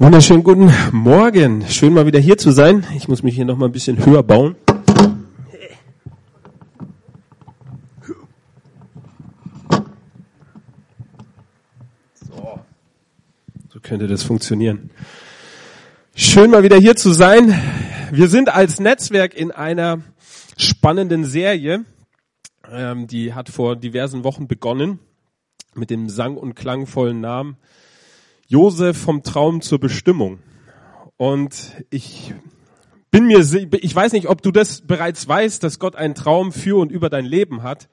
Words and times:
Wunderschönen 0.00 0.44
guten 0.44 0.72
Morgen. 0.92 1.66
Schön 1.66 1.92
mal 1.92 2.06
wieder 2.06 2.20
hier 2.20 2.38
zu 2.38 2.52
sein. 2.52 2.86
Ich 2.96 3.08
muss 3.08 3.24
mich 3.24 3.34
hier 3.34 3.44
noch 3.44 3.56
mal 3.56 3.66
ein 3.66 3.72
bisschen 3.72 4.06
höher 4.06 4.22
bauen. 4.22 4.54
So. 12.14 12.60
So 13.70 13.80
könnte 13.82 14.06
das 14.06 14.22
funktionieren. 14.22 14.90
Schön 16.14 16.52
mal 16.52 16.62
wieder 16.62 16.76
hier 16.76 16.94
zu 16.94 17.12
sein. 17.12 17.52
Wir 18.12 18.28
sind 18.28 18.54
als 18.54 18.78
Netzwerk 18.78 19.34
in 19.34 19.50
einer 19.50 20.02
spannenden 20.56 21.24
Serie. 21.24 21.84
Ähm, 22.70 23.08
die 23.08 23.34
hat 23.34 23.48
vor 23.48 23.74
diversen 23.74 24.22
Wochen 24.22 24.46
begonnen 24.46 25.00
mit 25.74 25.90
dem 25.90 26.08
sang- 26.08 26.36
und 26.36 26.54
klangvollen 26.54 27.20
Namen 27.20 27.56
Josef 28.50 28.96
vom 28.96 29.22
Traum 29.22 29.60
zur 29.60 29.78
Bestimmung. 29.78 30.38
Und 31.18 31.76
ich 31.90 32.34
bin 33.10 33.26
mir, 33.26 33.40
ich 33.40 33.94
weiß 33.94 34.12
nicht, 34.12 34.26
ob 34.26 34.40
du 34.40 34.50
das 34.50 34.80
bereits 34.80 35.28
weißt, 35.28 35.62
dass 35.62 35.78
Gott 35.78 35.96
einen 35.96 36.14
Traum 36.14 36.50
für 36.50 36.78
und 36.80 36.90
über 36.90 37.10
dein 37.10 37.26
Leben 37.26 37.62
hat. 37.62 37.90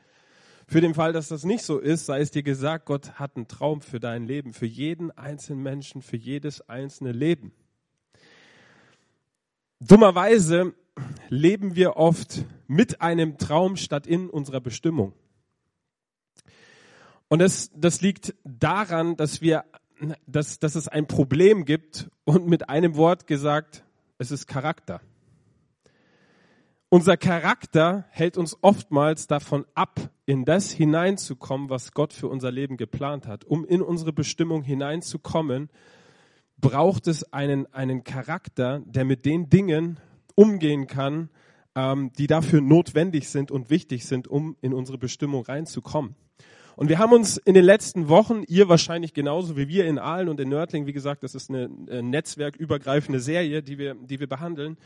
Für 0.65 0.79
den 0.79 0.93
Fall, 0.93 1.11
dass 1.11 1.27
das 1.27 1.43
nicht 1.43 1.63
so 1.63 1.77
ist, 1.77 2.05
sei 2.05 2.21
es 2.21 2.31
dir 2.31 2.41
gesagt, 2.41 2.85
Gott 2.85 3.19
hat 3.19 3.35
einen 3.35 3.49
Traum 3.49 3.81
für 3.81 3.99
dein 3.99 4.23
Leben, 4.23 4.53
für 4.53 4.65
jeden 4.65 5.11
einzelnen 5.11 5.61
Menschen, 5.61 6.01
für 6.01 6.17
jedes 6.17 6.67
einzelne 6.69 7.11
Leben. 7.11 7.51
Dummerweise 9.81 10.73
leben 11.27 11.75
wir 11.75 11.97
oft 11.97 12.45
mit 12.67 13.01
einem 13.01 13.37
Traum 13.37 13.75
statt 13.75 14.07
in 14.07 14.29
unserer 14.29 14.61
Bestimmung. 14.61 15.11
Und 17.27 17.39
das, 17.39 17.71
das 17.75 17.99
liegt 17.99 18.33
daran, 18.45 19.17
dass 19.17 19.41
wir 19.41 19.65
dass, 20.27 20.59
dass 20.59 20.75
es 20.75 20.87
ein 20.87 21.07
Problem 21.07 21.65
gibt 21.65 22.09
und 22.23 22.47
mit 22.47 22.69
einem 22.69 22.95
Wort 22.95 23.27
gesagt, 23.27 23.83
es 24.17 24.31
ist 24.31 24.47
Charakter. 24.47 25.01
Unser 26.89 27.17
Charakter 27.17 28.05
hält 28.09 28.37
uns 28.37 28.57
oftmals 28.61 29.27
davon 29.27 29.65
ab, 29.73 29.99
in 30.25 30.45
das 30.45 30.71
hineinzukommen, 30.71 31.69
was 31.69 31.91
Gott 31.91 32.13
für 32.13 32.27
unser 32.27 32.51
Leben 32.51 32.77
geplant 32.77 33.27
hat. 33.27 33.43
Um 33.43 33.65
in 33.65 33.81
unsere 33.81 34.13
Bestimmung 34.13 34.63
hineinzukommen, 34.63 35.69
braucht 36.57 37.07
es 37.07 37.33
einen, 37.33 37.71
einen 37.73 38.03
Charakter, 38.03 38.81
der 38.85 39.03
mit 39.03 39.25
den 39.25 39.49
Dingen 39.49 39.99
umgehen 40.35 40.87
kann, 40.87 41.29
ähm, 41.75 42.11
die 42.17 42.27
dafür 42.27 42.61
notwendig 42.61 43.29
sind 43.29 43.51
und 43.51 43.69
wichtig 43.69 44.05
sind, 44.05 44.27
um 44.27 44.55
in 44.61 44.73
unsere 44.73 44.97
Bestimmung 44.97 45.43
reinzukommen. 45.43 46.15
Und 46.75 46.89
wir 46.89 46.99
haben 46.99 47.13
uns 47.13 47.37
in 47.37 47.53
den 47.53 47.63
letzten 47.63 48.09
Wochen, 48.09 48.43
ihr 48.47 48.67
wahrscheinlich 48.67 49.13
genauso 49.13 49.55
wie 49.55 49.69
wir 49.69 49.85
in 49.85 49.97
Aalen 49.97 50.27
und 50.27 50.39
in 50.41 50.49
Nördling, 50.49 50.85
wie 50.85 50.93
gesagt, 50.93 51.23
das 51.23 51.33
ist 51.33 51.49
eine 51.49 51.69
netzwerkübergreifende 51.69 53.21
Serie, 53.21 53.63
die 53.63 53.77
wir, 53.77 53.95
die 53.95 54.19
wir 54.19 54.27
behandeln. 54.27 54.77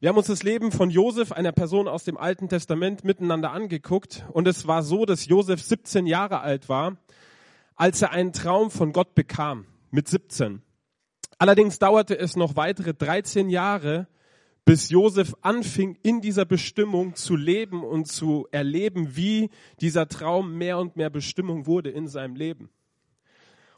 Wir 0.00 0.08
haben 0.08 0.16
uns 0.16 0.26
das 0.26 0.42
Leben 0.42 0.72
von 0.72 0.88
Josef, 0.88 1.32
einer 1.32 1.52
Person 1.52 1.86
aus 1.86 2.04
dem 2.04 2.16
Alten 2.16 2.48
Testament, 2.48 3.04
miteinander 3.04 3.52
angeguckt. 3.52 4.24
Und 4.32 4.48
es 4.48 4.66
war 4.66 4.82
so, 4.82 5.04
dass 5.04 5.26
Josef 5.26 5.62
17 5.62 6.06
Jahre 6.06 6.40
alt 6.40 6.68
war, 6.68 6.96
als 7.76 8.00
er 8.00 8.12
einen 8.12 8.32
Traum 8.32 8.70
von 8.70 8.92
Gott 8.92 9.14
bekam, 9.14 9.66
mit 9.90 10.08
17. 10.08 10.62
Allerdings 11.38 11.78
dauerte 11.78 12.18
es 12.18 12.36
noch 12.36 12.56
weitere 12.56 12.94
13 12.94 13.50
Jahre, 13.50 14.06
bis 14.64 14.88
Josef 14.88 15.34
anfing, 15.42 15.98
in 16.02 16.20
dieser 16.20 16.44
Bestimmung 16.44 17.14
zu 17.14 17.36
leben 17.36 17.84
und 17.84 18.06
zu 18.06 18.48
erleben, 18.50 19.16
wie 19.16 19.50
dieser 19.80 20.08
Traum 20.08 20.56
mehr 20.56 20.78
und 20.78 20.96
mehr 20.96 21.10
Bestimmung 21.10 21.66
wurde 21.66 21.90
in 21.90 22.08
seinem 22.08 22.34
Leben. 22.34 22.70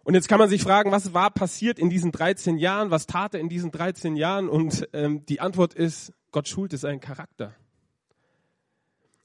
Und 0.04 0.14
jetzt 0.14 0.28
kann 0.28 0.38
man 0.38 0.48
sich 0.48 0.62
fragen, 0.62 0.92
was 0.92 1.14
war 1.14 1.32
passiert 1.32 1.80
in 1.80 1.90
diesen 1.90 2.12
13 2.12 2.58
Jahren? 2.58 2.92
Was 2.92 3.08
tat 3.08 3.34
er 3.34 3.40
in 3.40 3.48
diesen 3.48 3.72
13 3.72 4.14
Jahren? 4.14 4.48
Und 4.48 4.88
ähm, 4.92 5.26
die 5.26 5.40
Antwort 5.40 5.74
ist, 5.74 6.12
Gott 6.30 6.46
schulte 6.46 6.76
seinen 6.76 7.00
Charakter. 7.00 7.56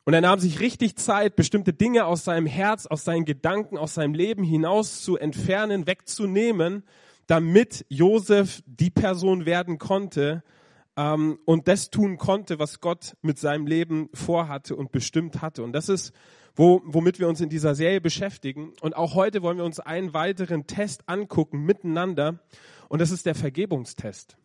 Und 0.04 0.16
er 0.16 0.22
nahm 0.22 0.40
sich 0.40 0.60
richtig 0.60 0.96
Zeit, 0.96 1.36
bestimmte 1.36 1.74
Dinge 1.74 2.06
aus 2.06 2.24
seinem 2.24 2.48
Herz, 2.48 2.88
aus 2.88 3.04
seinen 3.04 3.26
Gedanken, 3.26 3.78
aus 3.78 3.94
seinem 3.94 4.16
Leben 4.16 4.44
hinaus 4.44 5.04
zu 5.04 5.18
entfernen, 5.18 5.86
wegzunehmen, 5.86 6.84
damit 7.28 7.86
Josef 7.88 8.64
die 8.66 8.90
Person 8.90 9.46
werden 9.46 9.78
konnte, 9.78 10.44
ähm, 11.02 11.40
und 11.46 11.68
das 11.68 11.90
tun 11.90 12.18
konnte, 12.18 12.60
was 12.60 12.80
Gott 12.80 13.16
mit 13.22 13.40
seinem 13.40 13.66
Leben 13.66 14.10
vorhatte 14.14 14.76
und 14.76 14.92
bestimmt 14.92 15.42
hatte. 15.42 15.64
Und 15.64 15.74
das 15.74 15.90
ist, 15.90 16.14
wo, 16.56 16.82
womit 16.86 17.20
wir 17.20 17.28
uns 17.28 17.42
in 17.42 17.50
dieser 17.50 17.74
Serie 17.74 18.02
beschäftigen. 18.02 18.74
Und 18.82 18.96
auch 18.96 19.16
heute 19.16 19.42
wollen 19.42 19.58
wir 19.58 19.66
uns 19.66 19.80
einen 19.80 20.14
weiteren 20.14 20.68
Test 20.68 21.04
angucken 21.08 21.64
miteinander. 21.64 22.40
Und 22.88 23.00
das 23.00 23.10
ist 23.10 23.26
der 23.26 23.36
Vergebungstest. 23.36 24.38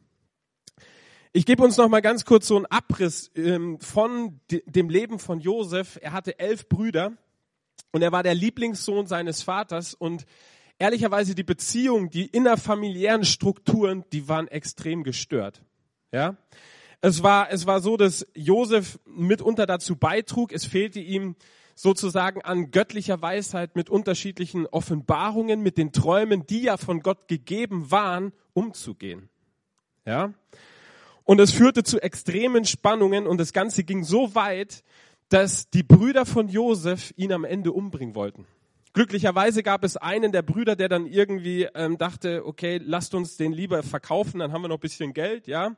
Ich 1.32 1.44
gebe 1.44 1.62
uns 1.62 1.76
noch 1.76 1.88
mal 1.88 2.00
ganz 2.00 2.24
kurz 2.24 2.46
so 2.46 2.56
einen 2.56 2.66
Abriss 2.66 3.30
ähm, 3.34 3.78
von 3.80 4.40
dem 4.50 4.88
Leben 4.88 5.18
von 5.18 5.40
Josef. 5.40 5.98
Er 6.00 6.12
hatte 6.12 6.38
elf 6.38 6.68
Brüder 6.68 7.12
und 7.92 8.00
er 8.00 8.12
war 8.12 8.22
der 8.22 8.34
Lieblingssohn 8.34 9.06
seines 9.06 9.42
Vaters 9.42 9.92
und 9.92 10.24
ehrlicherweise 10.78 11.34
die 11.34 11.44
Beziehungen, 11.44 12.08
die 12.08 12.26
innerfamiliären 12.26 13.26
Strukturen, 13.26 14.04
die 14.12 14.28
waren 14.28 14.48
extrem 14.48 15.04
gestört. 15.04 15.62
Ja? 16.16 16.34
Es 17.02 17.22
war, 17.22 17.50
es 17.50 17.66
war 17.66 17.82
so, 17.82 17.98
dass 17.98 18.26
Josef 18.34 18.98
mitunter 19.04 19.66
dazu 19.66 19.96
beitrug, 19.96 20.50
es 20.50 20.64
fehlte 20.64 20.98
ihm 20.98 21.36
sozusagen 21.74 22.40
an 22.40 22.70
göttlicher 22.70 23.20
Weisheit 23.20 23.76
mit 23.76 23.90
unterschiedlichen 23.90 24.66
Offenbarungen, 24.66 25.60
mit 25.60 25.76
den 25.76 25.92
Träumen, 25.92 26.46
die 26.46 26.62
ja 26.62 26.78
von 26.78 27.00
Gott 27.00 27.28
gegeben 27.28 27.90
waren, 27.90 28.32
umzugehen. 28.54 29.28
Ja? 30.06 30.32
Und 31.24 31.38
es 31.38 31.52
führte 31.52 31.82
zu 31.82 32.00
extremen 32.00 32.64
Spannungen 32.64 33.26
und 33.26 33.38
das 33.38 33.52
Ganze 33.52 33.84
ging 33.84 34.02
so 34.02 34.34
weit, 34.34 34.82
dass 35.28 35.68
die 35.68 35.82
Brüder 35.82 36.24
von 36.24 36.48
Josef 36.48 37.12
ihn 37.16 37.32
am 37.32 37.44
Ende 37.44 37.72
umbringen 37.72 38.14
wollten. 38.14 38.46
Glücklicherweise 38.96 39.62
gab 39.62 39.84
es 39.84 39.98
einen 39.98 40.32
der 40.32 40.40
Brüder, 40.40 40.74
der 40.74 40.88
dann 40.88 41.04
irgendwie 41.04 41.68
ähm, 41.74 41.98
dachte, 41.98 42.46
okay, 42.46 42.80
lasst 42.82 43.14
uns 43.14 43.36
den 43.36 43.52
lieber 43.52 43.82
verkaufen, 43.82 44.38
dann 44.38 44.52
haben 44.52 44.62
wir 44.62 44.68
noch 44.68 44.78
ein 44.78 44.80
bisschen 44.80 45.12
Geld, 45.12 45.46
ja. 45.46 45.76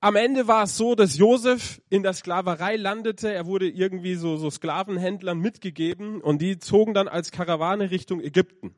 Am 0.00 0.14
Ende 0.14 0.46
war 0.46 0.64
es 0.64 0.76
so, 0.76 0.94
dass 0.94 1.16
Josef 1.16 1.80
in 1.88 2.02
der 2.02 2.12
Sklaverei 2.12 2.76
landete. 2.76 3.32
Er 3.32 3.46
wurde 3.46 3.66
irgendwie 3.66 4.14
so, 4.16 4.36
so 4.36 4.50
Sklavenhändlern 4.50 5.38
mitgegeben 5.38 6.20
und 6.20 6.42
die 6.42 6.58
zogen 6.58 6.92
dann 6.92 7.08
als 7.08 7.30
Karawane 7.30 7.90
Richtung 7.90 8.20
Ägypten. 8.20 8.74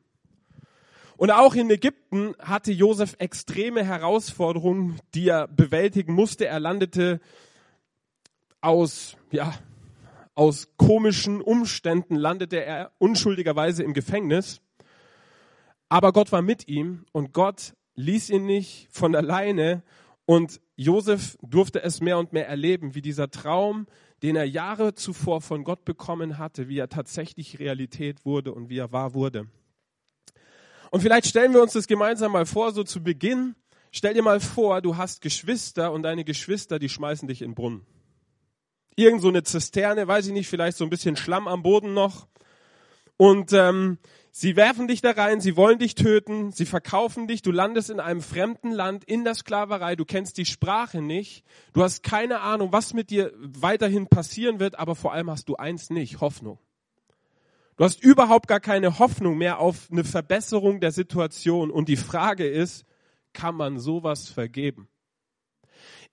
Und 1.16 1.32
auch 1.32 1.56
in 1.56 1.68
Ägypten 1.70 2.36
hatte 2.38 2.70
Josef 2.70 3.16
extreme 3.18 3.84
Herausforderungen, 3.84 5.00
die 5.16 5.26
er 5.26 5.48
bewältigen 5.48 6.12
musste. 6.12 6.46
Er 6.46 6.60
landete 6.60 7.18
aus, 8.60 9.16
ja, 9.32 9.54
aus 10.38 10.68
komischen 10.76 11.40
Umständen 11.40 12.14
landete 12.14 12.64
er 12.64 12.92
unschuldigerweise 12.98 13.82
im 13.82 13.92
Gefängnis. 13.92 14.60
Aber 15.88 16.12
Gott 16.12 16.30
war 16.30 16.42
mit 16.42 16.68
ihm 16.68 17.06
und 17.10 17.32
Gott 17.32 17.74
ließ 17.96 18.30
ihn 18.30 18.46
nicht 18.46 18.86
von 18.92 19.16
alleine 19.16 19.82
und 20.26 20.60
Josef 20.76 21.36
durfte 21.42 21.82
es 21.82 22.00
mehr 22.00 22.18
und 22.18 22.32
mehr 22.32 22.46
erleben, 22.46 22.94
wie 22.94 23.02
dieser 23.02 23.32
Traum, 23.32 23.88
den 24.22 24.36
er 24.36 24.44
Jahre 24.44 24.94
zuvor 24.94 25.40
von 25.40 25.64
Gott 25.64 25.84
bekommen 25.84 26.38
hatte, 26.38 26.68
wie 26.68 26.78
er 26.78 26.88
tatsächlich 26.88 27.58
Realität 27.58 28.24
wurde 28.24 28.54
und 28.54 28.68
wie 28.68 28.78
er 28.78 28.92
wahr 28.92 29.14
wurde. 29.14 29.48
Und 30.92 31.00
vielleicht 31.00 31.26
stellen 31.26 31.52
wir 31.52 31.62
uns 31.62 31.72
das 31.72 31.88
gemeinsam 31.88 32.30
mal 32.30 32.46
vor, 32.46 32.70
so 32.70 32.84
zu 32.84 33.02
Beginn. 33.02 33.56
Stell 33.90 34.14
dir 34.14 34.22
mal 34.22 34.38
vor, 34.38 34.82
du 34.82 34.96
hast 34.96 35.20
Geschwister 35.20 35.90
und 35.90 36.04
deine 36.04 36.22
Geschwister, 36.22 36.78
die 36.78 36.88
schmeißen 36.88 37.26
dich 37.26 37.42
in 37.42 37.50
den 37.50 37.54
Brunnen. 37.56 37.97
Irgend 38.98 39.22
so 39.22 39.28
eine 39.28 39.42
Zisterne, 39.42 40.08
weiß 40.08 40.26
ich 40.26 40.32
nicht, 40.32 40.48
vielleicht 40.48 40.76
so 40.76 40.84
ein 40.84 40.90
bisschen 40.90 41.16
Schlamm 41.16 41.48
am 41.48 41.62
Boden 41.62 41.94
noch. 41.94 42.26
Und 43.16 43.52
ähm, 43.52 43.98
Sie 44.40 44.54
werfen 44.54 44.86
dich 44.86 45.00
da 45.00 45.10
rein, 45.10 45.40
sie 45.40 45.56
wollen 45.56 45.80
dich 45.80 45.96
töten, 45.96 46.52
sie 46.52 46.64
verkaufen 46.64 47.26
dich, 47.26 47.42
du 47.42 47.50
landest 47.50 47.90
in 47.90 47.98
einem 47.98 48.20
fremden 48.20 48.70
Land, 48.70 49.02
in 49.02 49.24
der 49.24 49.34
Sklaverei, 49.34 49.96
du 49.96 50.04
kennst 50.04 50.38
die 50.38 50.44
Sprache 50.44 51.02
nicht, 51.02 51.44
du 51.72 51.82
hast 51.82 52.04
keine 52.04 52.38
Ahnung, 52.38 52.72
was 52.72 52.94
mit 52.94 53.10
dir 53.10 53.32
weiterhin 53.36 54.06
passieren 54.06 54.60
wird, 54.60 54.78
aber 54.78 54.94
vor 54.94 55.12
allem 55.12 55.28
hast 55.28 55.48
du 55.48 55.56
eins 55.56 55.90
nicht, 55.90 56.20
Hoffnung. 56.20 56.60
Du 57.76 57.82
hast 57.82 58.00
überhaupt 58.00 58.46
gar 58.46 58.60
keine 58.60 59.00
Hoffnung 59.00 59.38
mehr 59.38 59.58
auf 59.58 59.88
eine 59.90 60.04
Verbesserung 60.04 60.78
der 60.78 60.92
Situation 60.92 61.72
und 61.72 61.88
die 61.88 61.96
Frage 61.96 62.46
ist, 62.46 62.84
kann 63.32 63.56
man 63.56 63.80
sowas 63.80 64.28
vergeben? 64.28 64.88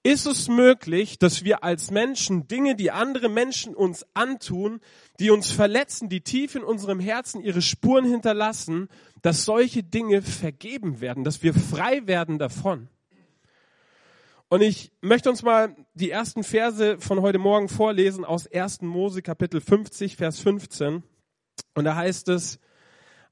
Ist 0.06 0.28
es 0.28 0.50
möglich, 0.50 1.18
dass 1.18 1.44
wir 1.46 1.64
als 1.64 1.90
Menschen 1.90 2.48
Dinge, 2.48 2.76
die 2.76 2.92
andere 2.92 3.28
Menschen 3.28 3.74
uns 3.74 4.06
antun, 4.14 4.80
die 5.20 5.32
uns 5.32 5.50
verletzen, 5.50 6.10
die 6.10 6.22
tief 6.22 6.54
in 6.54 6.64
unserem 6.64 7.00
Herzen 7.00 7.42
ihre 7.42 7.64
Spuren 7.64 8.06
hinterlassen, 8.06 8.88
dass 9.24 9.46
solche 9.46 9.82
Dinge 9.82 10.22
vergeben 10.22 11.02
werden, 11.02 11.24
dass 11.24 11.42
wir 11.42 11.56
frei 11.56 12.06
werden 12.06 12.38
davon? 12.38 12.88
Und 14.48 14.62
ich 14.62 14.92
möchte 15.02 15.32
uns 15.32 15.42
mal 15.42 15.76
die 15.96 16.12
ersten 16.12 16.44
Verse 16.44 17.00
von 17.00 17.22
heute 17.22 17.40
Morgen 17.40 17.68
vorlesen 17.68 18.26
aus 18.26 18.46
1. 18.46 18.84
Mose 18.84 19.24
Kapitel 19.24 19.60
50, 19.60 20.18
Vers 20.18 20.40
15. 20.40 21.02
Und 21.74 21.84
da 21.84 21.96
heißt 21.96 22.30
es, 22.30 22.60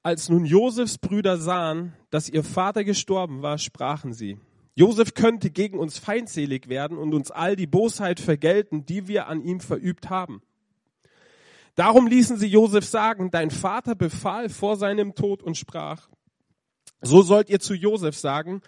Als 0.02 0.28
nun 0.28 0.44
Josefs 0.44 0.98
Brüder 0.98 1.38
sahen, 1.38 1.94
dass 2.10 2.30
ihr 2.30 2.44
Vater 2.44 2.84
gestorben 2.84 3.44
war, 3.44 3.60
sprachen 3.60 4.12
sie, 4.12 4.40
Josef 4.76 5.14
könnte 5.14 5.52
gegen 5.52 5.78
uns 5.78 5.98
feindselig 5.98 6.68
werden 6.68 6.98
und 6.98 7.14
uns 7.14 7.30
all 7.30 7.56
die 7.56 7.68
Bosheit 7.68 8.20
vergelten, 8.20 8.86
die 8.86 9.08
wir 9.08 9.28
an 9.28 9.42
ihm 9.42 9.60
verübt 9.60 10.10
haben. 10.10 10.42
Darum 11.76 12.08
ließen 12.08 12.38
sie 12.38 12.48
Josef 12.48 12.86
sagen, 12.86 13.32
dein 13.32 13.52
Vater 13.52 13.96
befahl 13.96 14.50
vor 14.50 14.76
seinem 14.78 15.16
Tod 15.16 15.42
und 15.42 15.58
sprach, 15.58 16.10
so 17.02 17.22
sollt 17.22 17.50
ihr 17.50 17.60
zu 17.60 17.74
Josef 17.74 18.18
sagen, 18.18 18.62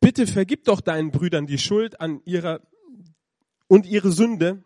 bitte 0.00 0.26
vergib 0.26 0.64
doch 0.64 0.80
deinen 0.80 1.10
Brüdern 1.10 1.46
die 1.46 1.58
Schuld 1.58 2.00
an 2.00 2.20
ihrer 2.24 2.60
und 3.68 3.86
ihre 3.86 4.12
Sünde, 4.12 4.62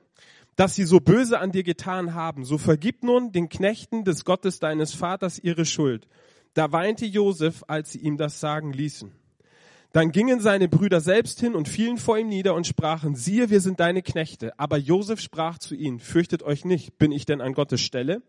dass 0.57 0.75
sie 0.75 0.85
so 0.85 1.01
böse 1.01 1.39
an 1.39 1.53
dir 1.53 1.63
getan 1.63 2.15
haben. 2.15 2.45
So 2.45 2.59
vergib 2.59 3.03
nun 3.03 3.33
den 3.33 3.49
Knechten 3.49 4.05
des 4.05 4.25
Gottes 4.25 4.59
deines 4.59 4.95
Vaters 4.95 5.39
ihre 5.39 5.65
Schuld. 5.65 6.09
Da 6.55 6.73
weinte 6.73 7.05
Josef, 7.05 7.65
als 7.69 7.93
sie 7.93 7.99
ihm 7.99 8.17
das 8.17 8.41
sagen 8.41 8.73
ließen. 8.73 9.13
Dann 9.97 10.13
gingen 10.13 10.41
seine 10.41 10.69
Brüder 10.69 11.01
selbst 11.01 11.41
hin 11.41 11.55
und 11.55 11.69
fielen 11.69 11.97
vor 11.97 12.19
ihm 12.19 12.29
nieder 12.29 12.55
und 12.55 12.67
sprachen, 12.67 13.15
siehe, 13.15 13.49
wir 13.49 13.63
sind 13.63 13.81
deine 13.81 14.03
Knechte. 14.03 14.53
Aber 14.59 14.77
Josef 14.77 15.21
sprach 15.21 15.57
zu 15.57 15.75
ihnen, 15.75 16.01
fürchtet 16.01 16.43
euch 16.43 16.67
nicht, 16.67 16.99
bin 16.99 17.13
ich 17.13 17.25
denn 17.25 17.41
an 17.41 17.55
Gottes 17.55 17.81
Stelle? 17.81 18.21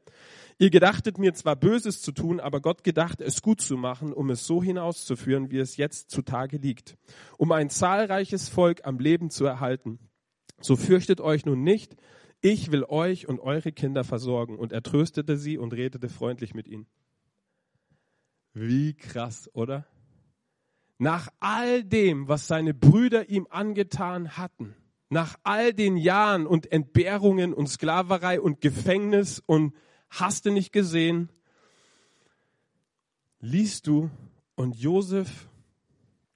Ihr 0.59 0.69
gedachtet 0.69 1.17
mir 1.17 1.33
zwar 1.33 1.57
Böses 1.57 2.01
zu 2.01 2.13
tun, 2.13 2.39
aber 2.39 2.61
Gott 2.61 2.85
gedacht, 2.85 3.19
es 3.19 3.41
gut 3.41 3.59
zu 3.59 3.75
machen, 3.75 4.13
um 4.13 4.29
es 4.29 4.47
so 4.47 4.63
hinauszuführen, 4.63 5.51
wie 5.51 5.57
es 5.57 5.75
jetzt 5.75 6.09
zutage 6.09 6.55
liegt, 6.55 6.95
um 7.37 7.51
ein 7.51 7.69
zahlreiches 7.69 8.47
Volk 8.47 8.85
am 8.85 8.97
Leben 8.97 9.29
zu 9.29 9.43
erhalten. 9.43 9.99
So 10.61 10.77
fürchtet 10.77 11.19
euch 11.19 11.45
nun 11.45 11.63
nicht, 11.63 11.97
ich 12.39 12.71
will 12.71 12.85
euch 12.85 13.27
und 13.27 13.41
eure 13.41 13.73
Kinder 13.73 14.05
versorgen. 14.05 14.57
Und 14.57 14.71
er 14.71 14.83
tröstete 14.83 15.35
sie 15.35 15.57
und 15.57 15.73
redete 15.73 16.07
freundlich 16.07 16.53
mit 16.53 16.69
ihnen. 16.69 16.87
Wie 18.53 18.93
krass, 18.93 19.49
oder? 19.51 19.85
Nach 20.97 21.29
all 21.39 21.83
dem, 21.83 22.27
was 22.27 22.47
seine 22.47 22.73
Brüder 22.73 23.29
ihm 23.29 23.47
angetan 23.49 24.37
hatten, 24.37 24.75
nach 25.09 25.37
all 25.43 25.73
den 25.73 25.95
Jahren 25.95 26.47
und 26.47 26.71
Entbehrungen 26.71 27.53
und 27.53 27.67
Sklaverei 27.67 28.41
und 28.41 28.61
Gefängnis 28.61 29.41
und 29.45 29.73
hast 30.09 30.45
du 30.45 30.51
nicht 30.51 30.71
gesehen, 30.71 31.29
liest 33.39 33.87
du 33.87 34.09
und 34.55 34.75
Josef 34.75 35.47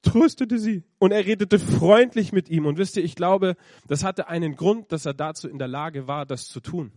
tröstete 0.01 0.57
sie 0.57 0.83
und 0.99 1.11
er 1.11 1.25
redete 1.25 1.59
freundlich 1.59 2.31
mit 2.31 2.49
ihm. 2.49 2.65
Und 2.65 2.77
wisst 2.77 2.97
ihr, 2.97 3.03
ich 3.03 3.15
glaube, 3.15 3.55
das 3.87 4.03
hatte 4.03 4.27
einen 4.27 4.55
Grund, 4.55 4.91
dass 4.91 5.05
er 5.05 5.13
dazu 5.13 5.47
in 5.47 5.59
der 5.59 5.67
Lage 5.67 6.07
war, 6.07 6.25
das 6.25 6.47
zu 6.47 6.59
tun. 6.59 6.91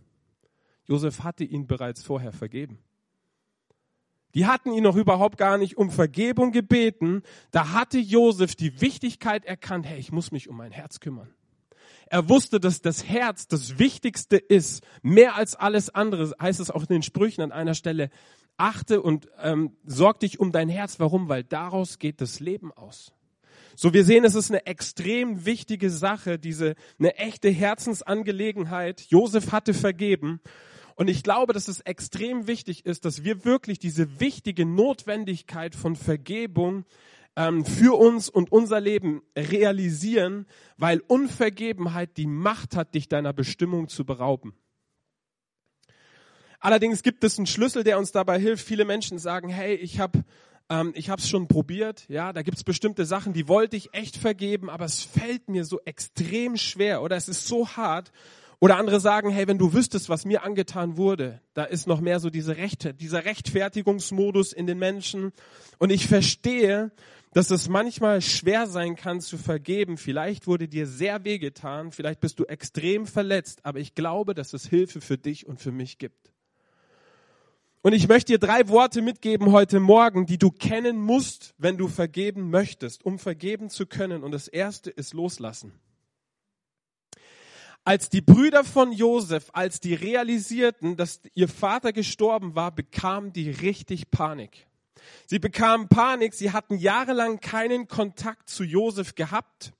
Josef 0.87 1.23
hatte 1.23 1.43
ihn 1.43 1.67
bereits 1.67 2.03
vorher 2.03 2.31
vergeben. 2.31 2.79
Die 4.35 4.45
hatten 4.45 4.73
ihn 4.73 4.83
noch 4.83 4.97
überhaupt 4.97 5.37
gar 5.37 5.57
nicht 5.57 5.77
um 5.77 5.89
Vergebung 5.89 6.51
gebeten. 6.51 7.23
Da 7.51 7.71
hatte 7.71 7.97
Josef 7.97 8.55
die 8.55 8.81
Wichtigkeit 8.81 9.45
erkannt, 9.45 9.85
hey, 9.87 9.97
ich 9.97 10.11
muss 10.11 10.31
mich 10.31 10.49
um 10.49 10.57
mein 10.57 10.71
Herz 10.71 10.99
kümmern. 10.99 11.33
Er 12.07 12.29
wusste, 12.29 12.59
dass 12.59 12.81
das 12.81 13.07
Herz 13.07 13.47
das 13.47 13.79
Wichtigste 13.79 14.37
ist, 14.37 14.83
mehr 15.01 15.35
als 15.35 15.55
alles 15.55 15.89
andere, 15.89 16.33
heißt 16.39 16.59
es 16.59 16.69
auch 16.69 16.81
in 16.81 16.87
den 16.87 17.01
Sprüchen 17.01 17.41
an 17.41 17.51
einer 17.51 17.73
Stelle, 17.73 18.09
achte 18.57 19.01
und 19.01 19.27
ähm, 19.41 19.75
sorg 19.85 20.19
dich 20.19 20.39
um 20.39 20.51
dein 20.51 20.69
Herz. 20.69 20.99
Warum? 20.99 21.29
Weil 21.29 21.43
daraus 21.43 21.97
geht 21.97 22.21
das 22.21 22.39
Leben 22.39 22.71
aus. 22.71 23.13
So, 23.75 23.93
wir 23.93 24.05
sehen, 24.05 24.23
es 24.23 24.35
ist 24.35 24.51
eine 24.51 24.65
extrem 24.65 25.45
wichtige 25.45 25.89
Sache, 25.89 26.39
diese, 26.39 26.75
eine 26.99 27.15
echte 27.17 27.49
Herzensangelegenheit. 27.49 29.01
Josef 29.09 29.51
hatte 29.51 29.73
vergeben. 29.73 30.39
Und 30.95 31.09
ich 31.09 31.23
glaube, 31.23 31.53
dass 31.53 31.67
es 31.67 31.81
extrem 31.81 32.47
wichtig 32.47 32.85
ist, 32.85 33.05
dass 33.05 33.23
wir 33.23 33.43
wirklich 33.43 33.79
diese 33.79 34.19
wichtige 34.19 34.65
Notwendigkeit 34.65 35.75
von 35.75 35.95
Vergebung 35.95 36.85
ähm, 37.35 37.65
für 37.65 37.97
uns 37.97 38.29
und 38.29 38.51
unser 38.51 38.79
Leben 38.79 39.21
realisieren, 39.37 40.45
weil 40.77 41.01
Unvergebenheit 41.07 42.15
die 42.15 42.27
Macht 42.27 42.77
hat, 42.77 42.95
dich 42.95 43.09
deiner 43.09 43.33
Bestimmung 43.33 43.89
zu 43.89 44.05
berauben. 44.05 44.53
Allerdings 46.61 47.03
gibt 47.03 47.23
es 47.25 47.37
einen 47.37 47.45
Schlüssel, 47.45 47.83
der 47.83 47.99
uns 47.99 48.11
dabei 48.13 48.39
hilft. 48.39 48.65
Viele 48.65 48.85
Menschen 48.85 49.19
sagen, 49.19 49.49
hey, 49.49 49.75
ich 49.75 49.99
habe 49.99 50.23
ähm, 50.69 50.93
ich 50.95 51.09
habe 51.09 51.21
es 51.21 51.29
schon 51.29 51.47
probiert, 51.47 52.05
ja, 52.07 52.33
da 52.33 52.41
gibt 52.41 52.57
es 52.57 52.63
bestimmte 52.63 53.05
Sachen, 53.05 53.33
die 53.33 53.47
wollte 53.47 53.75
ich 53.75 53.93
echt 53.93 54.17
vergeben, 54.17 54.69
aber 54.69 54.85
es 54.85 55.03
fällt 55.03 55.47
mir 55.47 55.63
so 55.63 55.79
extrem 55.85 56.57
schwer 56.57 57.03
oder 57.03 57.15
es 57.15 57.29
ist 57.29 57.47
so 57.47 57.67
hart. 57.67 58.11
Oder 58.59 58.77
andere 58.77 58.99
sagen, 58.99 59.29
hey, 59.29 59.47
wenn 59.47 59.57
du 59.57 59.73
wüsstest, 59.73 60.09
was 60.09 60.25
mir 60.25 60.43
angetan 60.43 60.97
wurde, 60.97 61.41
da 61.53 61.63
ist 61.63 61.87
noch 61.87 62.01
mehr 62.01 62.19
so 62.19 62.29
diese 62.29 62.57
Rechte, 62.57 62.93
dieser 62.93 63.25
Rechtfertigungsmodus 63.25 64.53
in 64.53 64.65
den 64.65 64.79
Menschen. 64.79 65.33
Und 65.77 65.91
ich 65.91 66.07
verstehe, 66.07 66.91
dass 67.33 67.51
es 67.51 67.67
manchmal 67.67 68.21
schwer 68.21 68.65
sein 68.65 68.95
kann 68.95 69.19
zu 69.19 69.37
vergeben. 69.37 69.97
Vielleicht 69.97 70.47
wurde 70.47 70.69
dir 70.69 70.87
sehr 70.87 71.25
wehgetan, 71.25 71.91
vielleicht 71.91 72.21
bist 72.21 72.39
du 72.39 72.45
extrem 72.45 73.05
verletzt, 73.05 73.65
aber 73.65 73.79
ich 73.79 73.93
glaube, 73.93 74.33
dass 74.33 74.53
es 74.53 74.67
Hilfe 74.67 75.01
für 75.01 75.17
dich 75.17 75.45
und 75.45 75.59
für 75.59 75.73
mich 75.73 75.97
gibt. 75.97 76.31
Und 77.81 77.93
ich 77.93 78.07
möchte 78.07 78.33
dir 78.33 78.39
drei 78.39 78.67
Worte 78.69 79.01
mitgeben 79.01 79.51
heute 79.51 79.79
Morgen, 79.79 80.25
die 80.25 80.39
du 80.39 80.49
kennen 80.49 80.97
musst, 80.97 81.53
wenn 81.57 81.77
du 81.77 81.87
vergeben 81.87 82.49
möchtest, 82.49 83.05
um 83.05 83.19
vergeben 83.19 83.69
zu 83.69 83.85
können. 83.85 84.23
Und 84.23 84.31
das 84.31 84.47
erste 84.47 84.89
ist 84.89 85.13
loslassen. 85.13 85.73
Als 87.87 88.09
die 88.09 88.21
Brüder 88.21 88.63
von 88.63 88.91
Josef, 88.91 89.51
als 89.53 89.79
die 89.79 89.93
realisierten, 89.93 90.97
dass 90.97 91.21
ihr 91.35 91.47
Vater 91.47 91.93
gestorben 91.93 92.55
war, 92.55 92.73
bekamen 92.73 93.31
die 93.31 93.51
richtig 93.51 94.09
Panik. 94.09 94.65
Sie 95.27 95.37
bekamen 95.37 95.87
Panik, 95.87 96.33
sie 96.33 96.51
hatten 96.51 96.77
jahrelang 96.79 97.39
keinen 97.41 97.87
Kontakt 97.87 98.49
zu 98.49 98.63
Josef 98.63 99.13
gehabt. 99.13 99.71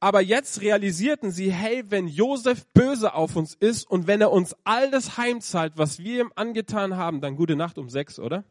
Aber 0.00 0.20
jetzt 0.20 0.60
realisierten 0.60 1.30
sie, 1.30 1.50
hey, 1.50 1.82
wenn 1.88 2.08
Josef 2.08 2.66
böse 2.74 3.14
auf 3.14 3.36
uns 3.36 3.54
ist 3.54 3.90
und 3.90 4.06
wenn 4.06 4.20
er 4.20 4.30
uns 4.30 4.54
all 4.64 4.90
das 4.90 5.16
heimzahlt, 5.16 5.72
was 5.76 6.00
wir 6.00 6.20
ihm 6.20 6.32
angetan 6.36 6.98
haben, 6.98 7.22
dann 7.22 7.36
gute 7.36 7.56
Nacht 7.56 7.78
um 7.78 7.88
sechs, 7.88 8.18
oder? 8.18 8.44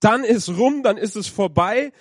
Dann 0.00 0.24
ist 0.24 0.48
rum, 0.48 0.82
dann 0.82 0.96
ist 0.96 1.14
es 1.14 1.28
vorbei. 1.28 1.92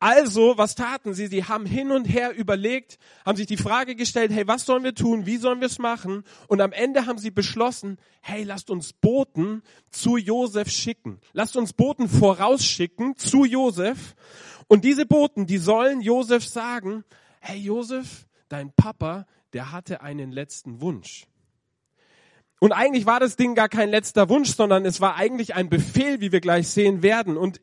Also, 0.00 0.56
was 0.56 0.76
taten 0.76 1.12
sie? 1.12 1.26
Sie 1.26 1.44
haben 1.44 1.66
hin 1.66 1.90
und 1.90 2.04
her 2.04 2.32
überlegt, 2.32 2.98
haben 3.26 3.36
sich 3.36 3.46
die 3.46 3.56
Frage 3.56 3.96
gestellt, 3.96 4.30
hey, 4.32 4.46
was 4.46 4.64
sollen 4.64 4.84
wir 4.84 4.94
tun? 4.94 5.26
Wie 5.26 5.38
sollen 5.38 5.60
wir 5.60 5.66
es 5.66 5.80
machen? 5.80 6.22
Und 6.46 6.60
am 6.60 6.70
Ende 6.70 7.06
haben 7.06 7.18
sie 7.18 7.32
beschlossen, 7.32 7.98
hey, 8.20 8.44
lasst 8.44 8.70
uns 8.70 8.92
Boten 8.92 9.62
zu 9.90 10.16
Josef 10.16 10.70
schicken. 10.70 11.20
Lasst 11.32 11.56
uns 11.56 11.72
Boten 11.72 12.08
vorausschicken 12.08 13.16
zu 13.16 13.44
Josef. 13.44 14.14
Und 14.68 14.84
diese 14.84 15.04
Boten, 15.04 15.46
die 15.46 15.58
sollen 15.58 16.00
Josef 16.00 16.46
sagen, 16.46 17.04
hey 17.40 17.58
Josef, 17.58 18.26
dein 18.48 18.72
Papa, 18.72 19.26
der 19.52 19.72
hatte 19.72 20.02
einen 20.02 20.30
letzten 20.30 20.80
Wunsch. 20.80 21.26
Und 22.60 22.72
eigentlich 22.72 23.06
war 23.06 23.20
das 23.20 23.36
Ding 23.36 23.54
gar 23.54 23.68
kein 23.68 23.88
letzter 23.88 24.28
Wunsch, 24.28 24.54
sondern 24.54 24.84
es 24.84 25.00
war 25.00 25.16
eigentlich 25.16 25.54
ein 25.54 25.68
Befehl, 25.68 26.20
wie 26.20 26.32
wir 26.32 26.40
gleich 26.40 26.68
sehen 26.68 27.02
werden. 27.02 27.36
Und 27.36 27.60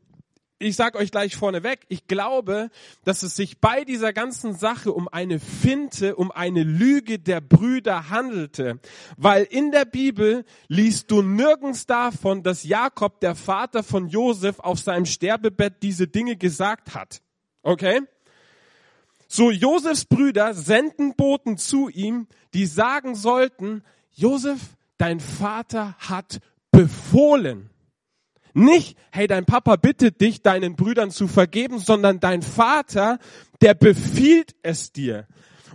ich 0.57 0.75
sage 0.75 0.97
euch 0.97 1.12
gleich 1.12 1.35
vorneweg, 1.35 1.81
ich 1.89 2.07
glaube, 2.07 2.69
dass 3.03 3.24
es 3.24 3.35
sich 3.35 3.59
bei 3.59 3.83
dieser 3.83 4.13
ganzen 4.13 4.55
Sache 4.55 4.93
um 4.93 5.07
eine 5.09 5.39
Finte, 5.39 6.15
um 6.15 6.31
eine 6.31 6.63
Lüge 6.63 7.19
der 7.19 7.41
Brüder 7.41 8.09
handelte. 8.09 8.79
Weil 9.17 9.43
in 9.43 9.71
der 9.71 9.85
Bibel 9.85 10.45
liest 10.67 11.12
du 11.12 11.21
nirgends 11.21 11.85
davon, 11.88 12.41
dass 12.41 12.63
Jakob, 12.63 13.19
der 13.19 13.35
Vater 13.35 13.83
von 13.83 14.07
Josef, 14.07 14.59
auf 14.59 14.79
seinem 14.79 15.05
Sterbebett 15.05 15.83
diese 15.83 16.07
Dinge 16.07 16.38
gesagt 16.38 16.95
hat. 16.95 17.21
Okay? 17.62 18.01
So 19.27 19.51
Josefs 19.51 20.05
Brüder 20.05 20.53
senden 20.53 21.15
Boten 21.15 21.57
zu 21.57 21.89
ihm, 21.89 22.27
die 22.53 22.65
sagen 22.65 23.15
sollten, 23.15 23.83
Josef, 24.13 24.59
dein 24.97 25.19
Vater 25.19 25.95
hat 26.00 26.39
befohlen. 26.71 27.69
Nicht, 28.57 28.97
hey, 29.12 29.27
dein 29.27 29.45
Papa 29.45 29.75
bittet 29.75 30.21
dich, 30.21 30.41
deinen 30.41 30.77
Brüdern 30.77 31.12
zu 31.12 31.27
vergeben, 31.27 31.77
sondern 31.77 32.21
dein 32.21 32.41
Vater, 32.41 33.19
der 33.59 33.74
befiehlt 33.74 34.55
es 34.63 34.93
dir. 34.93 35.27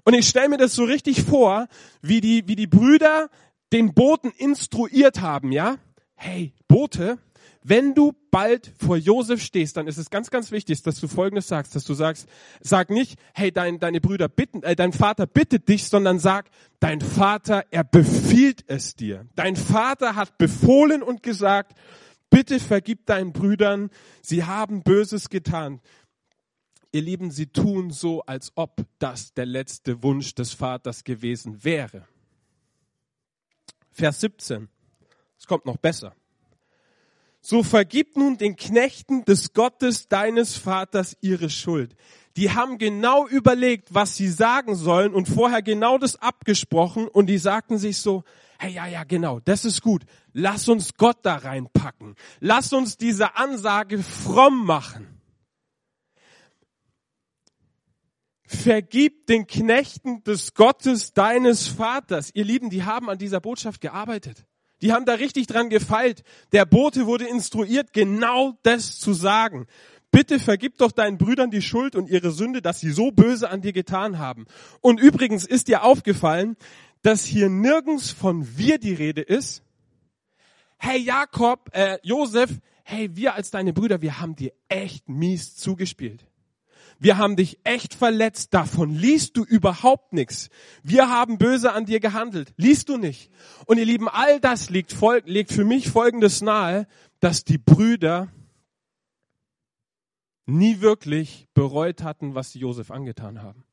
Und 0.05 0.15
ich 0.15 0.27
stelle 0.27 0.49
mir 0.49 0.57
das 0.57 0.75
so 0.75 0.85
richtig 0.85 1.23
vor, 1.23 1.69
wie 2.01 2.23
die, 2.23 2.49
wie 2.49 2.57
die 2.57 2.67
Brüder 2.67 3.29
den 3.71 3.93
Boten 3.93 4.31
instruiert 4.31 5.21
haben, 5.21 5.53
ja? 5.53 5.77
Hey, 6.15 6.55
Bote, 6.69 7.19
wenn 7.63 7.95
du 7.95 8.15
bald 8.31 8.73
vor 8.79 8.97
Josef 8.97 9.43
stehst, 9.43 9.77
dann 9.77 9.87
ist 9.87 9.99
es 9.99 10.09
ganz, 10.09 10.31
ganz 10.31 10.51
wichtig, 10.51 10.83
dass 10.83 10.99
du 10.99 11.07
Folgendes 11.07 11.49
sagst, 11.49 11.77
dass 11.77 11.85
du 11.85 11.93
sagst, 11.93 12.27
sag 12.61 12.89
nicht, 12.89 13.19
hey, 13.35 13.53
dein, 13.53 13.79
deine 13.79 14.01
Brüder 14.01 14.31
bitten, 14.31 14.63
äh, 14.63 14.75
dein 14.75 14.95
Vater 14.95 15.27
bittet 15.27 15.69
dich, 15.69 15.85
sondern 15.85 16.19
sag, 16.19 16.49
dein 16.79 17.03
Vater, 17.03 17.67
er 17.71 17.85
befiehlt 17.85 18.65
es 18.69 18.97
dir. 18.97 19.27
Dein 19.35 19.57
Vater 19.57 20.17
hat 20.17 20.39
befohlen 20.39 21.03
und 21.03 21.23
gesagt, 21.23 21.77
bitte 22.31 22.61
vergib 22.61 23.07
deinen 23.07 23.33
Brüdern, 23.33 23.91
sie 24.23 24.45
haben 24.45 24.83
Böses 24.83 25.29
getan. 25.29 25.81
Ihr 26.93 27.03
Lieben, 27.03 27.31
sie 27.31 27.47
tun 27.47 27.91
so, 27.91 28.23
als 28.23 28.53
ob 28.57 28.85
das 28.99 29.35
der 29.35 29.47
letzte 29.47 30.03
Wunsch 30.03 30.35
des 30.35 30.53
Vaters 30.53 31.05
gewesen 31.05 31.63
wäre. 31.63 32.07
Vers 33.93 34.21
17. 34.21 34.69
Es 35.39 35.47
kommt 35.47 35.67
noch 35.67 35.77
besser. 35.77 36.15
So 37.41 37.63
vergib 37.63 38.17
nun 38.17 38.37
den 38.37 38.57
Knechten 38.57 39.25
des 39.25 39.55
Gottes 39.55 40.09
deines 40.09 40.57
Vaters 40.57 41.17
ihre 41.21 41.49
Schuld. 41.49 41.97
Die 42.37 42.51
haben 42.51 42.79
genau 42.79 43.27
überlegt, 43.27 43.95
was 43.95 44.17
sie 44.17 44.29
sagen 44.29 44.75
sollen 44.75 45.15
und 45.15 45.27
vorher 45.27 45.63
genau 45.63 45.97
das 45.99 46.17
abgesprochen 46.17 47.09
und 47.09 47.27
die 47.27 47.39
sagten 47.39 47.79
sich 47.79 47.99
so, 47.99 48.25
hey, 48.61 48.73
ja, 48.73 48.87
ja, 48.87 49.05
genau, 49.05 49.41
das 49.41 49.65
ist 49.65 49.81
gut. 49.81 50.05
Lass 50.33 50.69
uns 50.69 50.95
Gott 50.95 51.19
da 51.23 51.37
reinpacken. 51.37 52.15
Lass 52.41 52.73
uns 52.73 52.97
diese 52.97 53.37
Ansage 53.37 54.03
fromm 54.03 54.67
machen. 54.67 55.07
Vergib 58.45 59.27
den 59.27 59.47
Knechten 59.47 60.23
des 60.25 60.55
Gottes 60.55 61.13
deines 61.13 61.69
Vaters. 61.69 62.31
Ihr 62.35 62.45
Lieben, 62.45 62.69
die 62.69 62.85
haben 62.85 63.09
an 63.09 63.17
dieser 63.17 63.41
Botschaft 63.41 63.81
gearbeitet. 63.81 64.45
Die 64.83 64.93
haben 64.93 65.05
da 65.05 65.15
richtig 65.15 65.47
dran 65.47 65.71
gefeilt. 65.71 66.23
Der 66.53 66.65
Bote 66.65 67.07
wurde 67.07 67.27
instruiert, 67.27 67.93
genau 67.93 68.59
das 68.63 68.99
zu 68.99 69.13
sagen. 69.13 69.67
Bitte 70.11 70.41
vergib 70.41 70.79
doch 70.79 70.91
deinen 70.91 71.19
Brüdern 71.19 71.51
die 71.51 71.63
Schuld 71.63 71.95
und 71.95 72.09
ihre 72.11 72.33
Sünde, 72.33 72.61
dass 72.61 72.81
sie 72.81 72.91
so 72.91 73.13
böse 73.13 73.49
an 73.49 73.61
dir 73.61 73.73
getan 73.73 74.19
haben. 74.19 74.47
Und 74.81 75.01
übrigens 75.01 75.45
ist 75.45 75.69
dir 75.69 75.85
aufgefallen, 75.85 76.57
dass 77.03 77.25
hier 77.25 77.49
nirgends 77.49 78.11
von 78.11 78.57
wir 78.57 78.79
die 78.79 78.95
Rede 78.95 79.23
ist. 79.23 79.63
Hey 80.79 80.99
Jakob, 80.99 81.71
äh, 81.73 81.99
Josef, 82.03 82.59
hey, 82.85 83.15
wir 83.15 83.35
als 83.35 83.51
deine 83.51 83.73
Brüder, 83.73 84.03
wir 84.03 84.21
haben 84.21 84.37
dir 84.37 84.53
echt 84.69 85.09
mies 85.09 85.57
zugespielt. 85.57 86.27
Wir 86.99 87.17
haben 87.17 87.35
dich 87.35 87.59
echt 87.65 87.95
verletzt. 87.95 88.53
Davon 88.53 88.91
liest 88.91 89.37
du 89.39 89.45
überhaupt 89.45 90.13
nichts. 90.13 90.51
Wir 90.83 91.09
haben 91.09 91.39
böse 91.39 91.73
an 91.73 91.87
dir 91.87 91.99
gehandelt. 91.99 92.53
Liest 92.57 92.91
du 92.91 92.99
nicht. 92.99 93.31
Und 93.65 93.79
ihr 93.79 93.87
Lieben, 93.87 94.09
all 94.09 94.39
das 94.39 94.69
liegt, 94.69 94.95
legt 95.25 95.51
für 95.51 95.65
mich 95.65 95.89
Folgendes 95.89 96.43
nahe, 96.43 96.87
dass 97.19 97.45
die 97.45 97.57
Brüder 97.57 98.29
nie 100.45 100.81
wirklich 100.83 101.49
bereut 101.55 102.03
hatten, 102.03 102.35
was 102.35 102.53
sie 102.53 102.59
Josef 102.59 102.91
angetan 102.91 103.43
haben. 103.43 103.65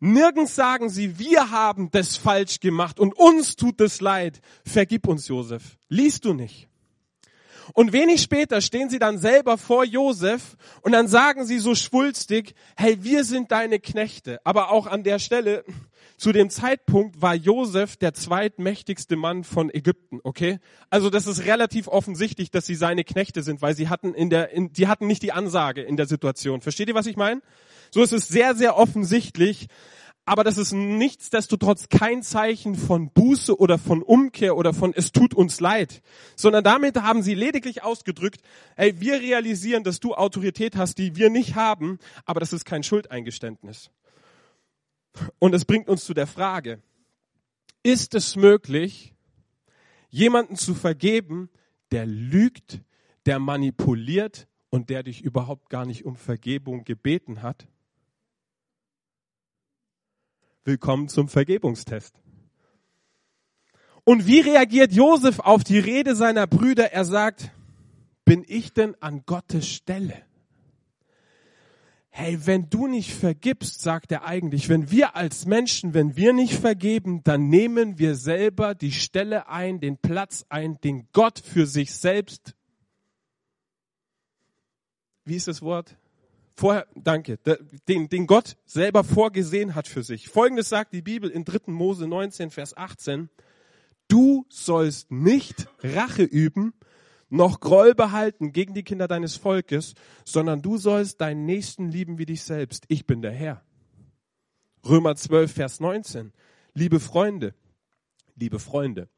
Nirgends 0.00 0.54
sagen 0.54 0.88
sie, 0.88 1.18
wir 1.18 1.50
haben 1.50 1.90
das 1.90 2.16
falsch 2.16 2.60
gemacht 2.60 2.98
und 2.98 3.12
uns 3.12 3.56
tut 3.56 3.80
es 3.80 4.00
leid. 4.00 4.40
Vergib 4.64 5.06
uns, 5.06 5.28
Josef. 5.28 5.76
Liest 5.88 6.24
du 6.24 6.32
nicht. 6.32 6.68
Und 7.74 7.92
wenig 7.92 8.22
später 8.22 8.60
stehen 8.60 8.90
sie 8.90 8.98
dann 8.98 9.18
selber 9.18 9.58
vor 9.58 9.84
Josef 9.84 10.56
und 10.82 10.92
dann 10.92 11.06
sagen 11.06 11.46
sie 11.46 11.58
so 11.58 11.74
schwulstig, 11.74 12.54
hey, 12.76 13.04
wir 13.04 13.24
sind 13.24 13.52
deine 13.52 13.78
Knechte. 13.78 14.40
Aber 14.44 14.70
auch 14.72 14.86
an 14.86 15.04
der 15.04 15.18
Stelle, 15.18 15.64
zu 16.16 16.32
dem 16.32 16.50
Zeitpunkt 16.50 17.22
war 17.22 17.34
Josef 17.34 17.96
der 17.96 18.12
zweitmächtigste 18.12 19.16
Mann 19.16 19.44
von 19.44 19.72
Ägypten, 19.72 20.20
okay? 20.22 20.58
Also 20.88 21.10
das 21.10 21.26
ist 21.26 21.44
relativ 21.44 21.88
offensichtlich, 21.88 22.50
dass 22.50 22.66
sie 22.66 22.74
seine 22.74 23.04
Knechte 23.04 23.42
sind, 23.42 23.62
weil 23.62 23.74
sie 23.74 23.88
hatten 23.88 24.14
in 24.14 24.30
der, 24.30 24.50
in, 24.50 24.72
die 24.72 24.88
hatten 24.88 25.06
nicht 25.06 25.22
die 25.22 25.32
Ansage 25.32 25.82
in 25.82 25.96
der 25.96 26.06
Situation. 26.06 26.60
Versteht 26.60 26.88
ihr, 26.88 26.94
was 26.94 27.06
ich 27.06 27.16
meine? 27.16 27.40
So 27.90 28.02
ist 28.02 28.12
es 28.12 28.28
sehr, 28.28 28.54
sehr 28.54 28.76
offensichtlich, 28.76 29.68
aber 30.24 30.44
das 30.44 30.58
ist 30.58 30.72
nichtsdestotrotz 30.72 31.88
kein 31.88 32.22
Zeichen 32.22 32.76
von 32.76 33.10
Buße 33.10 33.58
oder 33.58 33.78
von 33.78 34.02
Umkehr 34.02 34.56
oder 34.56 34.72
von 34.72 34.92
es 34.94 35.10
tut 35.10 35.34
uns 35.34 35.58
leid, 35.60 36.02
sondern 36.36 36.62
damit 36.62 37.02
haben 37.02 37.22
sie 37.22 37.34
lediglich 37.34 37.82
ausgedrückt, 37.82 38.40
ey, 38.76 39.00
wir 39.00 39.14
realisieren, 39.20 39.82
dass 39.82 39.98
du 39.98 40.14
Autorität 40.14 40.76
hast, 40.76 40.98
die 40.98 41.16
wir 41.16 41.30
nicht 41.30 41.56
haben, 41.56 41.98
aber 42.26 42.38
das 42.38 42.52
ist 42.52 42.64
kein 42.64 42.84
Schuldeingeständnis. 42.84 43.90
Und 45.40 45.54
es 45.54 45.64
bringt 45.64 45.88
uns 45.88 46.04
zu 46.04 46.14
der 46.14 46.28
Frage, 46.28 46.80
ist 47.82 48.14
es 48.14 48.36
möglich, 48.36 49.14
jemanden 50.10 50.56
zu 50.56 50.74
vergeben, 50.74 51.50
der 51.90 52.06
lügt, 52.06 52.82
der 53.26 53.38
manipuliert 53.38 54.46
und 54.68 54.90
der 54.90 55.02
dich 55.02 55.22
überhaupt 55.22 55.70
gar 55.70 55.86
nicht 55.86 56.04
um 56.04 56.14
Vergebung 56.14 56.84
gebeten 56.84 57.42
hat? 57.42 57.66
Willkommen 60.64 61.08
zum 61.08 61.28
Vergebungstest. 61.28 62.14
Und 64.04 64.26
wie 64.26 64.40
reagiert 64.40 64.92
Josef 64.92 65.38
auf 65.38 65.64
die 65.64 65.78
Rede 65.78 66.14
seiner 66.14 66.46
Brüder? 66.46 66.92
Er 66.92 67.06
sagt, 67.06 67.50
bin 68.26 68.44
ich 68.46 68.74
denn 68.74 68.94
an 69.00 69.22
Gottes 69.24 69.66
Stelle? 69.66 70.22
Hey, 72.10 72.44
wenn 72.44 72.68
du 72.68 72.88
nicht 72.88 73.14
vergibst, 73.14 73.80
sagt 73.80 74.12
er 74.12 74.26
eigentlich, 74.26 74.68
wenn 74.68 74.90
wir 74.90 75.16
als 75.16 75.46
Menschen, 75.46 75.94
wenn 75.94 76.16
wir 76.16 76.34
nicht 76.34 76.54
vergeben, 76.54 77.22
dann 77.22 77.48
nehmen 77.48 77.98
wir 77.98 78.14
selber 78.14 78.74
die 78.74 78.92
Stelle 78.92 79.48
ein, 79.48 79.80
den 79.80 79.96
Platz 79.96 80.44
ein, 80.50 80.78
den 80.82 81.08
Gott 81.12 81.38
für 81.38 81.66
sich 81.66 81.94
selbst, 81.94 82.54
wie 85.24 85.36
ist 85.36 85.48
das 85.48 85.62
Wort? 85.62 85.96
Vorher, 86.60 86.86
danke, 86.94 87.38
den, 87.88 88.08
den 88.08 88.26
Gott 88.26 88.56
selber 88.66 89.02
vorgesehen 89.02 89.74
hat 89.74 89.88
für 89.88 90.02
sich. 90.02 90.28
Folgendes 90.28 90.68
sagt 90.68 90.92
die 90.92 91.02
Bibel 91.02 91.30
in 91.30 91.44
3. 91.44 91.72
Mose 91.72 92.06
19, 92.06 92.50
Vers 92.50 92.76
18. 92.76 93.30
Du 94.08 94.44
sollst 94.50 95.10
nicht 95.10 95.68
Rache 95.82 96.22
üben, 96.22 96.74
noch 97.30 97.60
Groll 97.60 97.94
behalten 97.94 98.52
gegen 98.52 98.74
die 98.74 98.82
Kinder 98.82 99.08
deines 99.08 99.36
Volkes, 99.36 99.94
sondern 100.24 100.60
du 100.60 100.76
sollst 100.76 101.20
deinen 101.20 101.46
Nächsten 101.46 101.88
lieben 101.88 102.18
wie 102.18 102.26
dich 102.26 102.42
selbst. 102.42 102.84
Ich 102.88 103.06
bin 103.06 103.22
der 103.22 103.32
Herr. 103.32 103.64
Römer 104.86 105.16
12, 105.16 105.52
Vers 105.52 105.80
19. 105.80 106.32
Liebe 106.74 107.00
Freunde, 107.00 107.54
liebe 108.36 108.58
Freunde, 108.58 109.08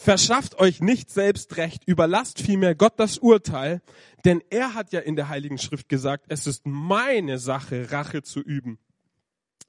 Verschafft 0.00 0.60
euch 0.60 0.80
nicht 0.80 1.10
selbst 1.10 1.56
Recht, 1.56 1.82
überlasst 1.84 2.40
vielmehr 2.40 2.76
Gott 2.76 2.94
das 2.98 3.18
Urteil, 3.18 3.82
denn 4.24 4.40
er 4.48 4.74
hat 4.74 4.92
ja 4.92 5.00
in 5.00 5.16
der 5.16 5.28
Heiligen 5.28 5.58
Schrift 5.58 5.88
gesagt, 5.88 6.26
es 6.28 6.46
ist 6.46 6.64
meine 6.66 7.40
Sache, 7.40 7.90
Rache 7.90 8.22
zu 8.22 8.40
üben. 8.40 8.78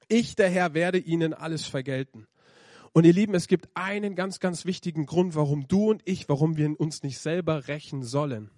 Ich, 0.08 0.36
der 0.36 0.48
Herr, 0.48 0.76
werde 0.76 1.00
ihnen 1.00 1.34
alles 1.34 1.66
vergelten. 1.66 2.28
Und 2.94 3.06
ihr 3.06 3.14
Lieben, 3.14 3.34
es 3.34 3.48
gibt 3.48 3.70
einen 3.74 4.14
ganz, 4.14 4.40
ganz 4.40 4.66
wichtigen 4.66 5.08
Grund, 5.08 5.34
warum 5.34 5.68
du 5.68 5.90
und 5.90 6.04
ich, 6.06 6.30
warum 6.30 6.58
wir 6.58 6.80
uns 6.80 7.02
nicht 7.02 7.18
selber 7.18 7.68
rächen 7.68 8.04
sollen. 8.04 8.52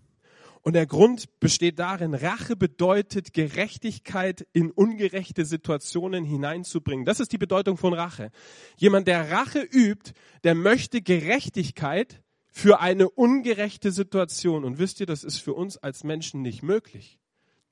Und 0.63 0.73
der 0.73 0.85
Grund 0.85 1.39
besteht 1.39 1.79
darin, 1.79 2.13
Rache 2.13 2.55
bedeutet 2.55 3.33
Gerechtigkeit 3.33 4.45
in 4.53 4.69
ungerechte 4.69 5.43
Situationen 5.43 6.23
hineinzubringen. 6.23 7.03
Das 7.03 7.19
ist 7.19 7.31
die 7.31 7.39
Bedeutung 7.39 7.77
von 7.77 7.93
Rache. 7.93 8.29
Jemand, 8.77 9.07
der 9.07 9.31
Rache 9.31 9.61
übt, 9.61 10.13
der 10.43 10.53
möchte 10.53 11.01
Gerechtigkeit 11.01 12.21
für 12.51 12.79
eine 12.79 13.09
ungerechte 13.09 13.91
Situation. 13.91 14.63
Und 14.63 14.77
wisst 14.77 14.99
ihr, 14.99 15.07
das 15.07 15.23
ist 15.23 15.37
für 15.37 15.53
uns 15.53 15.77
als 15.77 16.03
Menschen 16.03 16.43
nicht 16.43 16.61
möglich. 16.61 17.17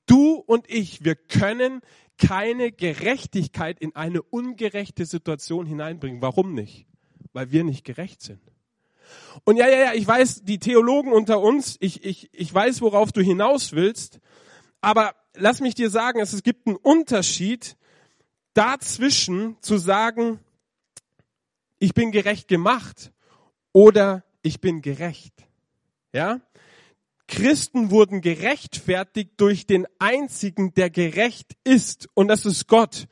Du 0.06 0.34
und 0.34 0.68
ich, 0.68 1.04
wir 1.04 1.14
können 1.14 1.82
keine 2.18 2.72
Gerechtigkeit 2.72 3.78
in 3.78 3.94
eine 3.94 4.22
ungerechte 4.22 5.06
Situation 5.06 5.64
hineinbringen. 5.64 6.20
Warum 6.22 6.54
nicht? 6.54 6.86
Weil 7.32 7.52
wir 7.52 7.62
nicht 7.62 7.84
gerecht 7.84 8.20
sind. 8.20 8.40
Und 9.44 9.56
ja, 9.56 9.68
ja, 9.68 9.78
ja, 9.78 9.92
ich 9.94 10.06
weiß, 10.06 10.42
die 10.44 10.58
Theologen 10.58 11.12
unter 11.12 11.40
uns, 11.40 11.76
ich, 11.80 12.04
ich, 12.04 12.30
ich 12.32 12.52
weiß, 12.52 12.80
worauf 12.82 13.12
du 13.12 13.20
hinaus 13.20 13.72
willst, 13.72 14.20
aber 14.80 15.14
lass 15.34 15.60
mich 15.60 15.74
dir 15.74 15.90
sagen, 15.90 16.20
es 16.20 16.42
gibt 16.42 16.66
einen 16.66 16.76
Unterschied 16.76 17.76
dazwischen 18.54 19.56
zu 19.60 19.78
sagen, 19.78 20.40
ich 21.78 21.94
bin 21.94 22.12
gerecht 22.12 22.48
gemacht 22.48 23.12
oder 23.72 24.24
ich 24.42 24.60
bin 24.60 24.82
gerecht. 24.82 25.34
Ja? 26.12 26.40
Christen 27.26 27.90
wurden 27.90 28.20
gerechtfertigt 28.20 29.32
durch 29.36 29.66
den 29.66 29.86
einzigen, 29.98 30.74
der 30.74 30.90
gerecht 30.90 31.56
ist, 31.64 32.08
und 32.14 32.28
das 32.28 32.44
ist 32.44 32.66
Gott. 32.66 33.06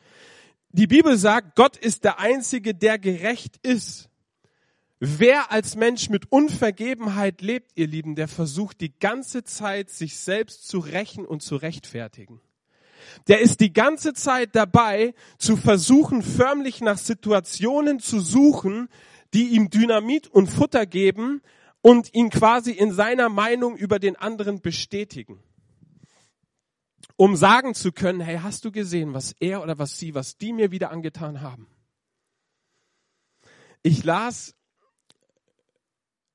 Die 0.71 0.87
Bibel 0.87 1.17
sagt, 1.17 1.55
Gott 1.57 1.77
ist 1.77 2.05
der 2.05 2.19
einzige, 2.19 2.75
der 2.75 2.99
gerecht 2.99 3.59
ist. 3.63 4.08
Wer 5.01 5.53
als 5.53 5.77
Mensch 5.77 6.09
mit 6.09 6.33
Unvergebenheit 6.33 7.41
lebt, 7.41 7.71
ihr 7.77 7.87
Lieben, 7.87 8.17
der 8.17 8.27
versucht 8.27 8.81
die 8.81 8.99
ganze 8.99 9.45
Zeit, 9.45 9.91
sich 9.91 10.19
selbst 10.19 10.67
zu 10.67 10.81
rächen 10.81 11.25
und 11.25 11.41
zu 11.41 11.55
rechtfertigen. 11.57 12.41
Der 13.29 13.41
ist 13.41 13.61
die 13.61 13.73
ganze 13.73 14.13
Zeit 14.13 14.57
dabei, 14.57 15.15
zu 15.39 15.57
versuchen, 15.57 16.23
förmlich 16.23 16.81
nach 16.81 16.99
Situationen 16.99 18.01
zu 18.01 18.19
suchen, 18.19 18.89
die 19.35 19.49
ihm 19.49 19.71
Dynamit 19.71 20.27
und 20.27 20.49
Futter 20.49 20.85
geben 20.85 21.43
und 21.81 22.13
ihn 22.13 22.31
quasi 22.31 22.73
in 22.73 22.93
seiner 22.93 23.29
Meinung 23.29 23.77
über 23.77 24.01
den 24.01 24.17
anderen 24.17 24.61
bestätigen. 24.61 25.41
Um 27.17 27.37
sagen 27.37 27.75
zu 27.75 27.93
können, 27.93 28.21
hey, 28.21 28.41
hast 28.43 28.65
du 28.65 28.73
gesehen, 28.73 29.15
was 29.15 29.35
er 29.39 29.63
oder 29.63 29.79
was 29.79 29.99
sie, 29.99 30.15
was 30.15 30.39
die 30.39 30.53
mir 30.53 30.73
wieder 30.73 30.91
angetan 30.91 31.41
haben? 31.41 31.69
Ich 33.83 34.05
las 34.05 34.58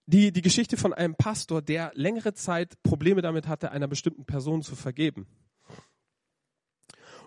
die, 0.06 0.32
die 0.32 0.42
Geschichte 0.42 0.78
von 0.78 0.94
einem 0.94 1.16
Pastor, 1.16 1.62
der 1.62 1.92
längere 1.96 2.34
Zeit 2.34 2.82
Probleme 2.84 3.22
damit 3.22 3.48
hatte, 3.48 3.72
einer 3.72 3.88
bestimmten 3.88 4.26
Person 4.26 4.62
zu 4.62 4.76
vergeben. 4.76 5.28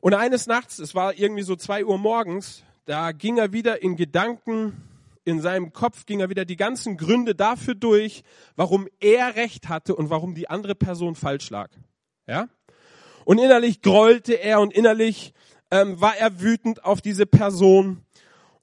Und 0.01 0.15
eines 0.15 0.47
Nachts, 0.47 0.79
es 0.79 0.95
war 0.95 1.19
irgendwie 1.19 1.43
so 1.43 1.57
zwei 1.57 1.85
Uhr 1.85 1.99
morgens, 1.99 2.63
da 2.85 3.13
ging 3.13 3.39
er 3.39 3.53
wieder 3.53 3.83
in 3.83 3.97
Gedanken 3.97 4.87
in 5.27 5.41
seinem 5.41 5.73
Kopf 5.73 6.07
ging 6.07 6.21
er 6.21 6.31
wieder 6.31 6.45
die 6.45 6.57
ganzen 6.57 6.97
Gründe 6.97 7.35
dafür 7.35 7.75
durch, 7.75 8.23
warum 8.55 8.87
er 9.01 9.35
Recht 9.35 9.69
hatte 9.69 9.97
und 9.97 10.09
warum 10.09 10.35
die 10.35 10.49
andere 10.49 10.77
Person 10.77 11.17
falsch 11.17 11.51
lag. 11.51 11.69
Ja? 12.29 12.49
Und 13.25 13.39
innerlich 13.39 13.83
grollte 13.83 14.35
er 14.35 14.61
und 14.61 14.73
innerlich 14.73 15.35
ähm, 15.73 16.01
war 16.01 16.17
er 16.17 16.41
wütend 16.41 16.85
auf 16.85 17.01
diese 17.01 17.27
Person 17.27 18.05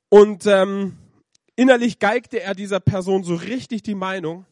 und 0.07 0.45
ähm, 0.45 0.97
innerlich 1.55 1.99
geigte 1.99 2.41
er 2.41 2.55
dieser 2.55 2.79
Person 2.79 3.23
so 3.23 3.35
richtig 3.35 3.83
die 3.83 3.95
Meinung 3.95 4.45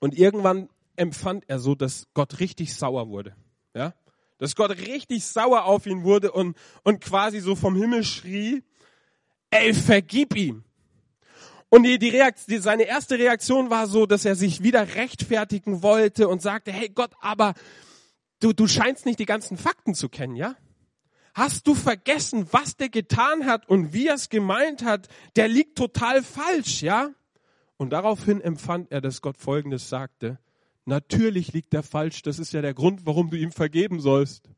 und 0.00 0.16
irgendwann 0.16 0.68
empfand 0.96 1.44
er 1.48 1.58
so, 1.58 1.74
dass 1.74 2.06
Gott 2.14 2.40
richtig 2.40 2.74
sauer 2.74 3.08
wurde. 3.08 3.34
Ja? 3.74 3.94
Dass 4.38 4.56
Gott 4.56 4.70
richtig 4.70 5.24
sauer 5.24 5.64
auf 5.64 5.86
ihn 5.86 6.04
wurde 6.04 6.32
und, 6.32 6.56
und 6.82 7.00
quasi 7.00 7.40
so 7.40 7.54
vom 7.54 7.76
Himmel 7.76 8.04
schrie, 8.04 8.62
ey, 9.50 9.74
vergib 9.74 10.36
ihm. 10.36 10.64
Und 11.68 11.84
die, 11.84 11.98
die 11.98 12.10
Reaktion, 12.10 12.60
seine 12.60 12.82
erste 12.82 13.18
Reaktion 13.18 13.70
war 13.70 13.86
so, 13.86 14.04
dass 14.04 14.26
er 14.26 14.34
sich 14.34 14.62
wieder 14.62 14.94
rechtfertigen 14.94 15.82
wollte 15.82 16.28
und 16.28 16.42
sagte, 16.42 16.70
hey 16.70 16.90
Gott, 16.90 17.12
aber 17.20 17.54
du, 18.40 18.52
du 18.52 18.66
scheinst 18.66 19.06
nicht 19.06 19.18
die 19.18 19.26
ganzen 19.26 19.56
Fakten 19.56 19.94
zu 19.94 20.10
kennen, 20.10 20.36
ja? 20.36 20.54
Hast 21.34 21.66
du 21.66 21.74
vergessen, 21.74 22.46
was 22.50 22.76
der 22.76 22.90
getan 22.90 23.46
hat 23.46 23.68
und 23.68 23.92
wie 23.92 24.08
er 24.08 24.14
es 24.14 24.28
gemeint 24.28 24.84
hat? 24.84 25.08
Der 25.36 25.48
liegt 25.48 25.78
total 25.78 26.22
falsch, 26.22 26.82
ja? 26.82 27.10
Und 27.78 27.90
daraufhin 27.90 28.40
empfand 28.40 28.92
er, 28.92 29.00
dass 29.00 29.22
Gott 29.22 29.38
Folgendes 29.38 29.88
sagte. 29.88 30.38
Natürlich 30.84 31.52
liegt 31.52 31.72
er 31.74 31.82
falsch. 31.82 32.22
Das 32.22 32.38
ist 32.38 32.52
ja 32.52 32.60
der 32.60 32.74
Grund, 32.74 33.06
warum 33.06 33.30
du 33.30 33.36
ihm 33.36 33.52
vergeben 33.52 34.00
sollst. 34.00 34.50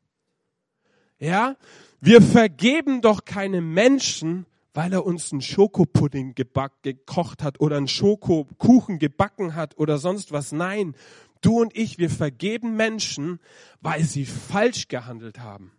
Ja? 1.19 1.57
Wir 2.01 2.21
vergeben 2.21 3.01
doch 3.01 3.25
keine 3.25 3.61
Menschen, 3.61 4.47
weil 4.75 4.93
er 4.93 5.07
uns 5.07 5.33
einen 5.33 5.43
Schokopudding 5.43 6.35
geback, 6.35 6.73
gekocht 6.83 7.43
hat 7.43 7.61
oder 7.61 7.77
einen 7.77 7.89
Schokokuchen 7.89 8.99
gebacken 8.99 9.55
hat 9.55 9.79
oder 9.79 9.99
sonst 9.99 10.33
was. 10.33 10.51
Nein, 10.51 10.97
du 11.41 11.61
und 11.61 11.77
ich, 11.77 11.99
wir 11.99 12.11
vergeben 12.11 12.77
Menschen, 12.77 13.39
weil 13.81 14.03
sie 14.03 14.27
falsch 14.27 14.89
gehandelt 14.89 15.39
haben. 15.39 15.73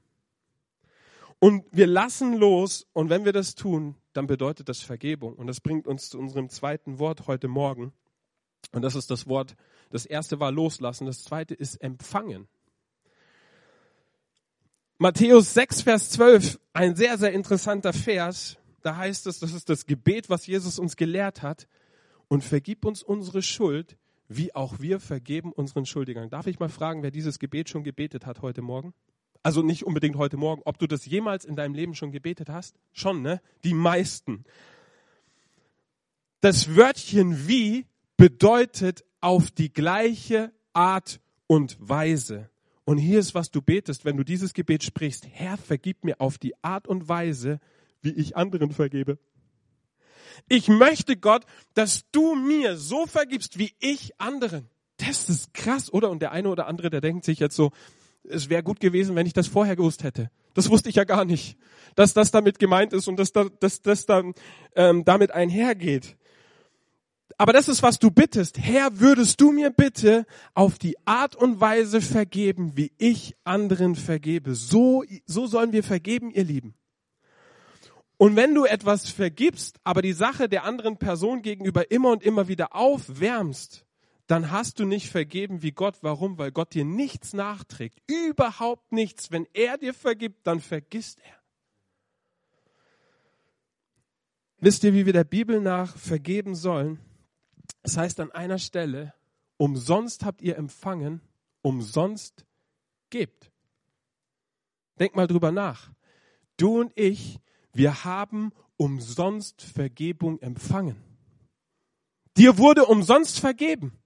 Und 1.45 1.63
wir 1.71 1.85
lassen 1.85 2.33
los 2.33 2.87
und 2.91 3.11
wenn 3.11 3.23
wir 3.23 3.31
das 3.31 3.53
tun, 3.53 3.93
dann 4.13 4.25
bedeutet 4.25 4.67
das 4.67 4.81
Vergebung. 4.81 5.35
Und 5.35 5.45
das 5.45 5.61
bringt 5.61 5.85
uns 5.85 6.09
zu 6.09 6.17
unserem 6.17 6.49
zweiten 6.49 6.97
Wort 6.97 7.27
heute 7.27 7.47
Morgen. 7.47 7.93
Und 8.71 8.81
das 8.81 8.95
ist 8.95 9.11
das 9.11 9.27
Wort, 9.27 9.55
das 9.91 10.07
erste 10.07 10.39
war 10.39 10.51
loslassen, 10.51 11.05
das 11.05 11.23
zweite 11.23 11.53
ist 11.53 11.75
empfangen. 11.83 12.47
Matthäus 14.97 15.53
6, 15.53 15.83
Vers 15.83 16.09
12, 16.09 16.59
ein 16.73 16.95
sehr, 16.95 17.15
sehr 17.19 17.31
interessanter 17.31 17.93
Vers. 17.93 18.57
Da 18.81 18.95
heißt 18.97 19.27
es, 19.27 19.37
das 19.37 19.53
ist 19.53 19.69
das 19.69 19.85
Gebet, 19.85 20.31
was 20.31 20.47
Jesus 20.47 20.79
uns 20.79 20.95
gelehrt 20.95 21.43
hat. 21.43 21.67
Und 22.27 22.43
vergib 22.43 22.85
uns 22.85 23.03
unsere 23.03 23.43
Schuld, 23.43 23.97
wie 24.27 24.55
auch 24.55 24.79
wir 24.79 24.99
vergeben 24.99 25.51
unseren 25.51 25.85
Schuldigern. 25.85 26.31
Darf 26.31 26.47
ich 26.47 26.57
mal 26.57 26.69
fragen, 26.69 27.03
wer 27.03 27.11
dieses 27.11 27.37
Gebet 27.37 27.69
schon 27.69 27.83
gebetet 27.83 28.25
hat 28.25 28.41
heute 28.41 28.63
Morgen? 28.63 28.95
Also 29.45 29.61
nicht 29.61 29.85
unbedingt 29.85 30.15
heute 30.15 30.37
Morgen, 30.37 30.63
ob 30.65 30.79
du 30.79 30.87
das 30.87 31.05
jemals 31.05 31.45
in 31.45 31.55
deinem 31.55 31.75
Leben 31.75 31.93
schon 31.93 32.11
gebetet 32.11 32.49
hast? 32.49 32.79
Schon, 32.93 33.21
ne? 33.21 33.41
Die 33.63 33.75
meisten. 33.75 34.43
Das 36.41 36.75
Wörtchen 36.75 37.47
wie 37.47 37.85
bedeutet 38.17 39.05
auf 39.21 39.51
die 39.51 39.71
gleiche 39.71 40.51
Art 40.73 41.19
und 41.45 41.77
Weise. 41.79 42.49
Und 42.85 42.97
hier 42.97 43.19
ist, 43.19 43.35
was 43.35 43.51
du 43.51 43.61
betest, 43.61 44.03
wenn 44.03 44.17
du 44.17 44.23
dieses 44.23 44.55
Gebet 44.55 44.83
sprichst. 44.83 45.27
Herr, 45.31 45.57
vergib 45.57 46.03
mir 46.03 46.19
auf 46.21 46.39
die 46.39 46.55
Art 46.63 46.87
und 46.87 47.07
Weise, 47.07 47.59
wie 48.01 48.13
ich 48.13 48.35
anderen 48.35 48.71
vergebe. 48.71 49.19
Ich 50.49 50.69
möchte 50.69 51.17
Gott, 51.17 51.45
dass 51.75 52.09
du 52.11 52.33
mir 52.33 52.77
so 52.77 53.05
vergibst, 53.05 53.59
wie 53.59 53.75
ich 53.77 54.19
anderen. 54.19 54.71
Das 54.97 55.29
ist 55.29 55.53
krass, 55.53 55.93
oder? 55.93 56.09
Und 56.09 56.23
der 56.23 56.31
eine 56.31 56.49
oder 56.49 56.65
andere, 56.65 56.89
der 56.89 57.01
denkt 57.01 57.25
sich 57.25 57.37
jetzt 57.37 57.55
so, 57.55 57.71
es 58.29 58.49
wäre 58.49 58.63
gut 58.63 58.79
gewesen, 58.79 59.15
wenn 59.15 59.25
ich 59.25 59.33
das 59.33 59.47
vorher 59.47 59.75
gewusst 59.75 60.03
hätte. 60.03 60.29
Das 60.53 60.69
wusste 60.69 60.89
ich 60.89 60.95
ja 60.95 61.03
gar 61.03 61.25
nicht, 61.25 61.57
dass 61.95 62.13
das 62.13 62.31
damit 62.31 62.59
gemeint 62.59 62.93
ist 62.93 63.07
und 63.07 63.17
dass 63.17 63.31
das, 63.31 63.47
dass 63.59 63.81
das 63.81 64.05
dann 64.05 64.33
ähm, 64.75 65.03
damit 65.05 65.31
einhergeht. 65.31 66.17
Aber 67.37 67.51
das 67.51 67.67
ist, 67.67 67.83
was 67.83 67.99
du 67.99 68.11
bittest. 68.11 68.57
Herr, 68.57 68.99
würdest 68.99 69.41
du 69.41 69.51
mir 69.51 69.69
bitte 69.69 70.25
auf 70.53 70.79
die 70.79 70.95
Art 71.05 71.35
und 71.35 71.59
Weise 71.59 71.99
vergeben, 71.99 72.77
wie 72.77 72.93
ich 72.97 73.35
anderen 73.43 73.95
vergebe. 73.95 74.55
So, 74.55 75.03
so 75.25 75.45
sollen 75.45 75.73
wir 75.73 75.83
vergeben, 75.83 76.31
ihr 76.31 76.45
Lieben. 76.45 76.75
Und 78.17 78.37
wenn 78.37 78.55
du 78.55 78.63
etwas 78.63 79.09
vergibst, 79.09 79.79
aber 79.83 80.01
die 80.01 80.13
Sache 80.13 80.47
der 80.47 80.63
anderen 80.63 80.97
Person 80.97 81.41
gegenüber 81.41 81.91
immer 81.91 82.11
und 82.11 82.23
immer 82.23 82.47
wieder 82.47 82.73
aufwärmst, 82.73 83.84
dann 84.27 84.49
hast 84.51 84.79
du 84.79 84.85
nicht 84.85 85.09
vergeben 85.09 85.61
wie 85.61 85.71
Gott. 85.71 85.97
Warum? 86.01 86.37
Weil 86.37 86.51
Gott 86.51 86.73
dir 86.73 86.85
nichts 86.85 87.33
nachträgt. 87.33 88.01
Überhaupt 88.09 88.91
nichts. 88.91 89.31
Wenn 89.31 89.47
er 89.53 89.77
dir 89.77 89.93
vergibt, 89.93 90.47
dann 90.47 90.59
vergisst 90.59 91.19
er. 91.19 91.35
Wisst 94.57 94.83
ihr, 94.83 94.93
wie 94.93 95.05
wir 95.05 95.13
der 95.13 95.25
Bibel 95.25 95.61
nach 95.61 95.95
vergeben 95.95 96.55
sollen? 96.55 96.99
Es 97.83 97.97
heißt 97.97 98.19
an 98.19 98.31
einer 98.31 98.57
Stelle, 98.57 99.13
umsonst 99.57 100.25
habt 100.25 100.41
ihr 100.41 100.57
empfangen, 100.57 101.21
umsonst 101.61 102.45
gebt. 103.11 103.51
Denk 104.99 105.15
mal 105.15 105.27
drüber 105.27 105.51
nach. 105.51 105.91
Du 106.57 106.79
und 106.79 106.91
ich, 106.97 107.39
wir 107.73 108.05
haben 108.05 108.53
umsonst 108.77 109.61
Vergebung 109.61 110.39
empfangen. 110.39 110.95
Dir 112.37 112.57
wurde 112.57 112.85
umsonst 112.85 113.39
vergeben. 113.39 113.97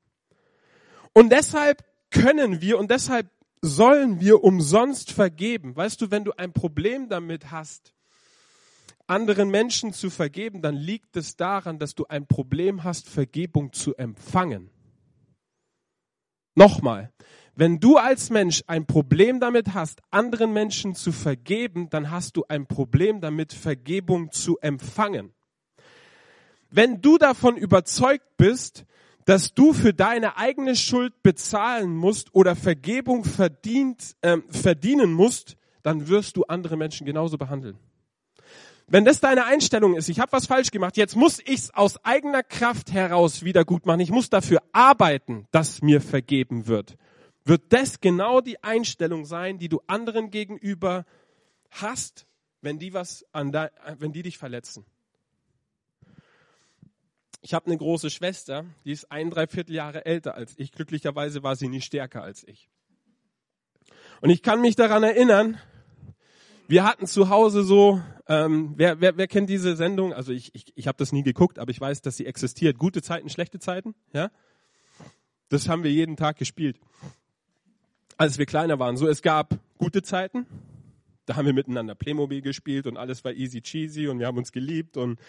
Und 1.14 1.32
deshalb 1.32 1.84
können 2.12 2.62
wir 2.62 2.80
und 2.80 2.92
deshalb 2.92 3.30
sollen 3.62 4.20
wir 4.20 4.44
umsonst 4.44 5.12
vergeben. 5.12 5.76
Weißt 5.76 6.02
du, 6.02 6.12
wenn 6.12 6.24
du 6.24 6.32
ein 6.38 6.54
Problem 6.54 7.10
damit 7.10 7.52
hast, 7.52 7.94
anderen 9.08 9.50
Menschen 9.50 9.92
zu 9.92 10.10
vergeben, 10.10 10.62
dann 10.62 10.76
liegt 10.76 11.18
es 11.18 11.36
daran, 11.36 11.80
dass 11.80 11.96
du 11.96 12.06
ein 12.06 12.28
Problem 12.28 12.84
hast, 12.84 13.10
Vergebung 13.10 13.74
zu 13.74 13.96
empfangen. 13.96 14.70
Nochmal, 16.56 17.12
wenn 17.56 17.80
du 17.80 17.98
als 17.98 18.30
Mensch 18.30 18.64
ein 18.68 18.86
Problem 18.86 19.40
damit 19.40 19.74
hast, 19.74 20.02
anderen 20.12 20.54
Menschen 20.54 20.96
zu 20.96 21.12
vergeben, 21.12 21.90
dann 21.90 22.12
hast 22.12 22.38
du 22.38 22.46
ein 22.48 22.68
Problem 22.68 23.20
damit, 23.20 23.52
Vergebung 23.52 24.32
zu 24.32 24.58
empfangen. 24.60 25.34
Wenn 26.70 27.02
du 27.02 27.18
davon 27.18 27.58
überzeugt 27.58 28.38
bist, 28.38 28.86
dass 29.30 29.54
du 29.54 29.74
für 29.74 29.94
deine 29.94 30.38
eigene 30.38 30.76
Schuld 30.76 31.22
bezahlen 31.22 31.96
musst 31.96 32.34
oder 32.34 32.56
Vergebung 32.56 33.24
verdient, 33.24 34.16
äh, 34.22 34.38
verdienen 34.50 35.14
musst, 35.14 35.56
dann 35.84 36.08
wirst 36.08 36.36
du 36.36 36.46
andere 36.46 36.78
Menschen 36.78 37.06
genauso 37.06 37.38
behandeln. 37.38 37.78
Wenn 38.88 39.06
das 39.06 39.20
deine 39.20 39.46
Einstellung 39.46 39.96
ist, 39.96 40.10
ich 40.10 40.20
habe 40.20 40.32
was 40.32 40.48
falsch 40.48 40.72
gemacht, 40.72 40.98
jetzt 40.98 41.16
muss 41.16 41.40
ich 41.40 41.60
es 41.60 41.74
aus 41.76 42.04
eigener 42.04 42.42
Kraft 42.42 42.92
heraus 42.92 43.44
wieder 43.44 43.66
gut 43.66 43.86
machen, 43.86 44.00
ich 44.00 44.10
muss 44.10 44.32
dafür 44.32 44.64
arbeiten, 44.72 45.46
dass 45.52 45.84
mir 45.84 46.02
vergeben 46.02 46.66
wird 46.66 46.98
wird 47.50 47.74
das 47.74 48.00
genau 48.00 48.42
die 48.42 48.64
Einstellung 48.64 49.26
sein, 49.26 49.58
die 49.58 49.70
du 49.70 49.82
anderen 49.88 50.30
gegenüber 50.30 51.06
hast, 51.72 52.26
wenn 52.62 52.80
die 52.80 52.94
was 52.94 53.26
an 53.34 53.52
de, 53.52 53.70
wenn 53.98 54.14
die 54.14 54.22
dich 54.22 54.38
verletzen. 54.38 54.86
Ich 57.42 57.54
habe 57.54 57.68
eine 57.68 57.78
große 57.78 58.10
Schwester, 58.10 58.66
die 58.86 58.92
ist 58.92 59.12
ein 59.12 59.30
Dreiviertel 59.30 59.74
Jahre 59.74 60.06
älter 60.06 60.36
als 60.36 60.54
ich. 60.58 60.72
Glücklicherweise 60.72 61.44
war 61.44 61.56
sie 61.56 61.70
nie 61.70 61.82
stärker 61.82 62.22
als 62.22 62.46
ich. 62.48 62.70
Und 64.22 64.30
ich 64.30 64.44
kann 64.44 64.62
mich 64.62 64.76
daran 64.76 65.04
erinnern, 65.04 65.58
wir 66.68 66.84
hatten 66.84 67.08
zu 67.08 67.30
Hause 67.30 67.64
so, 67.64 68.02
ähm, 68.28 68.74
wer, 68.76 69.02
wer, 69.02 69.18
wer 69.18 69.28
kennt 69.28 69.50
diese 69.50 69.76
Sendung? 69.76 70.14
Also 70.14 70.34
ich, 70.34 70.54
ich, 70.54 70.66
ich 70.76 70.88
habe 70.88 70.98
das 70.98 71.12
nie 71.12 71.24
geguckt, 71.24 71.58
aber 71.58 71.72
ich 71.72 71.80
weiß, 71.80 72.02
dass 72.02 72.18
sie 72.18 72.26
existiert. 72.26 72.78
Gute 72.78 73.02
Zeiten, 73.02 73.30
schlechte 73.30 73.60
Zeiten, 73.60 73.96
ja. 74.14 74.30
Das 75.48 75.68
haben 75.68 75.84
wir 75.84 75.92
jeden 75.92 76.16
Tag 76.16 76.38
gespielt 76.38 76.80
als 78.20 78.38
wir 78.38 78.46
kleiner 78.46 78.78
waren. 78.80 78.98
So, 78.98 79.08
es 79.08 79.22
gab 79.22 79.58
gute 79.78 80.04
Zeiten. 80.04 80.46
Da 81.26 81.38
haben 81.38 81.46
wir 81.46 81.54
miteinander 81.54 81.96
Playmobil 81.96 82.42
gespielt 82.42 82.86
und 82.86 82.98
alles 82.98 83.24
war 83.24 83.32
easy 83.32 83.62
cheesy 83.62 84.08
und 84.10 84.20
wir 84.20 84.28
haben 84.28 84.38
uns 84.38 84.52
geliebt 84.52 84.98
und 84.98 85.20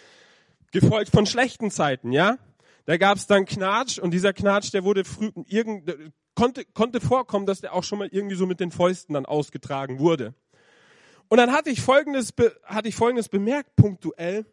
gefolgt 0.70 1.10
von 1.10 1.26
schlechten 1.26 1.70
Zeiten, 1.70 2.12
ja. 2.12 2.38
Da 2.86 2.96
gab 2.96 3.18
es 3.18 3.26
dann 3.26 3.44
Knatsch 3.44 3.98
und 3.98 4.12
dieser 4.12 4.32
Knatsch, 4.32 4.72
der 4.72 4.84
wurde 4.84 5.04
früh, 5.04 5.30
irgend, 5.46 5.94
konnte, 6.34 6.64
konnte 6.64 7.00
vorkommen, 7.00 7.46
dass 7.46 7.60
der 7.60 7.74
auch 7.74 7.84
schon 7.84 7.98
mal 7.98 8.08
irgendwie 8.10 8.36
so 8.36 8.46
mit 8.46 8.60
den 8.60 8.70
Fäusten 8.70 9.14
dann 9.14 9.26
ausgetragen 9.26 9.98
wurde. 9.98 10.34
Und 11.28 11.38
dann 11.38 11.52
hatte 11.52 11.70
ich 11.70 11.80
folgendes, 11.80 12.32
hatte 12.64 12.88
ich 12.88 12.96
folgendes 12.96 13.28
bemerkt, 13.28 13.76
punktuell. 13.76 14.46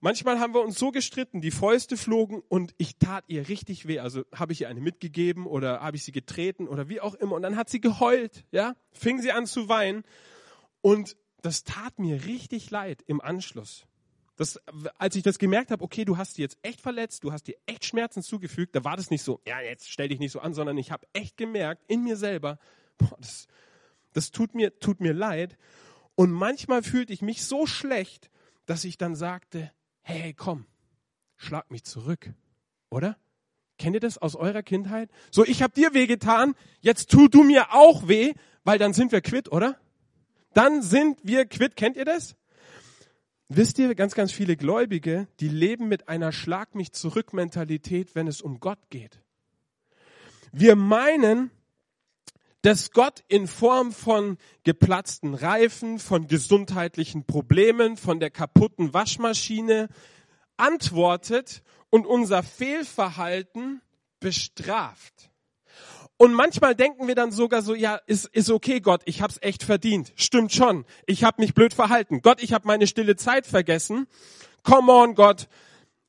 Manchmal 0.00 0.38
haben 0.40 0.54
wir 0.54 0.62
uns 0.62 0.78
so 0.78 0.90
gestritten, 0.90 1.40
die 1.40 1.50
Fäuste 1.50 1.96
flogen 1.96 2.42
und 2.48 2.74
ich 2.78 2.96
tat 2.96 3.24
ihr 3.28 3.48
richtig 3.48 3.88
weh. 3.88 3.98
Also 3.98 4.24
habe 4.34 4.52
ich 4.52 4.62
ihr 4.62 4.68
eine 4.68 4.80
mitgegeben 4.80 5.46
oder 5.46 5.80
habe 5.80 5.96
ich 5.96 6.04
sie 6.04 6.12
getreten 6.12 6.68
oder 6.68 6.88
wie 6.88 7.00
auch 7.00 7.14
immer. 7.14 7.34
Und 7.34 7.42
dann 7.42 7.56
hat 7.56 7.68
sie 7.68 7.80
geheult, 7.80 8.44
ja, 8.50 8.76
fing 8.92 9.20
sie 9.20 9.32
an 9.32 9.46
zu 9.46 9.68
weinen. 9.68 10.04
Und 10.80 11.16
das 11.42 11.64
tat 11.64 11.98
mir 11.98 12.24
richtig 12.24 12.70
leid 12.70 13.02
im 13.06 13.20
Anschluss. 13.20 13.86
Das, 14.36 14.60
als 14.98 15.16
ich 15.16 15.22
das 15.22 15.38
gemerkt 15.38 15.70
habe, 15.70 15.82
okay, 15.82 16.04
du 16.04 16.18
hast 16.18 16.36
dich 16.36 16.42
jetzt 16.42 16.58
echt 16.62 16.80
verletzt, 16.80 17.24
du 17.24 17.32
hast 17.32 17.46
dir 17.46 17.56
echt 17.64 17.86
Schmerzen 17.86 18.22
zugefügt, 18.22 18.76
da 18.76 18.84
war 18.84 18.96
das 18.96 19.10
nicht 19.10 19.22
so, 19.22 19.40
ja, 19.46 19.60
jetzt 19.60 19.90
stell 19.90 20.08
dich 20.08 20.18
nicht 20.18 20.32
so 20.32 20.40
an, 20.40 20.52
sondern 20.52 20.76
ich 20.76 20.90
habe 20.90 21.06
echt 21.14 21.36
gemerkt 21.38 21.82
in 21.88 22.04
mir 22.04 22.16
selber, 22.16 22.58
boah, 22.98 23.16
das, 23.18 23.46
das 24.12 24.30
tut 24.30 24.54
mir, 24.54 24.78
tut 24.78 25.00
mir 25.00 25.14
leid. 25.14 25.56
Und 26.14 26.32
manchmal 26.32 26.82
fühlte 26.82 27.12
ich 27.12 27.22
mich 27.22 27.44
so 27.44 27.66
schlecht, 27.66 28.30
dass 28.66 28.84
ich 28.84 28.98
dann 28.98 29.14
sagte, 29.14 29.72
hey, 30.02 30.34
komm, 30.34 30.66
schlag 31.36 31.70
mich 31.70 31.84
zurück, 31.84 32.32
oder? 32.90 33.16
Kennt 33.78 33.94
ihr 33.94 34.00
das 34.00 34.18
aus 34.18 34.36
eurer 34.36 34.62
Kindheit? 34.62 35.10
So, 35.30 35.44
ich 35.44 35.62
habe 35.62 35.74
dir 35.74 35.92
weh 35.92 36.06
getan, 36.06 36.54
jetzt 36.80 37.10
tu 37.10 37.28
du 37.28 37.42
mir 37.42 37.74
auch 37.74 38.08
weh, 38.08 38.32
weil 38.64 38.78
dann 38.78 38.94
sind 38.94 39.12
wir 39.12 39.20
quitt, 39.20 39.50
oder? 39.52 39.78
Dann 40.54 40.80
sind 40.80 41.18
wir 41.22 41.44
quitt. 41.44 41.76
Kennt 41.76 41.96
ihr 41.98 42.06
das? 42.06 42.34
Wisst 43.48 43.78
ihr, 43.78 43.94
ganz, 43.94 44.14
ganz 44.14 44.32
viele 44.32 44.56
Gläubige, 44.56 45.28
die 45.38 45.48
leben 45.48 45.86
mit 45.86 46.08
einer 46.08 46.32
Schlag 46.32 46.74
mich 46.74 46.92
zurück 46.92 47.32
Mentalität, 47.32 48.14
wenn 48.14 48.26
es 48.26 48.42
um 48.42 48.58
Gott 48.58 48.80
geht. 48.90 49.20
Wir 50.50 50.74
meinen, 50.74 51.50
dass 52.62 52.90
Gott 52.90 53.22
in 53.28 53.46
Form 53.46 53.92
von 53.92 54.38
geplatzten 54.64 55.34
Reifen, 55.34 56.00
von 56.00 56.26
gesundheitlichen 56.26 57.24
Problemen, 57.24 57.96
von 57.96 58.18
der 58.18 58.30
kaputten 58.30 58.92
Waschmaschine 58.92 59.88
antwortet 60.56 61.62
und 61.90 62.04
unser 62.04 62.42
Fehlverhalten 62.42 63.80
bestraft. 64.18 65.30
Und 66.18 66.32
manchmal 66.32 66.74
denken 66.74 67.08
wir 67.08 67.14
dann 67.14 67.30
sogar 67.30 67.60
so, 67.60 67.74
ja, 67.74 67.96
ist, 68.06 68.26
ist 68.26 68.50
okay, 68.50 68.80
Gott, 68.80 69.02
ich 69.04 69.20
hab's 69.20 69.38
echt 69.42 69.62
verdient. 69.62 70.12
Stimmt 70.16 70.52
schon. 70.52 70.86
Ich 71.06 71.24
hab 71.24 71.38
mich 71.38 71.52
blöd 71.52 71.74
verhalten. 71.74 72.22
Gott, 72.22 72.42
ich 72.42 72.52
hab 72.54 72.64
meine 72.64 72.86
stille 72.86 73.16
Zeit 73.16 73.46
vergessen. 73.46 74.06
Come 74.62 74.90
on, 74.90 75.14
Gott. 75.14 75.48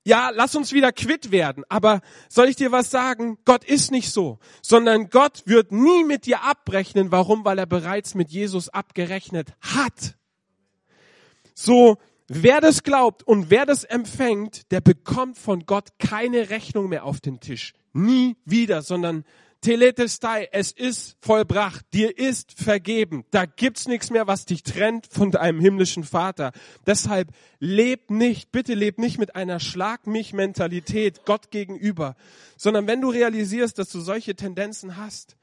Ja, 0.06 0.32
lass 0.34 0.56
uns 0.56 0.72
wieder 0.72 0.94
quitt 0.94 1.32
werden. 1.32 1.66
Aber 1.68 2.00
soll 2.30 2.48
ich 2.48 2.56
dir 2.56 2.72
was 2.72 2.90
sagen? 2.90 3.38
Gott 3.44 3.66
ist 3.66 3.92
nicht 3.92 4.10
so. 4.10 4.40
Sondern 4.62 5.10
Gott 5.10 5.44
wird 5.46 5.74
nie 5.74 6.06
mit 6.06 6.26
dir 6.26 6.44
abrechnen. 6.44 7.12
Warum? 7.12 7.44
Weil 7.44 7.60
er 7.60 7.66
bereits 7.66 8.16
mit 8.16 8.30
Jesus 8.30 8.70
abgerechnet 8.70 9.54
hat. 9.60 10.16
So, 11.54 11.98
wer 12.30 12.62
das 12.62 12.84
glaubt 12.84 13.24
und 13.24 13.50
wer 13.50 13.66
das 13.66 13.84
empfängt, 13.84 14.72
der 14.72 14.80
bekommt 14.80 15.38
von 15.38 15.66
Gott 15.66 16.00
keine 16.00 16.50
Rechnung 16.50 16.88
mehr 16.88 17.04
auf 17.04 17.20
den 17.20 17.42
Tisch. 17.42 17.74
Nie 17.92 18.38
wieder, 18.46 18.84
sondern 18.84 19.26
Teletestai, 19.68 20.48
es 20.54 20.72
ist 20.72 21.18
vollbracht, 21.20 21.86
dir 21.94 22.18
ist 22.18 22.54
vergeben. 22.54 23.26
Da 23.32 23.44
gibt's 23.44 23.86
nichts 23.86 24.10
mehr, 24.10 24.26
was 24.26 24.46
dich 24.46 24.64
trennt 24.64 25.08
von 25.12 25.30
deinem 25.30 25.60
himmlischen 25.60 26.06
Vater. 26.06 26.54
Deshalb 26.86 27.34
leb 27.60 28.10
nicht, 28.10 28.54
bitte 28.54 28.76
leb 28.76 28.98
nicht 28.98 29.18
mit 29.18 29.36
einer 29.36 29.60
Schlag 29.60 30.08
mich 30.08 30.32
Mentalität 30.32 31.26
Gott 31.26 31.52
gegenüber, 31.52 32.16
sondern 32.56 32.88
wenn 32.88 33.02
du 33.02 33.10
realisierst, 33.10 33.78
dass 33.78 33.90
du 33.90 34.00
solche 34.00 34.38
Tendenzen 34.38 34.96
hast, 34.96 35.36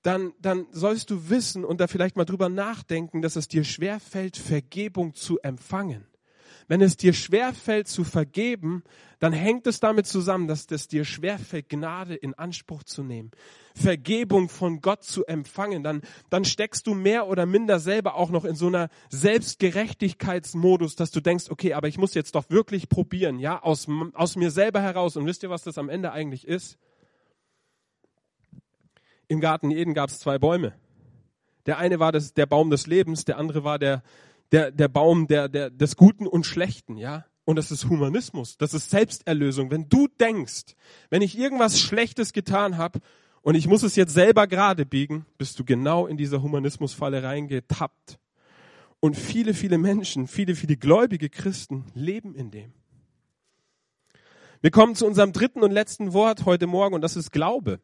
dann, 0.00 0.32
dann 0.40 0.66
sollst 0.70 1.10
du 1.10 1.28
wissen 1.28 1.62
und 1.62 1.78
da 1.78 1.88
vielleicht 1.88 2.16
mal 2.16 2.24
drüber 2.24 2.48
nachdenken, 2.48 3.20
dass 3.20 3.36
es 3.36 3.48
dir 3.48 3.64
schwerfällt, 3.64 4.38
Vergebung 4.38 5.14
zu 5.14 5.40
empfangen. 5.40 6.07
Wenn 6.68 6.82
es 6.82 6.98
dir 6.98 7.14
schwerfällt 7.14 7.88
zu 7.88 8.04
vergeben, 8.04 8.84
dann 9.20 9.32
hängt 9.32 9.66
es 9.66 9.80
damit 9.80 10.06
zusammen, 10.06 10.46
dass 10.46 10.66
es 10.70 10.86
dir 10.86 11.06
schwerfällt, 11.06 11.70
Gnade 11.70 12.14
in 12.14 12.34
Anspruch 12.34 12.84
zu 12.84 13.02
nehmen, 13.02 13.30
Vergebung 13.74 14.50
von 14.50 14.82
Gott 14.82 15.02
zu 15.02 15.24
empfangen. 15.24 15.82
Dann, 15.82 16.02
dann 16.28 16.44
steckst 16.44 16.86
du 16.86 16.94
mehr 16.94 17.26
oder 17.26 17.46
minder 17.46 17.80
selber 17.80 18.14
auch 18.14 18.30
noch 18.30 18.44
in 18.44 18.54
so 18.54 18.66
einer 18.66 18.90
Selbstgerechtigkeitsmodus, 19.08 20.94
dass 20.94 21.10
du 21.10 21.20
denkst, 21.20 21.46
okay, 21.48 21.72
aber 21.72 21.88
ich 21.88 21.96
muss 21.96 22.12
jetzt 22.12 22.34
doch 22.34 22.50
wirklich 22.50 22.90
probieren, 22.90 23.38
ja, 23.38 23.60
aus, 23.62 23.88
aus 24.12 24.36
mir 24.36 24.50
selber 24.50 24.82
heraus. 24.82 25.16
Und 25.16 25.24
wisst 25.24 25.42
ihr, 25.42 25.50
was 25.50 25.64
das 25.64 25.78
am 25.78 25.88
Ende 25.88 26.12
eigentlich 26.12 26.46
ist? 26.46 26.78
Im 29.26 29.40
Garten 29.40 29.70
Eden 29.70 29.94
gab 29.94 30.10
es 30.10 30.20
zwei 30.20 30.38
Bäume. 30.38 30.74
Der 31.64 31.78
eine 31.78 31.98
war 31.98 32.12
das, 32.12 32.34
der 32.34 32.46
Baum 32.46 32.70
des 32.70 32.86
Lebens, 32.86 33.24
der 33.24 33.36
andere 33.38 33.64
war 33.64 33.78
der, 33.78 34.02
der, 34.52 34.70
der 34.70 34.88
Baum 34.88 35.26
der, 35.26 35.48
der, 35.48 35.70
des 35.70 35.96
Guten 35.96 36.26
und 36.26 36.44
Schlechten, 36.44 36.96
ja. 36.96 37.24
Und 37.44 37.56
das 37.56 37.70
ist 37.70 37.88
Humanismus, 37.88 38.58
das 38.58 38.74
ist 38.74 38.90
Selbsterlösung. 38.90 39.70
Wenn 39.70 39.88
du 39.88 40.06
denkst, 40.06 40.74
wenn 41.08 41.22
ich 41.22 41.38
irgendwas 41.38 41.80
Schlechtes 41.80 42.34
getan 42.34 42.76
habe 42.76 43.00
und 43.40 43.54
ich 43.54 43.66
muss 43.66 43.82
es 43.82 43.96
jetzt 43.96 44.12
selber 44.12 44.46
gerade 44.46 44.84
biegen, 44.84 45.24
bist 45.38 45.58
du 45.58 45.64
genau 45.64 46.06
in 46.06 46.18
dieser 46.18 46.42
Humanismusfalle 46.42 47.22
reingetappt. 47.22 48.18
Und 49.00 49.16
viele, 49.16 49.54
viele 49.54 49.78
Menschen, 49.78 50.26
viele, 50.26 50.54
viele 50.54 50.76
gläubige 50.76 51.30
Christen 51.30 51.86
leben 51.94 52.34
in 52.34 52.50
dem. 52.50 52.72
Wir 54.60 54.70
kommen 54.70 54.96
zu 54.96 55.06
unserem 55.06 55.32
dritten 55.32 55.62
und 55.62 55.70
letzten 55.70 56.12
Wort 56.12 56.44
heute 56.44 56.66
Morgen 56.66 56.94
und 56.96 57.00
das 57.00 57.16
ist 57.16 57.30
Glaube. 57.30 57.80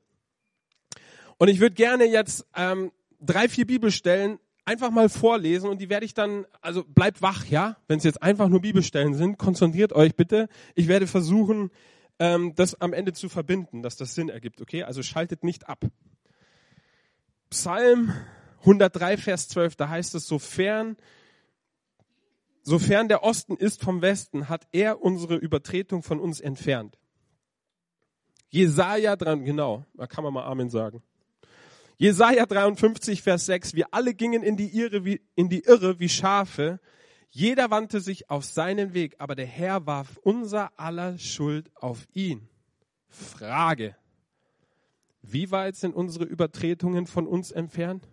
Und 1.38 1.48
ich 1.48 1.60
würde 1.60 1.74
gerne 1.74 2.04
jetzt 2.04 2.46
ähm, 2.56 2.90
drei, 3.20 3.48
vier 3.48 3.66
Bibelstellen 3.66 4.38
einfach 4.64 4.90
mal 4.90 5.08
vorlesen 5.08 5.68
und 5.68 5.80
die 5.80 5.90
werde 5.90 6.06
ich 6.06 6.14
dann, 6.14 6.46
also 6.60 6.84
bleibt 6.84 7.22
wach, 7.22 7.44
ja, 7.46 7.76
wenn 7.86 7.98
es 7.98 8.04
jetzt 8.04 8.22
einfach 8.22 8.48
nur 8.48 8.60
Bibelstellen 8.60 9.14
sind, 9.14 9.38
konzentriert 9.38 9.92
euch 9.92 10.14
bitte. 10.14 10.48
Ich 10.74 10.88
werde 10.88 11.06
versuchen, 11.06 11.70
ähm, 12.18 12.54
das 12.54 12.80
am 12.80 12.92
Ende 12.92 13.12
zu 13.12 13.28
verbinden, 13.28 13.82
dass 13.82 13.96
das 13.96 14.14
Sinn 14.14 14.28
ergibt, 14.28 14.60
okay? 14.60 14.82
Also 14.84 15.02
schaltet 15.02 15.44
nicht 15.44 15.68
ab. 15.68 15.84
Psalm 17.50 18.12
103, 18.60 19.18
Vers 19.18 19.48
12, 19.48 19.76
da 19.76 19.88
heißt 19.88 20.14
es, 20.14 20.26
sofern, 20.26 20.96
sofern 22.62 23.08
der 23.08 23.22
Osten 23.22 23.56
ist 23.56 23.82
vom 23.82 24.00
Westen, 24.00 24.48
hat 24.48 24.66
er 24.72 25.02
unsere 25.02 25.36
Übertretung 25.36 26.02
von 26.02 26.18
uns 26.18 26.40
entfernt. 26.40 26.98
Jesaja 28.48 29.16
dran, 29.16 29.44
genau, 29.44 29.84
da 29.94 30.06
kann 30.06 30.24
man 30.24 30.32
mal 30.32 30.44
Amen 30.44 30.70
sagen. 30.70 31.02
Jesaja 31.96 32.46
53, 32.46 33.22
Vers 33.22 33.46
6. 33.46 33.74
Wir 33.74 33.86
alle 33.92 34.14
gingen 34.14 34.42
in 34.42 34.56
die 34.56 34.76
Irre 34.76 35.04
wie, 35.04 35.20
in 35.34 35.48
die 35.48 35.60
Irre 35.60 36.00
wie 36.00 36.08
Schafe. 36.08 36.80
Jeder 37.30 37.70
wandte 37.70 38.00
sich 38.00 38.30
auf 38.30 38.44
seinen 38.44 38.94
Weg, 38.94 39.16
aber 39.18 39.34
der 39.34 39.46
Herr 39.46 39.86
warf 39.86 40.18
unser 40.22 40.78
aller 40.78 41.18
Schuld 41.18 41.70
auf 41.74 42.06
ihn. 42.12 42.48
Frage. 43.08 43.96
Wie 45.22 45.50
weit 45.50 45.76
sind 45.76 45.94
unsere 45.94 46.24
Übertretungen 46.24 47.06
von 47.06 47.26
uns 47.26 47.50
entfernt? 47.50 48.08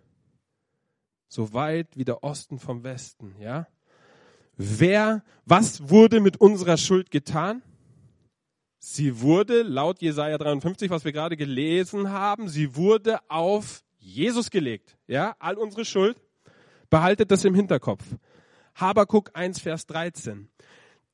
So 1.28 1.52
weit 1.52 1.88
wie 1.96 2.04
der 2.04 2.22
Osten 2.24 2.58
vom 2.58 2.84
Westen, 2.84 3.34
ja? 3.38 3.66
Wer, 4.56 5.24
was 5.44 5.88
wurde 5.88 6.20
mit 6.20 6.40
unserer 6.40 6.76
Schuld 6.76 7.10
getan? 7.10 7.62
Sie 8.84 9.20
wurde, 9.20 9.62
laut 9.62 10.02
Jesaja 10.02 10.36
53, 10.36 10.90
was 10.90 11.04
wir 11.04 11.12
gerade 11.12 11.36
gelesen 11.36 12.10
haben, 12.10 12.48
sie 12.48 12.74
wurde 12.74 13.20
auf 13.30 13.84
Jesus 14.00 14.50
gelegt. 14.50 14.98
Ja, 15.06 15.36
all 15.38 15.54
unsere 15.54 15.84
Schuld. 15.84 16.20
Behaltet 16.90 17.30
das 17.30 17.44
im 17.44 17.54
Hinterkopf. 17.54 18.02
Habakuk 18.74 19.30
1, 19.34 19.60
Vers 19.60 19.86
13. 19.86 20.48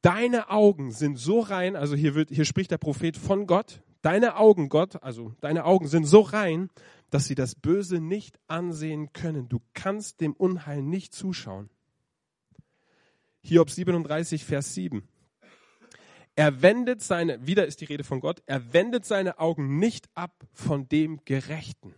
Deine 0.01 0.49
Augen 0.49 0.93
sind 0.93 1.19
so 1.19 1.41
rein, 1.41 1.77
also 1.77 1.95
hier 1.95 2.15
wird, 2.15 2.31
hier 2.31 2.47
spricht 2.47 2.71
der 2.71 2.79
Prophet 2.79 3.19
von 3.19 3.47
Gott. 3.47 3.83
Deine 4.01 4.37
Augen, 4.37 4.71
Gott, 4.71 5.03
also 5.03 5.35
deine 5.43 5.67
Augen 5.67 5.89
sind 5.89 6.07
so 6.07 6.23
rein, 6.23 6.71
dass 7.11 7.27
sie 7.27 7.35
das 7.35 7.55
Böse 7.55 8.01
nicht 8.01 8.41
ansehen 8.47 9.13
können. 9.13 9.51
Du 9.51 9.61
kannst 9.75 10.23
dem 10.23 10.33
Unheil 10.33 10.81
nicht 10.81 11.15
zuschauen. 11.15 11.69
Hiob 13.43 13.69
37, 13.69 14.47
Vers 14.47 14.73
7. 14.73 15.07
Er 16.39 16.63
wendet 16.63 17.03
seine, 17.03 17.45
wieder 17.49 17.67
ist 17.67 17.81
die 17.81 17.87
Rede 17.87 18.05
von 18.05 18.21
Gott, 18.21 18.45
er 18.47 18.73
wendet 18.73 19.05
seine 19.05 19.41
Augen 19.41 19.81
nicht 19.81 20.09
ab 20.15 20.47
von 20.53 20.89
dem 20.89 21.25
Gerechten. 21.25 21.97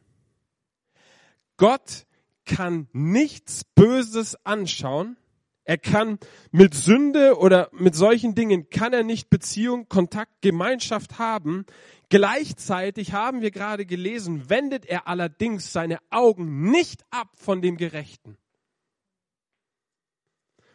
Gott 1.59 2.07
kann 2.47 2.89
nichts 2.95 3.65
Böses 3.65 4.39
anschauen. 4.47 5.19
Er 5.65 5.77
kann 5.77 6.19
mit 6.53 6.73
Sünde 6.73 7.37
oder 7.37 7.69
mit 7.73 7.95
solchen 7.95 8.35
Dingen 8.35 8.71
kann 8.71 8.95
er 8.95 9.03
nicht 9.03 9.29
Beziehung, 9.29 9.91
Kontakt, 9.91 10.41
Gemeinschaft 10.41 11.19
haben. 11.19 11.67
Gleichzeitig 12.09 13.13
haben 13.13 13.43
wir 13.43 13.51
gerade 13.51 13.85
gelesen, 13.85 14.49
wendet 14.49 14.87
er 14.87 15.07
allerdings 15.07 15.71
seine 15.71 15.99
Augen 16.09 16.71
nicht 16.71 17.05
ab 17.11 17.29
von 17.37 17.61
dem 17.61 17.77
Gerechten. 17.77 18.39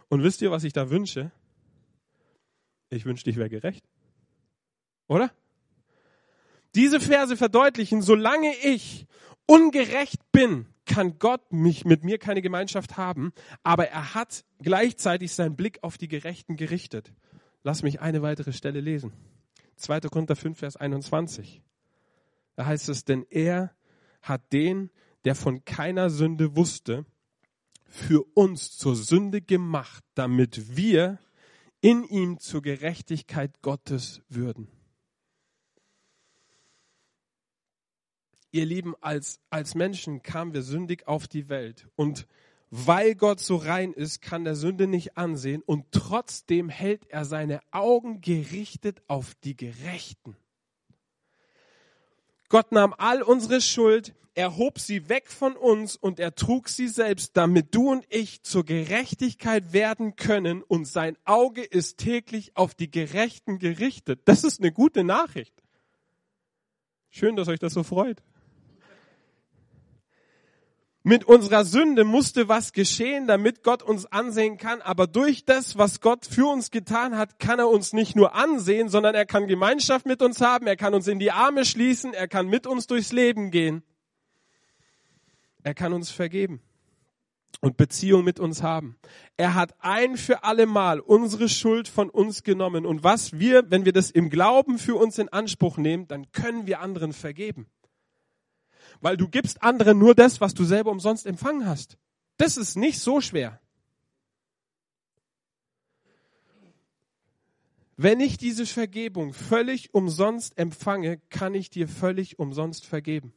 Und 0.08 0.22
wisst 0.22 0.44
ihr, 0.44 0.52
was 0.52 0.64
ich 0.66 0.74
da 0.74 0.92
wünsche? 0.92 1.32
Ich 2.90 3.06
wünschte, 3.06 3.30
ich 3.30 3.38
wäre 3.38 3.50
gerecht. 3.50 3.86
Oder? 5.08 5.32
Diese 6.76 7.00
Verse 7.00 7.38
verdeutlichen, 7.38 8.02
solange 8.02 8.54
ich 8.58 9.06
ungerecht 9.46 10.20
bin, 10.32 10.68
kann 10.86 11.18
Gott 11.20 11.52
mich 11.52 11.86
mit 11.86 12.04
mir 12.04 12.18
keine 12.18 12.42
Gemeinschaft 12.42 12.98
haben, 12.98 13.34
aber 13.64 13.88
er 13.88 14.14
hat 14.14 14.46
gleichzeitig 14.60 15.34
seinen 15.34 15.56
Blick 15.56 15.80
auf 15.84 15.98
die 15.98 16.08
Gerechten 16.08 16.58
gerichtet. 16.58 17.12
Lass 17.64 17.82
mich 17.82 18.02
eine 18.02 18.22
weitere 18.22 18.54
Stelle 18.54 18.82
lesen. 18.82 19.14
2. 19.78 20.02
Korinther 20.02 20.36
5, 20.36 20.60
Vers 20.60 20.78
21. 20.78 21.62
Da 22.56 22.66
heißt 22.66 22.90
es, 22.90 23.06
denn 23.06 23.26
er 23.30 23.74
hat 24.22 24.54
den, 24.54 24.92
der 25.26 25.36
von 25.36 25.66
keiner 25.66 26.10
Sünde 26.10 26.56
wusste, 26.56 27.06
für 27.86 28.24
uns 28.34 28.78
zur 28.78 28.96
Sünde 28.96 29.42
gemacht, 29.42 30.04
damit 30.14 30.76
wir 30.76 31.20
in 31.86 32.04
ihm 32.04 32.40
zur 32.40 32.64
Gerechtigkeit 32.64 33.62
Gottes 33.62 34.24
würden. 34.28 34.68
Ihr 38.50 38.66
Lieben, 38.66 38.96
als, 39.02 39.40
als 39.52 39.76
Menschen 39.76 40.24
kamen 40.24 40.56
wir 40.56 40.64
sündig 40.64 41.08
auf 41.08 41.28
die 41.28 41.48
Welt 41.48 41.88
und 41.96 42.26
weil 42.72 43.14
Gott 43.14 43.40
so 43.40 43.58
rein 43.58 43.94
ist, 43.94 44.24
kann 44.24 44.46
der 44.46 44.56
Sünde 44.56 44.88
nicht 44.88 45.16
ansehen 45.16 45.62
und 45.62 45.86
trotzdem 45.92 46.70
hält 46.70 47.06
er 47.10 47.24
seine 47.24 47.62
Augen 47.70 48.20
gerichtet 48.20 49.04
auf 49.06 49.36
die 49.44 49.56
Gerechten. 49.56 50.36
Gott 52.50 52.72
nahm 52.72 52.94
all 52.98 53.22
unsere 53.22 53.62
Schuld, 53.62 54.14
er 54.36 54.58
hob 54.58 54.80
sie 54.80 55.08
weg 55.08 55.32
von 55.32 55.56
uns 55.56 55.96
und 55.96 56.20
er 56.20 56.36
trug 56.36 56.68
sie 56.68 56.90
selbst, 56.90 57.38
damit 57.38 57.74
du 57.74 57.92
und 57.92 58.06
ich 58.10 58.44
zur 58.44 58.66
Gerechtigkeit 58.66 59.72
werden 59.72 60.18
können 60.18 60.62
und 60.62 60.86
sein 60.86 61.18
Auge 61.24 61.64
ist 61.64 61.98
täglich 61.98 62.56
auf 62.58 62.76
die 62.76 62.92
Gerechten 62.92 63.60
gerichtet. 63.60 64.22
Das 64.26 64.44
ist 64.44 64.60
eine 64.60 64.74
gute 64.74 65.06
Nachricht. 65.06 65.54
Schön, 67.10 67.38
dass 67.38 67.48
euch 67.48 67.60
das 67.60 67.74
so 67.74 67.84
freut. 67.84 68.22
Mit 71.08 71.24
unserer 71.24 71.66
Sünde 71.66 72.04
musste 72.04 72.50
was 72.50 72.74
geschehen, 72.74 73.28
damit 73.28 73.62
Gott 73.62 73.84
uns 73.84 74.08
ansehen 74.08 74.58
kann. 74.58 74.82
Aber 74.82 75.06
durch 75.06 75.46
das, 75.46 75.78
was 75.78 76.02
Gott 76.02 76.26
für 76.26 76.48
uns 76.48 76.72
getan 76.72 77.16
hat, 77.16 77.38
kann 77.38 77.60
er 77.60 77.70
uns 77.70 77.94
nicht 77.94 78.16
nur 78.16 78.34
ansehen, 78.34 78.90
sondern 78.90 79.14
er 79.14 79.28
kann 79.28 79.46
Gemeinschaft 79.46 80.08
mit 80.08 80.24
uns 80.24 80.42
haben. 80.42 80.66
Er 80.66 80.76
kann 80.76 80.96
uns 80.96 81.08
in 81.08 81.20
die 81.20 81.30
Arme 81.30 81.64
schließen. 81.64 82.16
Er 82.16 82.28
kann 82.28 82.48
mit 82.48 82.66
uns 82.66 82.88
durchs 82.88 83.12
Leben 83.12 83.52
gehen. 83.52 83.84
Er 85.62 85.76
kann 85.76 85.94
uns 85.94 86.10
vergeben 86.10 86.60
und 87.62 87.78
Beziehung 87.78 88.24
mit 88.24 88.40
uns 88.40 88.64
haben. 88.64 88.98
Er 89.38 89.54
hat 89.54 89.76
ein 89.82 90.18
für 90.18 90.44
alle 90.44 90.66
Mal 90.66 91.00
unsere 91.00 91.50
Schuld 91.50 91.88
von 91.88 92.10
uns 92.10 92.42
genommen. 92.42 92.84
Und 92.84 93.04
was 93.04 93.38
wir, 93.38 93.70
wenn 93.70 93.86
wir 93.86 93.94
das 93.94 94.10
im 94.10 94.32
Glauben 94.32 94.80
für 94.80 94.96
uns 94.96 95.20
in 95.20 95.30
Anspruch 95.30 95.78
nehmen, 95.78 96.08
dann 96.08 96.32
können 96.32 96.66
wir 96.66 96.80
anderen 96.80 97.14
vergeben 97.14 97.68
weil 99.02 99.18
du 99.18 99.28
gibst 99.28 99.62
anderen 99.64 100.00
nur 100.00 100.16
das, 100.16 100.42
was 100.42 100.54
du 100.54 100.64
selber 100.64 100.92
umsonst 100.92 101.26
empfangen 101.26 101.66
hast. 101.66 101.98
Das 102.38 102.58
ist 102.58 102.76
nicht 102.76 103.00
so 103.00 103.22
schwer. 103.22 103.60
Wenn 107.98 108.20
ich 108.20 108.38
diese 108.38 108.66
Vergebung 108.66 109.34
völlig 109.34 109.94
umsonst 109.94 110.58
empfange, 110.58 111.20
kann 111.30 111.56
ich 111.56 111.70
dir 111.70 111.88
völlig 111.88 112.40
umsonst 112.40 112.86
vergeben. 112.86 113.34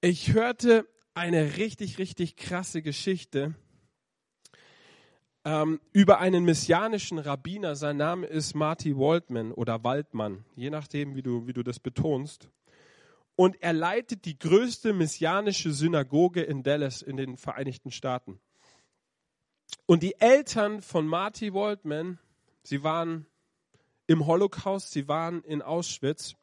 Ich 0.00 0.32
hörte 0.32 0.88
eine 1.12 1.56
richtig, 1.56 1.98
richtig 1.98 2.36
krasse 2.36 2.80
Geschichte 2.80 3.54
ähm, 5.46 5.80
über 5.92 6.18
einen 6.18 6.44
messianischen 6.44 7.20
Rabbiner. 7.20 7.76
Sein 7.76 7.98
Name 7.98 8.26
ist 8.26 8.54
Marty 8.56 8.96
Waldman 8.96 9.52
oder 9.52 9.84
Waldmann, 9.84 10.44
je 10.56 10.70
nachdem, 10.70 11.14
wie 11.14 11.22
du, 11.22 11.46
wie 11.46 11.52
du 11.52 11.62
das 11.62 11.78
betonst. 11.78 12.50
Und 13.36 13.62
er 13.62 13.72
leitet 13.72 14.24
die 14.24 14.36
größte 14.36 14.92
messianische 14.92 15.72
Synagoge 15.72 16.42
in 16.42 16.64
Dallas 16.64 17.00
in 17.00 17.16
den 17.16 17.36
Vereinigten 17.36 17.92
Staaten. 17.92 18.40
Und 19.86 20.02
die 20.02 20.20
Eltern 20.20 20.82
von 20.82 21.06
Marty 21.06 21.54
Waldman, 21.54 22.18
sie 22.64 22.82
waren 22.82 23.26
im 24.08 24.26
Holocaust, 24.26 24.90
sie 24.90 25.06
waren 25.06 25.44
in 25.44 25.62
Auschwitz. 25.62 26.34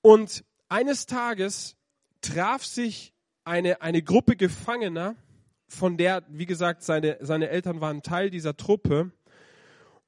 Und 0.00 0.44
eines 0.68 1.06
Tages 1.06 1.76
traf 2.20 2.64
sich 2.64 3.14
eine, 3.42 3.82
eine 3.82 4.00
Gruppe 4.00 4.36
Gefangener 4.36 5.16
von 5.70 5.96
der, 5.96 6.24
wie 6.28 6.46
gesagt, 6.46 6.82
seine, 6.82 7.18
seine 7.20 7.48
Eltern 7.48 7.80
waren 7.80 8.02
Teil 8.02 8.28
dieser 8.28 8.56
Truppe. 8.56 9.12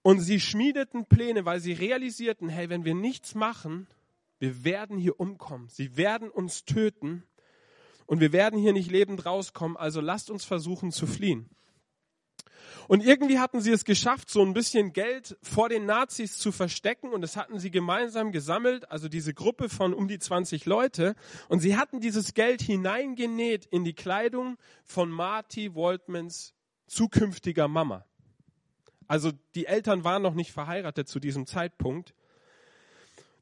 Und 0.02 0.18
sie 0.18 0.40
schmiedeten 0.40 1.06
Pläne, 1.06 1.44
weil 1.44 1.60
sie 1.60 1.72
realisierten, 1.72 2.48
hey, 2.48 2.68
wenn 2.68 2.84
wir 2.84 2.94
nichts 2.94 3.36
machen, 3.36 3.86
wir 4.40 4.64
werden 4.64 4.98
hier 4.98 5.20
umkommen. 5.20 5.68
Sie 5.68 5.96
werden 5.96 6.28
uns 6.28 6.64
töten 6.64 7.22
und 8.06 8.18
wir 8.20 8.32
werden 8.32 8.58
hier 8.58 8.72
nicht 8.72 8.90
lebend 8.90 9.24
rauskommen. 9.24 9.76
Also 9.76 10.00
lasst 10.00 10.30
uns 10.30 10.44
versuchen 10.44 10.90
zu 10.90 11.06
fliehen. 11.06 11.48
Und 12.88 13.04
irgendwie 13.04 13.38
hatten 13.38 13.60
sie 13.60 13.72
es 13.72 13.84
geschafft, 13.84 14.28
so 14.30 14.42
ein 14.42 14.54
bisschen 14.54 14.92
Geld 14.92 15.36
vor 15.42 15.68
den 15.68 15.86
Nazis 15.86 16.38
zu 16.38 16.52
verstecken 16.52 17.10
und 17.10 17.20
das 17.20 17.36
hatten 17.36 17.58
sie 17.58 17.70
gemeinsam 17.70 18.32
gesammelt, 18.32 18.90
also 18.90 19.08
diese 19.08 19.34
Gruppe 19.34 19.68
von 19.68 19.94
um 19.94 20.08
die 20.08 20.18
20 20.18 20.66
Leute. 20.66 21.14
Und 21.48 21.60
sie 21.60 21.76
hatten 21.76 22.00
dieses 22.00 22.34
Geld 22.34 22.60
hineingenäht 22.60 23.66
in 23.66 23.84
die 23.84 23.94
Kleidung 23.94 24.56
von 24.84 25.10
Marty 25.10 25.74
Waldmans 25.74 26.54
zukünftiger 26.86 27.68
Mama. 27.68 28.04
Also 29.08 29.32
die 29.54 29.66
Eltern 29.66 30.04
waren 30.04 30.22
noch 30.22 30.34
nicht 30.34 30.52
verheiratet 30.52 31.08
zu 31.08 31.20
diesem 31.20 31.46
Zeitpunkt. 31.46 32.14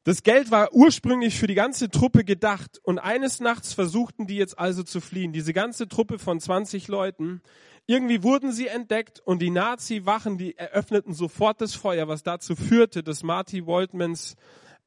Das 0.03 0.23
Geld 0.23 0.49
war 0.49 0.73
ursprünglich 0.73 1.37
für 1.37 1.45
die 1.45 1.53
ganze 1.53 1.89
Truppe 1.89 2.23
gedacht 2.23 2.79
und 2.83 2.97
eines 2.97 3.39
Nachts 3.39 3.73
versuchten 3.73 4.25
die 4.25 4.35
jetzt 4.35 4.57
also 4.57 4.81
zu 4.81 4.99
fliehen. 4.99 5.31
Diese 5.31 5.53
ganze 5.53 5.87
Truppe 5.87 6.17
von 6.17 6.39
20 6.39 6.87
Leuten. 6.87 7.41
Irgendwie 7.91 8.23
wurden 8.23 8.53
sie 8.53 8.67
entdeckt 8.67 9.19
und 9.19 9.41
die 9.41 9.49
Nazi-Wachen, 9.49 10.37
die 10.37 10.57
eröffneten 10.57 11.13
sofort 11.13 11.59
das 11.59 11.75
Feuer, 11.75 12.07
was 12.07 12.23
dazu 12.23 12.55
führte, 12.55 13.03
dass 13.03 13.21
Marty 13.21 13.67
Waldmans 13.67 14.37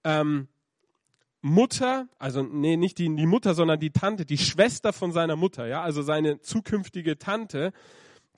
ähm, 0.05 0.49
Mutter, 1.43 2.09
also 2.19 2.43
nee, 2.43 2.79
nicht 2.79 2.97
die, 2.97 3.15
die 3.15 3.27
Mutter, 3.27 3.53
sondern 3.53 3.79
die 3.79 3.91
Tante, 3.91 4.25
die 4.25 4.39
Schwester 4.39 4.95
von 4.95 5.13
seiner 5.13 5.37
Mutter, 5.37 5.67
ja, 5.67 5.83
also 5.83 6.01
seine 6.01 6.41
zukünftige 6.41 7.19
Tante, 7.19 7.75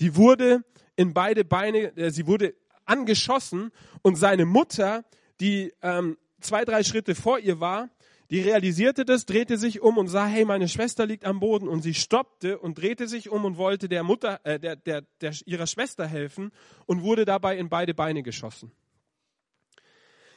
die 0.01 0.17
wurde 0.17 0.65
in 0.97 1.15
beide 1.15 1.45
Beine, 1.45 1.97
äh, 1.97 2.11
sie 2.11 2.27
wurde 2.27 2.57
angeschossen 2.87 3.71
und 4.03 4.17
seine 4.17 4.47
Mutter, 4.47 5.05
die 5.39 5.73
ähm, 5.81 6.19
zwei, 6.41 6.65
drei 6.65 6.83
Schritte 6.83 7.15
vor 7.15 7.39
ihr 7.39 7.61
war, 7.61 7.89
die 8.31 8.41
realisierte 8.41 9.05
das, 9.05 9.27
drehte 9.27 9.57
sich 9.57 9.81
um 9.81 9.99
und 9.99 10.09
sah, 10.09 10.27
hey, 10.27 10.45
meine 10.45 10.69
Schwester 10.69 11.07
liegt 11.07 11.25
am 11.25 11.41
Boden 11.41 11.69
und 11.69 11.83
sie 11.83 11.95
stoppte 11.95 12.59
und 12.59 12.79
drehte 12.79 13.07
sich 13.07 13.31
um 13.31 13.45
und 13.45 13.57
wollte 13.57 13.89
der 13.89 14.03
Mutter, 14.03 14.41
äh, 14.45 14.59
der, 14.59 14.77
der, 14.77 15.03
der, 15.21 15.33
ihrer 15.45 15.67
Schwester 15.67 16.07
helfen 16.07 16.51
und 16.87 17.03
wurde 17.03 17.25
dabei 17.25 17.57
in 17.57 17.69
beide 17.69 17.95
Beine 17.95 18.23
geschossen. 18.23 18.73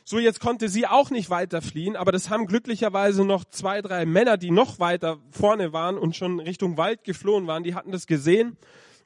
So, 0.06 0.18
jetzt 0.18 0.40
konnte 0.40 0.70
sie 0.70 0.88
auch 0.88 1.12
nicht 1.12 1.30
weiter 1.30 1.62
fliehen, 1.62 1.96
aber 1.96 2.12
das 2.12 2.30
haben 2.30 2.48
glücklicherweise 2.48 3.24
noch 3.24 3.46
zwei, 3.46 3.82
drei 3.82 4.06
Männer, 4.06 4.38
die 4.38 4.50
noch 4.50 4.80
weiter 4.80 5.20
vorne 5.30 5.72
waren 5.72 5.98
und 5.98 6.16
schon 6.16 6.40
Richtung 6.40 6.78
Wald 6.78 7.04
geflohen 7.04 7.46
waren, 7.46 7.64
die 7.64 7.76
hatten 7.76 7.92
das 7.92 8.08
gesehen 8.08 8.58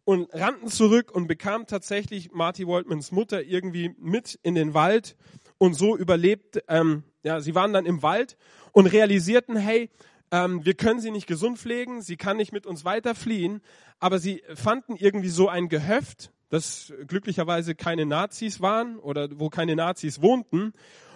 und 0.06 0.34
rannten 0.34 0.70
zurück 0.70 1.12
und 1.12 1.28
bekamen 1.28 1.68
tatsächlich 1.68 2.32
Marty 2.32 2.68
Waldmans 2.68 3.12
Mutter 3.12 3.44
irgendwie 3.44 3.96
mit 4.00 4.40
in 4.44 4.56
den 4.56 4.74
Wald 4.74 5.16
und 5.58 5.74
so 5.74 5.98
überlebt, 5.98 6.64
ähm, 6.68 7.04
ja, 7.24 7.42
sie 7.42 7.56
waren 7.56 7.74
dann 7.74 7.86
im 7.86 8.04
Wald 8.04 8.38
und 8.72 8.88
realisierten, 8.88 9.56
hey, 9.56 9.90
ähm, 10.32 10.66
wir 10.66 10.74
können 10.74 11.00
sie 11.00 11.12
nicht 11.12 11.28
gesund 11.28 11.60
pflegen, 11.60 12.02
sie 12.02 12.18
kann 12.18 12.38
nicht 12.38 12.52
mit 12.52 12.66
uns 12.66 12.86
weiter 12.86 13.16
fliehen, 13.16 13.62
aber 14.00 14.20
sie 14.20 14.44
fanden 14.56 14.96
irgendwie 14.96 15.30
so 15.30 15.48
ein 15.48 15.70
Gehöft, 15.70 16.32
das 16.50 16.94
glücklicherweise 17.08 17.76
keine 17.76 18.06
Nazis 18.06 18.62
waren 18.62 18.98
oder 18.98 19.28
wo 19.40 19.50
keine 19.50 19.76
Nazis 19.76 20.22
wohnten. 20.22 20.74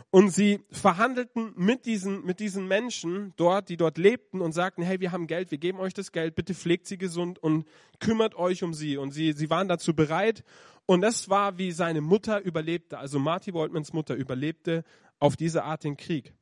Und 0.09 0.29
sie 0.29 0.61
verhandelten 0.71 1.51
mit 1.57 1.85
diesen, 1.85 2.25
mit 2.25 2.39
diesen 2.39 2.65
Menschen 2.67 3.33
dort, 3.35 3.67
die 3.67 3.75
dort 3.75 3.97
lebten 3.97 4.39
und 4.39 4.53
sagten, 4.53 4.81
hey, 4.81 5.01
wir 5.01 5.11
haben 5.11 5.27
Geld, 5.27 5.51
wir 5.51 5.57
geben 5.57 5.79
euch 5.79 5.93
das 5.93 6.13
Geld, 6.13 6.33
bitte 6.33 6.53
pflegt 6.53 6.87
sie 6.87 6.97
gesund 6.97 7.39
und 7.39 7.67
kümmert 7.99 8.35
euch 8.35 8.63
um 8.63 8.73
sie. 8.73 8.95
Und 8.95 9.11
sie, 9.11 9.33
sie 9.33 9.49
waren 9.49 9.67
dazu 9.67 9.93
bereit. 9.93 10.45
Und 10.85 11.01
das 11.01 11.29
war, 11.29 11.57
wie 11.57 11.73
seine 11.73 11.99
Mutter 11.99 12.39
überlebte. 12.39 12.97
Also 12.97 13.19
Marty 13.19 13.53
Woltmans 13.53 13.91
Mutter 13.91 14.15
überlebte 14.15 14.85
auf 15.19 15.35
diese 15.35 15.63
Art 15.63 15.83
den 15.83 15.97
Krieg. 15.97 16.33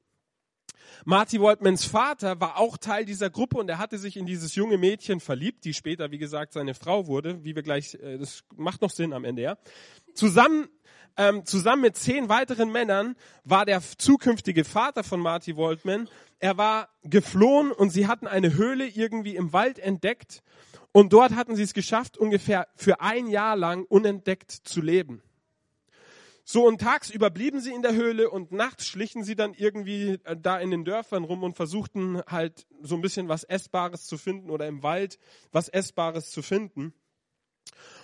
Marty 1.03 1.39
Woltmans 1.39 1.85
Vater 1.85 2.39
war 2.39 2.57
auch 2.57 2.77
Teil 2.77 3.05
dieser 3.05 3.29
Gruppe 3.29 3.57
und 3.57 3.69
er 3.69 3.77
hatte 3.77 3.97
sich 3.97 4.17
in 4.17 4.25
dieses 4.25 4.55
junge 4.55 4.77
Mädchen 4.77 5.19
verliebt, 5.19 5.65
die 5.65 5.73
später, 5.73 6.11
wie 6.11 6.17
gesagt, 6.17 6.53
seine 6.53 6.73
Frau 6.73 7.07
wurde, 7.07 7.43
wie 7.43 7.55
wir 7.55 7.63
gleich, 7.63 7.95
äh, 7.95 8.17
das 8.17 8.43
macht 8.55 8.81
noch 8.81 8.91
Sinn 8.91 9.13
am 9.13 9.25
Ende, 9.25 9.41
ja. 9.41 9.57
Zusammen, 10.13 10.67
ähm, 11.17 11.45
zusammen 11.45 11.81
mit 11.81 11.95
zehn 11.95 12.29
weiteren 12.29 12.71
Männern 12.71 13.15
war 13.43 13.65
der 13.65 13.81
zukünftige 13.81 14.63
Vater 14.63 15.03
von 15.03 15.19
Marty 15.19 15.55
Woltman, 15.55 16.09
er 16.39 16.57
war 16.57 16.89
geflohen 17.03 17.71
und 17.71 17.89
sie 17.89 18.07
hatten 18.07 18.27
eine 18.27 18.53
Höhle 18.53 18.87
irgendwie 18.87 19.35
im 19.35 19.53
Wald 19.53 19.79
entdeckt 19.79 20.43
und 20.91 21.13
dort 21.13 21.35
hatten 21.35 21.55
sie 21.55 21.63
es 21.63 21.73
geschafft, 21.73 22.17
ungefähr 22.17 22.67
für 22.75 23.01
ein 23.01 23.27
Jahr 23.27 23.55
lang 23.55 23.85
unentdeckt 23.85 24.51
zu 24.51 24.81
leben. 24.81 25.21
So 26.47 26.67
und 26.67 26.79
tagsüber 26.79 27.31
blieben 27.31 27.59
sie 27.59 27.73
in 27.73 27.81
der 27.81 27.95
Höhle 27.95 28.29
und 28.29 28.51
nachts 28.51 28.85
schlichen 28.85 29.23
sie 29.23 29.35
dann 29.35 29.55
irgendwie 29.55 30.19
äh, 30.25 30.37
da 30.39 30.59
in 30.59 30.69
den 30.69 30.85
Dörfern 30.85 31.23
rum 31.23 31.41
und 31.41 31.55
versuchten 31.55 32.21
halt 32.27 32.67
so 32.81 32.93
ein 32.93 33.01
bisschen 33.01 33.27
was 33.27 33.43
Essbares 33.43 34.05
zu 34.05 34.19
finden 34.19 34.51
oder 34.51 34.67
im 34.67 34.83
Wald 34.83 35.17
was 35.51 35.69
Essbares 35.69 36.29
zu 36.29 36.43
finden. 36.43 36.93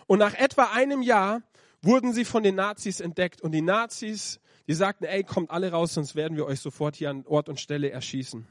Und 0.08 0.18
nach 0.18 0.34
etwa 0.34 0.72
einem 0.74 1.04
Jahr 1.04 1.44
wurden 1.84 2.14
sie 2.14 2.26
von 2.26 2.42
den 2.42 2.56
Nazis 2.56 3.00
entdeckt 3.00 3.42
und 3.44 3.52
die 3.52 3.62
Nazis, 3.62 4.40
die 4.68 4.74
sagten, 4.74 5.04
ey, 5.04 5.24
kommt 5.24 5.52
alle 5.52 5.72
raus, 5.72 5.94
sonst 5.94 6.16
werden 6.16 6.36
wir 6.36 6.48
euch 6.48 6.62
sofort 6.62 6.96
hier 6.96 7.12
an 7.12 7.24
Ort 7.28 7.48
und 7.48 7.60
Stelle 7.60 7.92
erschießen. 7.92 8.48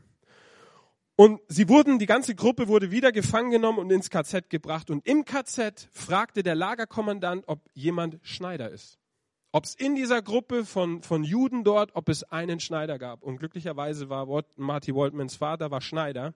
Und 1.16 1.40
sie 1.48 1.68
wurden, 1.68 1.98
die 1.98 2.06
ganze 2.06 2.36
Gruppe 2.36 2.68
wurde 2.68 2.92
wieder 2.92 3.10
gefangen 3.10 3.50
genommen 3.50 3.80
und 3.80 3.90
ins 3.90 4.08
KZ 4.08 4.48
gebracht. 4.50 4.88
Und 4.88 5.04
im 5.04 5.24
KZ 5.24 5.88
fragte 5.92 6.44
der 6.44 6.54
Lagerkommandant, 6.54 7.44
ob 7.48 7.68
jemand 7.74 8.20
Schneider 8.22 8.70
ist. 8.70 8.99
Ob 9.52 9.64
es 9.64 9.74
in 9.74 9.96
dieser 9.96 10.22
Gruppe 10.22 10.64
von, 10.64 11.02
von 11.02 11.24
Juden 11.24 11.64
dort, 11.64 11.90
ob 11.94 12.08
es 12.08 12.22
einen 12.24 12.60
Schneider 12.60 12.98
gab. 12.98 13.22
Und 13.22 13.38
glücklicherweise 13.38 14.08
war 14.08 14.26
Marty 14.56 14.94
Waldmans 14.94 15.34
Vater, 15.36 15.72
war 15.72 15.80
Schneider. 15.80 16.34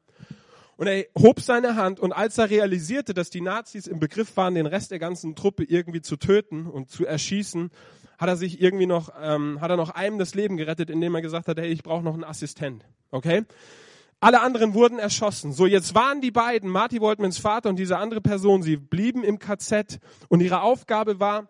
Und 0.76 0.88
er 0.88 1.04
hob 1.16 1.40
seine 1.40 1.76
Hand 1.76 2.00
und 2.00 2.12
als 2.12 2.36
er 2.38 2.50
realisierte, 2.50 3.14
dass 3.14 3.30
die 3.30 3.40
Nazis 3.40 3.86
im 3.86 4.00
Begriff 4.00 4.36
waren, 4.36 4.56
den 4.56 4.66
Rest 4.66 4.90
der 4.90 4.98
ganzen 4.98 5.36
Truppe 5.36 5.62
irgendwie 5.62 6.00
zu 6.00 6.16
töten 6.16 6.66
und 6.66 6.90
zu 6.90 7.06
erschießen, 7.06 7.70
hat 8.18 8.28
er 8.28 8.36
sich 8.36 8.60
irgendwie 8.60 8.86
noch, 8.86 9.12
ähm, 9.22 9.60
hat 9.60 9.70
er 9.70 9.76
noch 9.76 9.90
einem 9.90 10.18
das 10.18 10.34
Leben 10.34 10.56
gerettet, 10.56 10.90
indem 10.90 11.14
er 11.14 11.22
gesagt 11.22 11.46
hat, 11.46 11.58
hey, 11.58 11.68
ich 11.68 11.84
brauche 11.84 12.02
noch 12.02 12.14
einen 12.14 12.24
Assistent. 12.24 12.84
Okay? 13.12 13.44
Alle 14.18 14.40
anderen 14.40 14.74
wurden 14.74 14.98
erschossen. 14.98 15.52
So, 15.52 15.66
jetzt 15.66 15.94
waren 15.94 16.20
die 16.20 16.30
beiden, 16.32 16.70
Marty 16.70 17.00
Woltmans 17.00 17.38
Vater 17.38 17.68
und 17.68 17.76
diese 17.76 17.98
andere 17.98 18.20
Person, 18.20 18.62
sie 18.62 18.76
blieben 18.76 19.22
im 19.22 19.38
KZ 19.38 20.00
und 20.28 20.40
ihre 20.40 20.62
Aufgabe 20.62 21.20
war, 21.20 21.48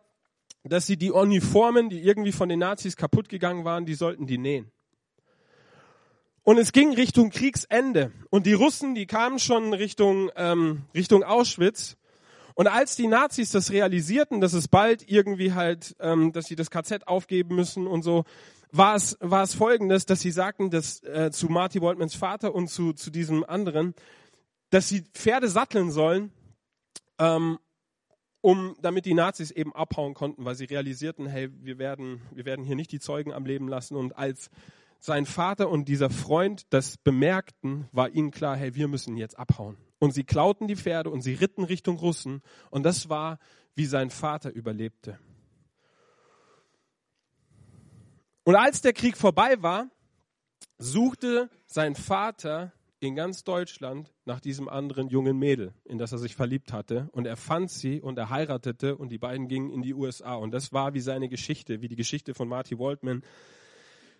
dass 0.64 0.86
sie 0.86 0.96
die 0.96 1.10
Uniformen, 1.10 1.90
die 1.90 2.00
irgendwie 2.00 2.32
von 2.32 2.48
den 2.48 2.58
Nazis 2.58 2.96
kaputt 2.96 3.28
gegangen 3.28 3.64
waren, 3.64 3.84
die 3.84 3.94
sollten 3.94 4.26
die 4.26 4.38
nähen. 4.38 4.70
Und 6.42 6.58
es 6.58 6.72
ging 6.72 6.92
Richtung 6.92 7.30
Kriegsende. 7.30 8.12
Und 8.30 8.46
die 8.46 8.52
Russen, 8.52 8.94
die 8.94 9.06
kamen 9.06 9.38
schon 9.38 9.72
Richtung, 9.72 10.30
ähm, 10.36 10.82
Richtung 10.94 11.22
Auschwitz. 11.22 11.96
Und 12.54 12.66
als 12.66 12.96
die 12.96 13.06
Nazis 13.06 13.50
das 13.50 13.72
realisierten, 13.72 14.40
dass 14.40 14.52
es 14.52 14.68
bald 14.68 15.10
irgendwie 15.10 15.52
halt, 15.52 15.96
ähm, 16.00 16.32
dass 16.32 16.46
sie 16.46 16.54
das 16.54 16.70
KZ 16.70 17.08
aufgeben 17.08 17.56
müssen 17.56 17.86
und 17.86 18.02
so, 18.02 18.24
war 18.70 18.96
es, 18.96 19.16
war 19.20 19.42
es 19.42 19.54
folgendes, 19.54 20.04
dass 20.04 20.20
sie 20.20 20.30
sagten, 20.30 20.70
dass 20.70 21.02
äh, 21.04 21.30
zu 21.30 21.48
Marty 21.48 21.80
Woltmans 21.80 22.14
Vater 22.14 22.54
und 22.54 22.68
zu, 22.68 22.92
zu 22.92 23.10
diesem 23.10 23.44
anderen, 23.44 23.94
dass 24.70 24.88
sie 24.88 25.02
Pferde 25.14 25.48
satteln 25.48 25.90
sollen, 25.90 26.32
ähm, 27.18 27.58
um, 28.44 28.76
damit 28.82 29.06
die 29.06 29.14
Nazis 29.14 29.50
eben 29.50 29.74
abhauen 29.74 30.12
konnten, 30.12 30.44
weil 30.44 30.54
sie 30.54 30.66
realisierten, 30.66 31.26
hey, 31.26 31.48
wir 31.62 31.78
werden, 31.78 32.20
wir 32.34 32.44
werden 32.44 32.62
hier 32.62 32.76
nicht 32.76 32.92
die 32.92 33.00
Zeugen 33.00 33.32
am 33.32 33.46
Leben 33.46 33.68
lassen. 33.68 33.96
Und 33.96 34.18
als 34.18 34.50
sein 35.00 35.24
Vater 35.24 35.70
und 35.70 35.88
dieser 35.88 36.10
Freund 36.10 36.66
das 36.68 36.98
bemerkten, 36.98 37.88
war 37.90 38.10
ihnen 38.10 38.32
klar, 38.32 38.54
hey, 38.54 38.74
wir 38.74 38.86
müssen 38.86 39.16
jetzt 39.16 39.38
abhauen. 39.38 39.78
Und 39.98 40.12
sie 40.12 40.24
klauten 40.24 40.68
die 40.68 40.76
Pferde 40.76 41.08
und 41.08 41.22
sie 41.22 41.32
ritten 41.32 41.64
Richtung 41.64 41.96
Russen. 41.96 42.42
Und 42.68 42.82
das 42.82 43.08
war, 43.08 43.38
wie 43.76 43.86
sein 43.86 44.10
Vater 44.10 44.52
überlebte. 44.52 45.18
Und 48.44 48.56
als 48.56 48.82
der 48.82 48.92
Krieg 48.92 49.16
vorbei 49.16 49.62
war, 49.62 49.88
suchte 50.76 51.48
sein 51.64 51.94
Vater 51.94 52.74
in 53.04 53.14
ganz 53.14 53.44
Deutschland 53.44 54.12
nach 54.24 54.40
diesem 54.40 54.68
anderen 54.68 55.08
jungen 55.08 55.38
Mädel, 55.38 55.74
in 55.84 55.98
das 55.98 56.12
er 56.12 56.18
sich 56.18 56.34
verliebt 56.34 56.72
hatte. 56.72 57.08
Und 57.12 57.26
er 57.26 57.36
fand 57.36 57.70
sie 57.70 58.00
und 58.00 58.18
er 58.18 58.30
heiratete 58.30 58.96
und 58.96 59.10
die 59.10 59.18
beiden 59.18 59.48
gingen 59.48 59.70
in 59.70 59.82
die 59.82 59.94
USA. 59.94 60.34
Und 60.34 60.52
das 60.52 60.72
war 60.72 60.94
wie 60.94 61.00
seine 61.00 61.28
Geschichte, 61.28 61.80
wie 61.80 61.88
die 61.88 61.96
Geschichte 61.96 62.34
von 62.34 62.48
Marty 62.48 62.78
Waldman, 62.78 63.22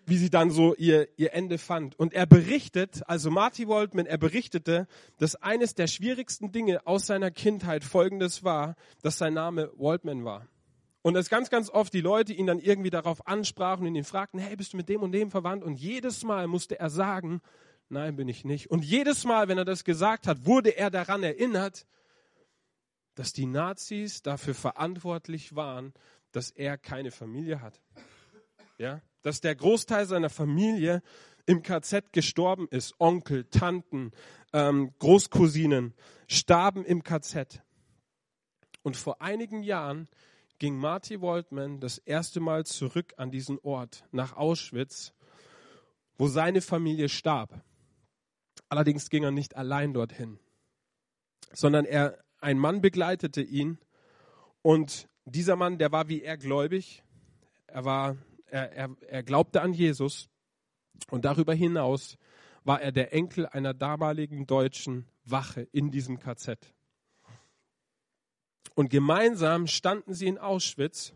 wie 0.07 0.17
sie 0.17 0.31
dann 0.31 0.51
so 0.51 0.75
ihr, 0.75 1.09
ihr 1.17 1.33
Ende 1.33 1.59
fand. 1.59 1.99
Und 1.99 2.13
er 2.13 2.27
berichtet, 2.27 3.03
also 3.07 3.31
Marty 3.31 3.69
Waldman, 3.69 4.07
er 4.07 4.19
berichtete, 4.19 4.87
dass 5.19 5.35
eines 5.37 5.75
der 5.75 5.87
schwierigsten 5.87 6.53
Dinge 6.53 6.87
aus 6.87 7.07
seiner 7.07 7.31
Kindheit 7.31 7.85
folgendes 7.85 8.45
war, 8.45 8.77
dass 9.03 9.19
sein 9.19 9.35
Name 9.35 9.71
Waldman 9.77 10.25
war. 10.25 10.47
Und 11.07 11.13
dass 11.13 11.29
ganz, 11.29 11.51
ganz 11.51 11.69
oft 11.69 11.93
die 11.93 12.01
Leute 12.01 12.33
ihn 12.33 12.47
dann 12.47 12.59
irgendwie 12.59 12.89
darauf 12.89 13.27
ansprachen 13.27 13.87
und 13.87 13.95
ihn 13.95 14.05
fragten, 14.05 14.41
hey, 14.41 14.57
bist 14.57 14.73
du 14.73 14.79
mit 14.79 14.89
dem 14.89 15.03
und 15.03 15.13
dem 15.13 15.31
verwandt? 15.31 15.63
Und 15.63 15.75
jedes 15.75 16.25
Mal 16.25 16.47
musste 16.47 16.79
er 16.79 16.89
sagen, 16.89 17.43
nein, 17.95 18.17
bin 18.17 18.29
ich 18.29 18.45
nicht. 18.45 18.71
Und 18.71 18.85
jedes 18.85 19.25
Mal, 19.25 19.49
wenn 19.49 19.57
er 19.57 19.65
das 19.65 19.85
gesagt 19.85 20.27
hat, 20.27 20.45
wurde 20.45 20.77
er 20.77 20.91
daran 20.91 21.23
erinnert, 21.23 21.87
dass 23.15 23.33
die 23.33 23.47
Nazis 23.47 24.23
dafür 24.23 24.55
verantwortlich 24.55 25.55
waren, 25.55 25.95
dass 26.33 26.51
er 26.51 26.77
keine 26.77 27.11
Familie 27.11 27.61
hat. 27.61 27.81
Ja? 28.77 29.01
Dass 29.23 29.41
der 29.41 29.55
Großteil 29.55 30.07
seiner 30.07 30.31
Familie 30.31 31.03
im 31.47 31.63
KZ 31.63 32.13
gestorben 32.13 32.67
ist. 32.71 32.95
Onkel, 32.99 33.45
Tanten, 33.45 34.11
ähm, 34.53 34.93
Großcousinen 34.99 35.95
starben 36.27 36.85
im 36.85 37.05
KZ. 37.05 37.63
Und 38.83 38.97
vor 38.97 39.23
einigen 39.23 39.63
Jahren 39.63 40.09
ging 40.59 40.77
Marty 40.77 41.21
Waldman 41.21 41.81
das 41.81 41.99
erste 41.99 42.41
Mal 42.41 42.67
zurück 42.67 43.15
an 43.17 43.31
diesen 43.31 43.59
Ort, 43.61 44.05
nach 44.11 44.35
Auschwitz, 44.37 45.13
wo 46.19 46.27
seine 46.27 46.61
Familie 46.61 47.09
starb. 47.09 47.63
Allerdings 48.69 49.11
ging 49.11 49.25
er 49.25 49.31
nicht 49.31 49.57
allein 49.57 49.93
dorthin, 49.93 50.39
sondern 51.53 51.85
er, 51.85 52.19
ein 52.41 52.59
Mann 52.59 52.81
begleitete 52.81 53.43
ihn 53.43 53.79
und 54.63 55.09
dieser 55.25 55.57
Mann, 55.57 55.79
der 55.79 55.93
war 55.93 56.09
wie 56.09 56.23
er 56.23 56.37
gläubig, 56.37 57.03
er, 57.67 57.85
war, 57.85 58.17
er, 58.47 58.73
er, 58.73 58.97
er 59.09 59.23
glaubte 59.23 59.63
an 59.63 59.73
Jesus 59.73 60.29
und 61.11 61.25
darüber 61.25 61.55
hinaus 61.55 62.19
war 62.65 62.81
er 62.81 62.93
der 62.93 63.13
Enkel 63.13 63.47
einer 63.47 63.75
damaligen 63.75 64.47
deutschen 64.47 65.07
Wache 65.25 65.69
in 65.73 65.91
diesem 65.91 66.19
KZ. 66.19 66.59
Und 68.75 68.91
gemeinsam 68.91 69.67
standen 69.67 70.15
sie 70.15 70.27
in 70.27 70.39
Auschwitz 70.39 71.15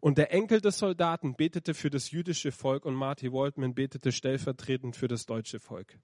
und 0.00 0.18
der 0.18 0.32
Enkel 0.32 0.60
des 0.60 0.78
Soldaten 0.78 1.34
betete 1.34 1.74
für 1.74 1.90
das 1.90 2.10
jüdische 2.10 2.52
Volk 2.52 2.84
und 2.84 2.94
Marty 2.94 3.32
Waldman 3.32 3.74
betete 3.74 4.12
stellvertretend 4.12 4.96
für 4.96 5.08
das 5.08 5.26
deutsche 5.26 5.60
Volk. 5.60 5.98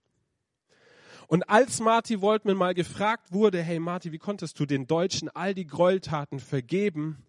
Und 1.27 1.49
als 1.49 1.81
Marty 1.81 2.21
Waldman 2.21 2.57
mal 2.57 2.75
gefragt 2.75 3.33
wurde, 3.33 3.63
hey 3.63 3.79
Marty, 3.79 4.13
wie 4.13 4.19
konntest 4.19 4.59
du 4.61 4.67
den 4.67 4.87
Deutschen 4.87 5.29
all 5.29 5.55
die 5.55 5.67
Gräueltaten 5.67 6.41
vergeben, 6.41 7.25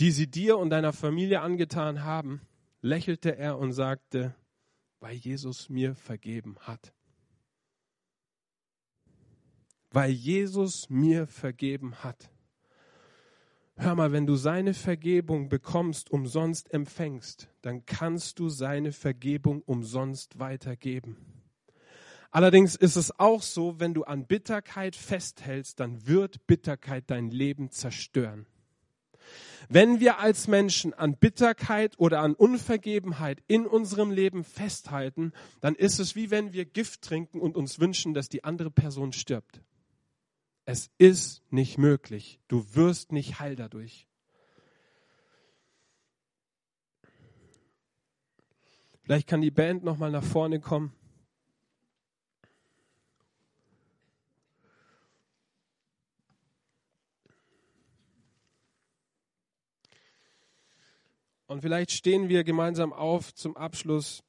die 0.00 0.10
sie 0.10 0.28
dir 0.28 0.58
und 0.58 0.70
deiner 0.70 0.92
Familie 0.92 1.40
angetan 1.40 2.04
haben, 2.04 2.40
lächelte 2.82 3.36
er 3.36 3.58
und 3.58 3.72
sagte, 3.72 4.34
weil 5.00 5.14
Jesus 5.14 5.68
mir 5.68 5.94
vergeben 5.94 6.56
hat. 6.60 6.92
Weil 9.90 10.10
Jesus 10.10 10.90
mir 10.90 11.26
vergeben 11.26 12.02
hat. 12.04 12.30
Hör 13.76 13.94
mal, 13.94 14.12
wenn 14.12 14.26
du 14.26 14.34
seine 14.34 14.74
Vergebung 14.74 15.48
bekommst, 15.48 16.10
umsonst 16.10 16.72
empfängst, 16.74 17.48
dann 17.62 17.86
kannst 17.86 18.40
du 18.40 18.48
seine 18.48 18.92
Vergebung 18.92 19.62
umsonst 19.62 20.38
weitergeben. 20.40 21.16
Allerdings 22.30 22.76
ist 22.76 22.96
es 22.96 23.18
auch 23.18 23.42
so, 23.42 23.80
wenn 23.80 23.94
du 23.94 24.04
an 24.04 24.26
Bitterkeit 24.26 24.94
festhältst, 24.94 25.80
dann 25.80 26.06
wird 26.06 26.46
Bitterkeit 26.46 27.04
dein 27.08 27.30
Leben 27.30 27.70
zerstören. 27.70 28.46
Wenn 29.68 30.00
wir 30.00 30.18
als 30.18 30.46
Menschen 30.46 30.94
an 30.94 31.16
Bitterkeit 31.16 31.98
oder 31.98 32.20
an 32.20 32.34
Unvergebenheit 32.34 33.42
in 33.48 33.66
unserem 33.66 34.10
Leben 34.10 34.44
festhalten, 34.44 35.32
dann 35.60 35.74
ist 35.74 35.98
es 35.98 36.16
wie 36.16 36.30
wenn 36.30 36.52
wir 36.52 36.64
Gift 36.64 37.02
trinken 37.02 37.40
und 37.40 37.56
uns 37.56 37.78
wünschen, 37.78 38.14
dass 38.14 38.28
die 38.28 38.44
andere 38.44 38.70
Person 38.70 39.12
stirbt. 39.12 39.62
Es 40.64 40.90
ist 40.98 41.42
nicht 41.50 41.78
möglich. 41.78 42.40
Du 42.48 42.74
wirst 42.74 43.10
nicht 43.12 43.40
heil 43.40 43.56
dadurch. 43.56 44.06
Vielleicht 49.02 49.26
kann 49.26 49.40
die 49.40 49.50
Band 49.50 49.84
noch 49.84 49.96
mal 49.96 50.10
nach 50.10 50.24
vorne 50.24 50.60
kommen. 50.60 50.92
Und 61.48 61.62
vielleicht 61.62 61.92
stehen 61.92 62.28
wir 62.28 62.44
gemeinsam 62.44 62.92
auf 62.92 63.34
zum 63.34 63.56
Abschluss. 63.56 64.22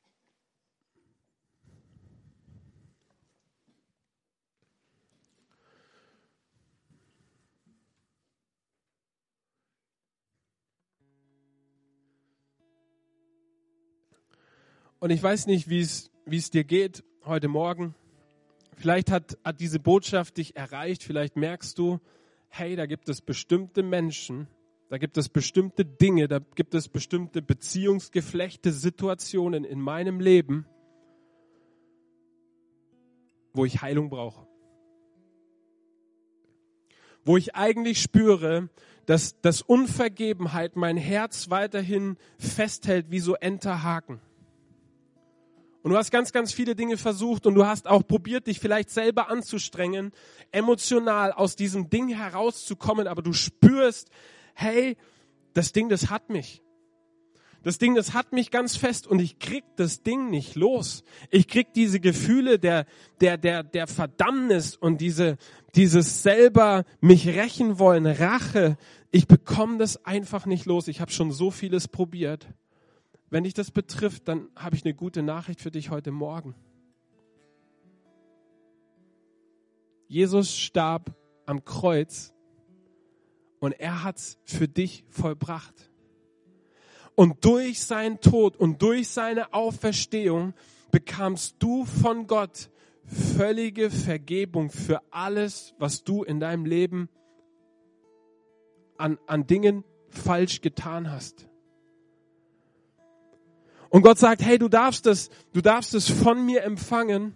Und 15.01 15.09
ich 15.09 15.21
weiß 15.21 15.47
nicht, 15.47 15.69
wie 15.69 15.81
es, 15.81 16.09
dir 16.51 16.63
geht 16.63 17.03
heute 17.25 17.49
Morgen. 17.49 17.95
Vielleicht 18.77 19.11
hat, 19.11 19.37
hat 19.43 19.59
diese 19.59 19.79
Botschaft 19.81 20.37
dich 20.37 20.55
erreicht. 20.55 21.03
Vielleicht 21.03 21.35
merkst 21.35 21.77
du, 21.77 21.99
hey, 22.47 22.77
da 22.77 22.85
gibt 22.85 23.09
es 23.09 23.19
bestimmte 23.19 23.83
Menschen, 23.83 24.47
da 24.89 24.97
gibt 24.97 25.17
es 25.17 25.29
bestimmte 25.29 25.85
Dinge, 25.85 26.27
da 26.27 26.39
gibt 26.55 26.73
es 26.73 26.89
bestimmte 26.89 27.43
Beziehungsgeflechte, 27.43 28.71
Situationen 28.71 29.63
in 29.63 29.79
meinem 29.79 30.19
Leben, 30.19 30.65
wo 33.53 33.65
ich 33.65 33.81
Heilung 33.81 34.09
brauche. 34.09 34.47
Wo 37.23 37.37
ich 37.37 37.55
eigentlich 37.55 38.01
spüre, 38.01 38.69
dass, 39.05 39.39
dass 39.41 39.61
Unvergebenheit 39.61 40.75
mein 40.75 40.97
Herz 40.97 41.51
weiterhin 41.51 42.17
festhält 42.39 43.11
wie 43.11 43.19
so 43.19 43.35
Enterhaken 43.35 44.19
Und 45.83 45.91
du 45.91 45.97
hast 45.97 46.09
ganz, 46.09 46.31
ganz 46.31 46.51
viele 46.51 46.75
Dinge 46.75 46.97
versucht 46.97 47.45
und 47.45 47.53
du 47.53 47.67
hast 47.67 47.87
auch 47.87 48.05
probiert, 48.07 48.47
dich 48.47 48.59
vielleicht 48.59 48.89
selber 48.89 49.29
anzustrengen, 49.29 50.13
emotional 50.51 51.31
aus 51.31 51.55
diesem 51.55 51.91
Ding 51.91 52.07
herauszukommen, 52.07 53.07
aber 53.07 53.21
du 53.21 53.33
spürst, 53.33 54.09
hey, 54.53 54.97
das 55.53 55.71
Ding, 55.71 55.89
das 55.89 56.09
hat 56.09 56.29
mich. 56.29 56.61
Das 57.61 57.77
Ding, 57.77 57.95
das 57.95 58.13
hat 58.13 58.31
mich 58.31 58.51
ganz 58.51 58.77
fest 58.77 59.05
und 59.05 59.19
ich 59.19 59.37
krieg 59.39 59.65
das 59.75 60.01
Ding 60.01 60.29
nicht 60.29 60.55
los. 60.55 61.03
Ich 61.29 61.47
krieg 61.47 61.73
diese 61.73 61.99
Gefühle 61.99 62.57
der, 62.57 62.85
der, 63.19 63.37
der, 63.37 63.63
der 63.63 63.85
Verdammnis 63.87 64.77
und 64.77 65.01
diese, 65.01 65.37
dieses 65.75 66.23
selber 66.23 66.85
mich 67.01 67.27
rächen 67.27 67.77
wollen, 67.77 68.05
Rache. 68.05 68.77
Ich 69.11 69.27
bekomme 69.27 69.77
das 69.77 70.05
einfach 70.05 70.45
nicht 70.45 70.65
los. 70.65 70.87
Ich 70.87 71.01
habe 71.01 71.11
schon 71.11 71.33
so 71.33 71.51
vieles 71.51 71.89
probiert. 71.89 72.47
Wenn 73.29 73.43
dich 73.43 73.53
das 73.53 73.71
betrifft, 73.71 74.27
dann 74.29 74.47
habe 74.55 74.77
ich 74.77 74.85
eine 74.85 74.93
gute 74.93 75.21
Nachricht 75.21 75.61
für 75.61 75.71
dich 75.71 75.89
heute 75.89 76.11
Morgen. 76.11 76.55
Jesus 80.07 80.57
starb 80.57 81.13
am 81.45 81.65
Kreuz 81.65 82.33
und 83.59 83.73
er 83.73 84.03
hat's 84.03 84.37
für 84.43 84.67
dich 84.67 85.03
vollbracht. 85.09 85.89
Und 87.15 87.43
durch 87.43 87.81
seinen 87.81 88.21
Tod 88.21 88.55
und 88.55 88.81
durch 88.81 89.09
seine 89.09 89.53
Auferstehung 89.53 90.53
bekamst 90.91 91.55
du 91.59 91.85
von 91.85 92.27
Gott 92.27 92.69
völlige 93.05 93.89
Vergebung 93.89 94.69
für 94.69 95.01
alles, 95.11 95.73
was 95.77 96.03
du 96.03 96.23
in 96.23 96.39
deinem 96.39 96.65
Leben 96.65 97.09
an, 98.97 99.17
an 99.27 99.47
Dingen 99.47 99.83
falsch 100.09 100.61
getan 100.61 101.11
hast. 101.11 101.47
Und 103.89 104.03
Gott 104.03 104.19
sagt, 104.19 104.41
hey, 104.43 104.59
du 104.59 104.69
darfst 104.69 105.07
es, 105.07 105.29
du 105.51 105.61
darfst 105.61 105.95
es 105.95 106.09
von 106.09 106.45
mir 106.45 106.63
empfangen, 106.63 107.33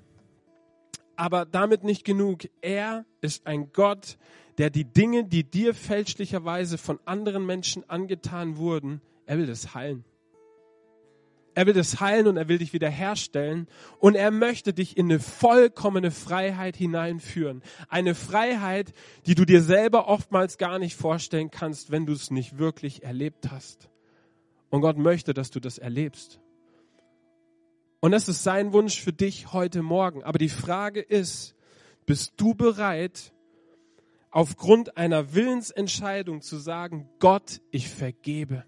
aber 1.16 1.46
damit 1.46 1.84
nicht 1.84 2.06
genug. 2.06 2.48
Er 2.62 3.06
ist 3.22 3.48
ein 3.48 3.72
Gott, 3.74 4.18
der 4.58 4.70
die 4.70 4.86
Dinge, 4.86 5.26
die 5.26 5.44
dir 5.44 5.74
fälschlicherweise 5.74 6.78
von 6.78 7.00
anderen 7.06 7.46
Menschen 7.46 7.90
angetan 7.90 8.58
wurden, 8.58 9.02
er 9.26 9.38
will 9.38 9.48
das 9.48 9.74
heilen. 9.74 10.04
Er 11.56 11.68
will 11.68 11.74
das 11.74 12.00
heilen 12.00 12.28
und 12.28 12.38
er 12.38 12.48
will 12.48 12.58
dich 12.58 12.74
wiederherstellen 12.74 13.68
und 14.00 14.16
er 14.16 14.32
möchte 14.32 14.74
dich 14.74 14.98
in 14.98 15.06
eine 15.06 15.20
vollkommene 15.20 16.10
Freiheit 16.10 16.76
hineinführen. 16.76 17.62
Eine 17.90 18.16
Freiheit, 18.16 18.94
die 19.28 19.36
du 19.36 19.46
dir 19.46 19.62
selber 19.62 20.08
oftmals 20.08 20.58
gar 20.58 20.80
nicht 20.80 20.96
vorstellen 20.96 21.52
kannst, 21.52 21.92
wenn 21.92 22.08
du 22.08 22.14
es 22.14 22.32
nicht 22.32 22.58
wirklich 22.58 23.04
erlebt 23.04 23.52
hast. 23.52 23.90
Und 24.72 24.82
Gott 24.82 24.98
möchte, 24.98 25.36
dass 25.36 25.52
du 25.52 25.60
das 25.60 25.78
erlebst. 25.78 26.40
Und 28.00 28.12
das 28.12 28.28
ist 28.28 28.44
sein 28.44 28.74
Wunsch 28.74 29.00
für 29.00 29.14
dich 29.14 29.54
heute 29.54 29.84
Morgen. 29.84 30.24
Aber 30.24 30.40
die 30.40 30.50
Frage 30.50 31.00
ist, 31.00 31.56
bist 32.08 32.34
du 32.38 32.56
bereit, 32.56 33.32
aufgrund 34.34 34.98
einer 34.98 35.34
Willensentscheidung 35.34 36.42
zu 36.42 36.58
sagen, 36.58 37.08
Gott, 37.20 37.62
ich 37.72 37.88
vergebe. 37.88 38.66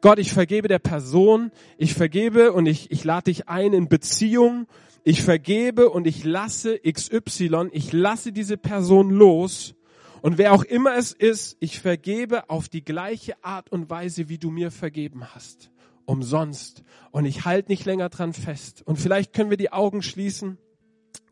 Gott, 0.00 0.18
ich 0.18 0.32
vergebe 0.32 0.68
der 0.68 0.78
Person, 0.78 1.50
ich 1.76 1.94
vergebe 1.94 2.52
und 2.52 2.66
ich, 2.66 2.90
ich 2.90 3.04
lade 3.04 3.24
dich 3.24 3.48
ein 3.48 3.72
in 3.72 3.88
Beziehung, 3.88 4.66
ich 5.04 5.22
vergebe 5.22 5.88
und 5.90 6.06
ich 6.06 6.24
lasse 6.24 6.78
XY, 6.80 7.68
ich 7.72 7.92
lasse 7.92 8.32
diese 8.32 8.56
Person 8.56 9.10
los 9.10 9.74
und 10.20 10.38
wer 10.38 10.52
auch 10.52 10.64
immer 10.64 10.96
es 10.96 11.12
ist, 11.12 11.56
ich 11.60 11.78
vergebe 11.78 12.50
auf 12.50 12.68
die 12.68 12.84
gleiche 12.84 13.42
Art 13.44 13.70
und 13.70 13.88
Weise, 13.90 14.28
wie 14.28 14.38
du 14.38 14.50
mir 14.50 14.70
vergeben 14.70 15.34
hast. 15.34 15.70
Umsonst. 16.06 16.82
Und 17.10 17.24
ich 17.24 17.44
halte 17.44 17.70
nicht 17.70 17.84
länger 17.84 18.08
dran 18.08 18.32
fest. 18.32 18.82
Und 18.84 18.96
vielleicht 18.96 19.32
können 19.32 19.50
wir 19.50 19.56
die 19.56 19.72
Augen 19.72 20.02
schließen 20.02 20.58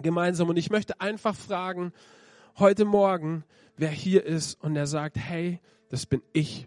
gemeinsam. 0.01 0.49
Und 0.49 0.57
ich 0.57 0.71
möchte 0.71 1.01
einfach 1.01 1.35
fragen, 1.35 1.93
heute 2.59 2.85
Morgen, 2.85 3.45
wer 3.77 3.91
hier 3.91 4.25
ist 4.25 4.55
und 4.63 4.75
der 4.75 4.87
sagt, 4.87 5.19
hey, 5.19 5.61
das 5.89 6.07
bin 6.07 6.23
ich 6.33 6.67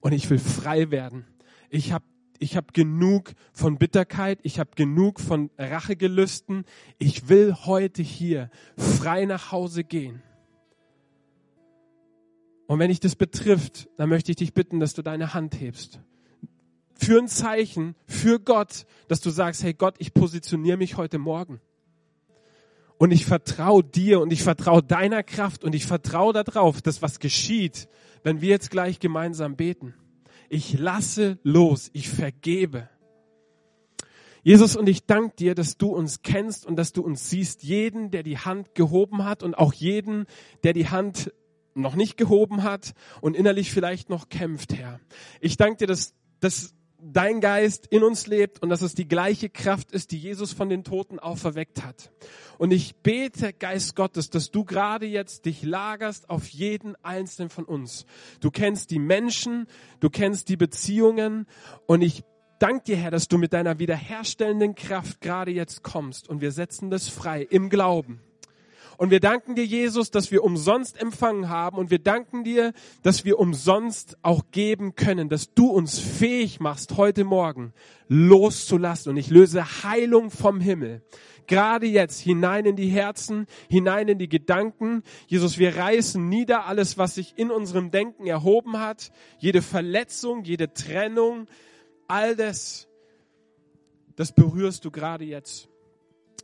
und 0.00 0.12
ich 0.12 0.28
will 0.30 0.38
frei 0.38 0.90
werden. 0.90 1.26
Ich 1.68 1.92
habe 1.92 2.04
ich 2.38 2.56
hab 2.56 2.74
genug 2.74 3.32
von 3.52 3.78
Bitterkeit, 3.78 4.40
ich 4.42 4.58
habe 4.58 4.70
genug 4.76 5.20
von 5.20 5.50
Rachegelüsten. 5.56 6.64
Ich 6.98 7.30
will 7.30 7.54
heute 7.64 8.02
hier 8.02 8.50
frei 8.76 9.24
nach 9.24 9.52
Hause 9.52 9.84
gehen. 9.84 10.22
Und 12.66 12.78
wenn 12.78 12.88
dich 12.88 13.00
das 13.00 13.16
betrifft, 13.16 13.88
dann 13.96 14.10
möchte 14.10 14.32
ich 14.32 14.36
dich 14.36 14.52
bitten, 14.52 14.80
dass 14.80 14.92
du 14.92 15.02
deine 15.02 15.32
Hand 15.32 15.58
hebst. 15.58 16.00
Für 16.94 17.18
ein 17.18 17.28
Zeichen, 17.28 17.94
für 18.06 18.38
Gott, 18.38 18.86
dass 19.08 19.20
du 19.20 19.30
sagst, 19.30 19.62
hey 19.62 19.72
Gott, 19.72 19.94
ich 19.98 20.12
positioniere 20.12 20.76
mich 20.76 20.96
heute 20.96 21.18
Morgen. 21.18 21.60
Und 22.98 23.10
ich 23.10 23.26
vertraue 23.26 23.84
dir 23.84 24.20
und 24.20 24.32
ich 24.32 24.42
vertraue 24.42 24.82
deiner 24.82 25.22
Kraft 25.22 25.64
und 25.64 25.74
ich 25.74 25.86
vertraue 25.86 26.32
darauf, 26.32 26.80
dass 26.80 27.02
was 27.02 27.18
geschieht, 27.18 27.88
wenn 28.22 28.40
wir 28.40 28.48
jetzt 28.48 28.70
gleich 28.70 28.98
gemeinsam 29.00 29.56
beten. 29.56 29.94
Ich 30.48 30.78
lasse 30.78 31.38
los, 31.42 31.90
ich 31.92 32.08
vergebe. 32.08 32.88
Jesus, 34.42 34.76
und 34.76 34.88
ich 34.88 35.06
danke 35.06 35.34
dir, 35.34 35.54
dass 35.56 35.76
du 35.76 35.88
uns 35.88 36.22
kennst 36.22 36.66
und 36.66 36.76
dass 36.76 36.92
du 36.92 37.02
uns 37.02 37.28
siehst, 37.28 37.64
jeden, 37.64 38.12
der 38.12 38.22
die 38.22 38.38
Hand 38.38 38.74
gehoben 38.74 39.24
hat 39.24 39.42
und 39.42 39.58
auch 39.58 39.72
jeden, 39.72 40.26
der 40.62 40.72
die 40.72 40.88
Hand 40.88 41.32
noch 41.74 41.96
nicht 41.96 42.16
gehoben 42.16 42.62
hat 42.62 42.94
und 43.20 43.36
innerlich 43.36 43.72
vielleicht 43.72 44.08
noch 44.08 44.28
kämpft, 44.28 44.72
Herr. 44.74 45.00
Ich 45.40 45.56
danke 45.56 45.78
dir, 45.78 45.86
dass, 45.88 46.14
dass 46.40 46.74
dein 47.00 47.40
Geist 47.40 47.86
in 47.86 48.02
uns 48.02 48.26
lebt 48.26 48.62
und 48.62 48.70
dass 48.70 48.82
es 48.82 48.94
die 48.94 49.08
gleiche 49.08 49.48
Kraft 49.48 49.92
ist, 49.92 50.10
die 50.12 50.18
Jesus 50.18 50.52
von 50.52 50.68
den 50.68 50.84
Toten 50.84 51.18
auferweckt 51.18 51.84
hat. 51.84 52.10
Und 52.58 52.70
ich 52.70 52.96
bete, 52.96 53.52
Geist 53.52 53.96
Gottes, 53.96 54.30
dass 54.30 54.50
du 54.50 54.64
gerade 54.64 55.06
jetzt 55.06 55.44
dich 55.44 55.62
lagerst 55.62 56.30
auf 56.30 56.48
jeden 56.48 56.96
einzelnen 57.04 57.50
von 57.50 57.64
uns. 57.64 58.06
Du 58.40 58.50
kennst 58.50 58.90
die 58.90 58.98
Menschen, 58.98 59.66
du 60.00 60.10
kennst 60.10 60.48
die 60.48 60.56
Beziehungen 60.56 61.46
und 61.86 62.02
ich 62.02 62.24
danke 62.58 62.84
dir, 62.84 62.96
Herr, 62.96 63.10
dass 63.10 63.28
du 63.28 63.38
mit 63.38 63.52
deiner 63.52 63.78
wiederherstellenden 63.78 64.74
Kraft 64.74 65.20
gerade 65.20 65.50
jetzt 65.50 65.82
kommst 65.82 66.28
und 66.28 66.40
wir 66.40 66.52
setzen 66.52 66.90
das 66.90 67.08
frei 67.08 67.42
im 67.42 67.68
Glauben. 67.68 68.20
Und 68.98 69.10
wir 69.10 69.20
danken 69.20 69.54
dir, 69.54 69.64
Jesus, 69.64 70.10
dass 70.10 70.30
wir 70.30 70.42
umsonst 70.42 71.00
empfangen 71.00 71.48
haben. 71.48 71.76
Und 71.76 71.90
wir 71.90 71.98
danken 71.98 72.44
dir, 72.44 72.72
dass 73.02 73.24
wir 73.24 73.38
umsonst 73.38 74.16
auch 74.22 74.44
geben 74.50 74.94
können, 74.94 75.28
dass 75.28 75.52
du 75.52 75.66
uns 75.68 75.98
fähig 75.98 76.60
machst, 76.60 76.96
heute 76.96 77.24
Morgen 77.24 77.72
loszulassen. 78.08 79.10
Und 79.10 79.16
ich 79.16 79.30
löse 79.30 79.82
Heilung 79.82 80.30
vom 80.30 80.60
Himmel. 80.60 81.02
Gerade 81.46 81.86
jetzt 81.86 82.20
hinein 82.20 82.64
in 82.64 82.76
die 82.76 82.88
Herzen, 82.88 83.46
hinein 83.68 84.08
in 84.08 84.18
die 84.18 84.28
Gedanken. 84.28 85.02
Jesus, 85.28 85.58
wir 85.58 85.76
reißen 85.76 86.28
nieder 86.28 86.66
alles, 86.66 86.98
was 86.98 87.14
sich 87.14 87.34
in 87.36 87.50
unserem 87.50 87.90
Denken 87.90 88.26
erhoben 88.26 88.80
hat. 88.80 89.12
Jede 89.38 89.62
Verletzung, 89.62 90.42
jede 90.44 90.72
Trennung, 90.72 91.46
all 92.08 92.34
das, 92.34 92.88
das 94.16 94.32
berührst 94.32 94.84
du 94.84 94.90
gerade 94.90 95.24
jetzt 95.24 95.68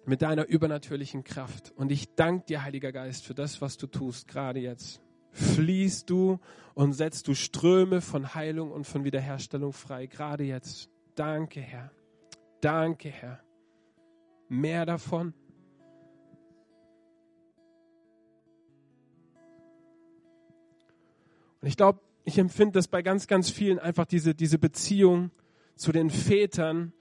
mit 0.04 0.22
deiner 0.22 0.46
übernatürlichen 0.46 1.24
Kraft. 1.24 1.72
Und 1.76 1.92
ich 1.92 2.14
danke 2.14 2.46
dir, 2.46 2.62
Heiliger 2.62 2.92
Geist, 2.92 3.24
für 3.24 3.34
das, 3.34 3.60
was 3.60 3.76
du 3.76 3.86
tust, 3.86 4.28
gerade 4.28 4.60
jetzt. 4.60 5.00
Fließt 5.32 6.10
du 6.10 6.38
und 6.74 6.92
setzt 6.92 7.28
du 7.28 7.34
Ströme 7.34 8.00
von 8.00 8.34
Heilung 8.34 8.70
und 8.70 8.86
von 8.86 9.04
Wiederherstellung 9.04 9.72
frei, 9.72 10.06
gerade 10.06 10.44
jetzt. 10.44 10.90
Danke, 11.14 11.60
Herr. 11.60 11.90
Danke, 12.60 13.08
Herr. 13.08 13.40
Mehr 14.48 14.84
davon. 14.84 15.34
Und 21.60 21.68
ich 21.68 21.76
glaube, 21.76 22.00
ich 22.24 22.38
empfinde 22.38 22.72
das 22.72 22.88
bei 22.88 23.02
ganz, 23.02 23.26
ganz 23.26 23.50
vielen 23.50 23.78
einfach 23.78 24.04
diese, 24.04 24.34
diese 24.34 24.58
Beziehung 24.58 25.30
zu 25.76 25.92
den 25.92 26.10
Vätern, 26.10 26.92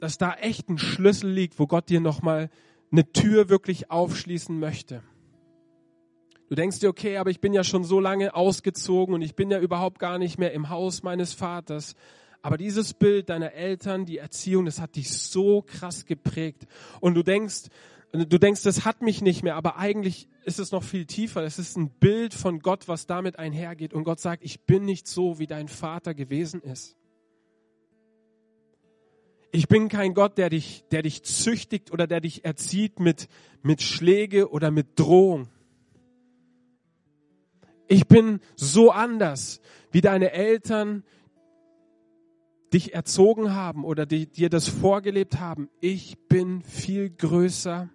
dass 0.00 0.18
da 0.18 0.34
echt 0.34 0.68
ein 0.68 0.78
Schlüssel 0.78 1.30
liegt, 1.30 1.58
wo 1.58 1.66
Gott 1.66 1.88
dir 1.88 2.00
nochmal 2.00 2.50
eine 2.90 3.10
Tür 3.12 3.48
wirklich 3.48 3.90
aufschließen 3.90 4.58
möchte. 4.58 5.02
Du 6.48 6.54
denkst 6.54 6.78
dir, 6.78 6.88
okay, 6.88 7.16
aber 7.16 7.30
ich 7.30 7.40
bin 7.40 7.52
ja 7.52 7.64
schon 7.64 7.82
so 7.82 7.98
lange 7.98 8.34
ausgezogen 8.34 9.14
und 9.14 9.22
ich 9.22 9.34
bin 9.34 9.50
ja 9.50 9.58
überhaupt 9.58 9.98
gar 9.98 10.18
nicht 10.18 10.38
mehr 10.38 10.52
im 10.52 10.68
Haus 10.68 11.02
meines 11.02 11.32
Vaters. 11.32 11.96
Aber 12.40 12.56
dieses 12.56 12.94
Bild 12.94 13.28
deiner 13.28 13.52
Eltern, 13.52 14.06
die 14.06 14.18
Erziehung, 14.18 14.66
das 14.66 14.80
hat 14.80 14.94
dich 14.94 15.10
so 15.10 15.62
krass 15.62 16.06
geprägt. 16.06 16.66
Und 17.00 17.14
du 17.14 17.24
denkst, 17.24 17.64
du 18.12 18.38
denkst, 18.38 18.62
das 18.62 18.84
hat 18.84 19.02
mich 19.02 19.22
nicht 19.22 19.42
mehr, 19.42 19.56
aber 19.56 19.76
eigentlich 19.76 20.28
ist 20.44 20.60
es 20.60 20.70
noch 20.70 20.84
viel 20.84 21.06
tiefer. 21.06 21.42
Es 21.42 21.58
ist 21.58 21.76
ein 21.76 21.90
Bild 21.90 22.32
von 22.32 22.60
Gott, 22.60 22.86
was 22.86 23.06
damit 23.08 23.40
einhergeht. 23.40 23.92
Und 23.92 24.04
Gott 24.04 24.20
sagt, 24.20 24.44
ich 24.44 24.60
bin 24.60 24.84
nicht 24.84 25.08
so, 25.08 25.40
wie 25.40 25.48
dein 25.48 25.66
Vater 25.66 26.14
gewesen 26.14 26.62
ist. 26.62 26.96
Ich 29.52 29.68
bin 29.68 29.88
kein 29.88 30.14
Gott, 30.14 30.38
der 30.38 30.50
dich, 30.50 30.84
der 30.90 31.02
dich 31.02 31.22
züchtigt 31.22 31.92
oder 31.92 32.06
der 32.06 32.20
dich 32.20 32.44
erzieht 32.44 33.00
mit, 33.00 33.28
mit 33.62 33.82
Schläge 33.82 34.50
oder 34.50 34.70
mit 34.70 34.98
Drohung. 34.98 35.48
Ich 37.88 38.06
bin 38.06 38.40
so 38.56 38.90
anders 38.90 39.60
wie 39.92 40.00
deine 40.00 40.32
Eltern, 40.32 41.04
dich 42.72 42.94
erzogen 42.94 43.54
haben 43.54 43.84
oder 43.84 44.06
die, 44.06 44.26
dir 44.26 44.50
das 44.50 44.68
vorgelebt 44.68 45.38
haben, 45.38 45.70
ich 45.80 46.18
bin 46.28 46.62
viel 46.62 47.10
größer 47.10 47.88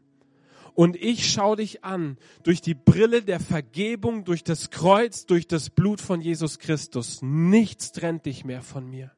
und 0.74 0.96
ich 0.96 1.30
schaue 1.32 1.58
dich 1.58 1.84
an 1.84 2.18
durch 2.44 2.62
die 2.62 2.74
Brille 2.74 3.22
der 3.22 3.40
Vergebung, 3.40 4.24
durch 4.24 4.44
das 4.44 4.70
Kreuz, 4.70 5.26
durch 5.26 5.48
das 5.48 5.70
Blut 5.70 6.00
von 6.00 6.22
Jesus 6.22 6.60
Christus. 6.60 7.22
Nichts 7.22 7.92
trennt 7.92 8.26
dich 8.26 8.46
mehr 8.46 8.62
von 8.62 8.90
mir. 8.90 9.12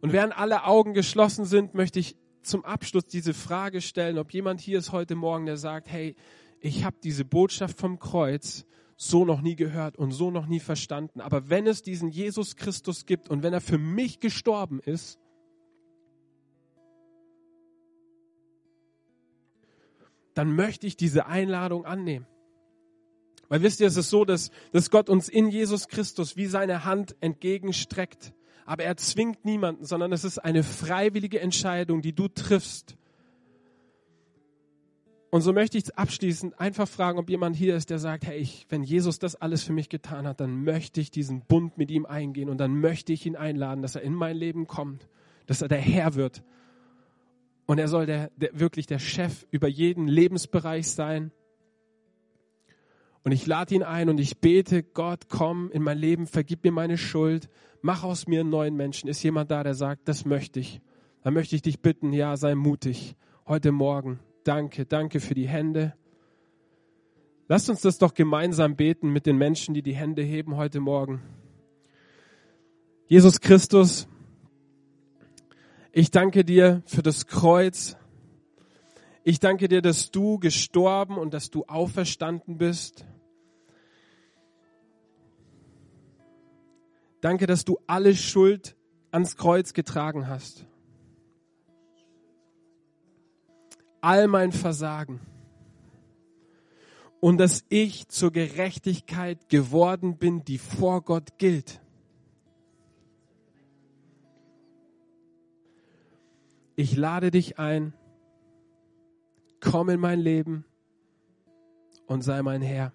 Und 0.00 0.12
während 0.12 0.36
alle 0.38 0.64
Augen 0.64 0.94
geschlossen 0.94 1.44
sind, 1.44 1.74
möchte 1.74 1.98
ich 1.98 2.16
zum 2.42 2.64
Abschluss 2.64 3.06
diese 3.06 3.34
Frage 3.34 3.80
stellen, 3.80 4.18
ob 4.18 4.32
jemand 4.32 4.60
hier 4.60 4.78
ist 4.78 4.92
heute 4.92 5.14
Morgen, 5.14 5.46
der 5.46 5.56
sagt, 5.56 5.88
hey, 5.88 6.14
ich 6.60 6.84
habe 6.84 6.96
diese 7.02 7.24
Botschaft 7.24 7.78
vom 7.78 7.98
Kreuz 7.98 8.64
so 8.96 9.24
noch 9.24 9.40
nie 9.40 9.54
gehört 9.54 9.96
und 9.96 10.10
so 10.10 10.30
noch 10.30 10.46
nie 10.46 10.60
verstanden. 10.60 11.20
Aber 11.20 11.48
wenn 11.48 11.66
es 11.66 11.82
diesen 11.82 12.08
Jesus 12.08 12.56
Christus 12.56 13.06
gibt 13.06 13.28
und 13.28 13.42
wenn 13.42 13.52
er 13.52 13.60
für 13.60 13.78
mich 13.78 14.18
gestorben 14.18 14.80
ist, 14.80 15.20
dann 20.34 20.54
möchte 20.54 20.86
ich 20.86 20.96
diese 20.96 21.26
Einladung 21.26 21.84
annehmen. 21.84 22.26
Weil 23.48 23.62
wisst 23.62 23.80
ihr, 23.80 23.86
es 23.86 23.96
ist 23.96 24.10
so, 24.10 24.24
dass, 24.24 24.50
dass 24.72 24.90
Gott 24.90 25.08
uns 25.08 25.28
in 25.28 25.48
Jesus 25.48 25.88
Christus 25.88 26.36
wie 26.36 26.46
seine 26.46 26.84
Hand 26.84 27.16
entgegenstreckt. 27.20 28.32
Aber 28.68 28.84
er 28.84 28.98
zwingt 28.98 29.46
niemanden, 29.46 29.86
sondern 29.86 30.12
es 30.12 30.24
ist 30.24 30.36
eine 30.40 30.62
freiwillige 30.62 31.40
Entscheidung, 31.40 32.02
die 32.02 32.12
du 32.12 32.28
triffst. 32.28 32.98
Und 35.30 35.40
so 35.40 35.54
möchte 35.54 35.78
ich 35.78 35.96
abschließend 35.96 36.60
einfach 36.60 36.86
fragen, 36.86 37.18
ob 37.18 37.30
jemand 37.30 37.56
hier 37.56 37.74
ist, 37.76 37.88
der 37.88 37.98
sagt, 37.98 38.26
hey, 38.26 38.36
ich, 38.36 38.66
wenn 38.68 38.82
Jesus 38.82 39.18
das 39.18 39.36
alles 39.36 39.62
für 39.62 39.72
mich 39.72 39.88
getan 39.88 40.26
hat, 40.26 40.40
dann 40.40 40.64
möchte 40.64 41.00
ich 41.00 41.10
diesen 41.10 41.40
Bund 41.40 41.78
mit 41.78 41.90
ihm 41.90 42.04
eingehen 42.04 42.50
und 42.50 42.58
dann 42.58 42.78
möchte 42.78 43.10
ich 43.14 43.24
ihn 43.24 43.36
einladen, 43.36 43.80
dass 43.80 43.94
er 43.94 44.02
in 44.02 44.12
mein 44.12 44.36
Leben 44.36 44.66
kommt, 44.66 45.08
dass 45.46 45.62
er 45.62 45.68
der 45.68 45.78
Herr 45.78 46.14
wird. 46.14 46.42
Und 47.64 47.78
er 47.78 47.88
soll 47.88 48.04
der, 48.04 48.30
der, 48.36 48.50
wirklich 48.52 48.86
der 48.86 48.98
Chef 48.98 49.46
über 49.50 49.68
jeden 49.68 50.08
Lebensbereich 50.08 50.90
sein. 50.90 51.32
Und 53.24 53.32
ich 53.32 53.46
lade 53.46 53.74
ihn 53.74 53.82
ein 53.82 54.08
und 54.08 54.18
ich 54.18 54.38
bete, 54.38 54.82
Gott, 54.82 55.28
komm 55.28 55.70
in 55.70 55.82
mein 55.82 55.98
Leben, 55.98 56.26
vergib 56.26 56.64
mir 56.64 56.72
meine 56.72 56.98
Schuld, 56.98 57.48
mach 57.82 58.04
aus 58.04 58.26
mir 58.26 58.40
einen 58.40 58.50
neuen 58.50 58.76
Menschen. 58.76 59.08
Ist 59.08 59.22
jemand 59.22 59.50
da, 59.50 59.62
der 59.62 59.74
sagt, 59.74 60.08
das 60.08 60.24
möchte 60.24 60.60
ich? 60.60 60.80
Dann 61.22 61.34
möchte 61.34 61.56
ich 61.56 61.62
dich 61.62 61.80
bitten, 61.80 62.12
ja, 62.12 62.36
sei 62.36 62.54
mutig, 62.54 63.16
heute 63.46 63.72
Morgen 63.72 64.20
danke, 64.48 64.86
danke 64.86 65.20
für 65.20 65.34
die 65.34 65.46
Hände. 65.46 65.92
Lasst 67.48 67.68
uns 67.68 67.82
das 67.82 67.98
doch 67.98 68.14
gemeinsam 68.14 68.76
beten 68.76 69.10
mit 69.10 69.26
den 69.26 69.36
Menschen, 69.36 69.74
die 69.74 69.82
die 69.82 69.94
Hände 69.94 70.22
heben 70.22 70.56
heute 70.56 70.80
Morgen. 70.80 71.20
Jesus 73.06 73.40
Christus, 73.40 74.08
ich 75.92 76.10
danke 76.10 76.46
dir 76.46 76.82
für 76.86 77.02
das 77.02 77.26
Kreuz. 77.26 77.97
Ich 79.28 79.40
danke 79.40 79.68
dir, 79.68 79.82
dass 79.82 80.10
du 80.10 80.38
gestorben 80.38 81.18
und 81.18 81.34
dass 81.34 81.50
du 81.50 81.64
auferstanden 81.66 82.56
bist. 82.56 83.04
Danke, 87.20 87.46
dass 87.46 87.66
du 87.66 87.78
alle 87.86 88.16
Schuld 88.16 88.74
ans 89.10 89.36
Kreuz 89.36 89.74
getragen 89.74 90.28
hast. 90.28 90.64
all 94.00 94.28
mein 94.28 94.52
Versagen 94.52 95.20
und 97.20 97.38
dass 97.38 97.64
ich 97.68 98.08
zur 98.08 98.32
Gerechtigkeit 98.32 99.48
geworden 99.48 100.16
bin, 100.18 100.44
die 100.44 100.58
vor 100.58 101.02
Gott 101.02 101.38
gilt. 101.38 101.80
Ich 106.76 106.96
lade 106.96 107.32
dich 107.32 107.58
ein, 107.58 107.92
komm 109.60 109.88
in 109.88 110.00
mein 110.00 110.20
Leben 110.20 110.64
und 112.06 112.22
sei 112.22 112.42
mein 112.42 112.62
Herr. 112.62 112.92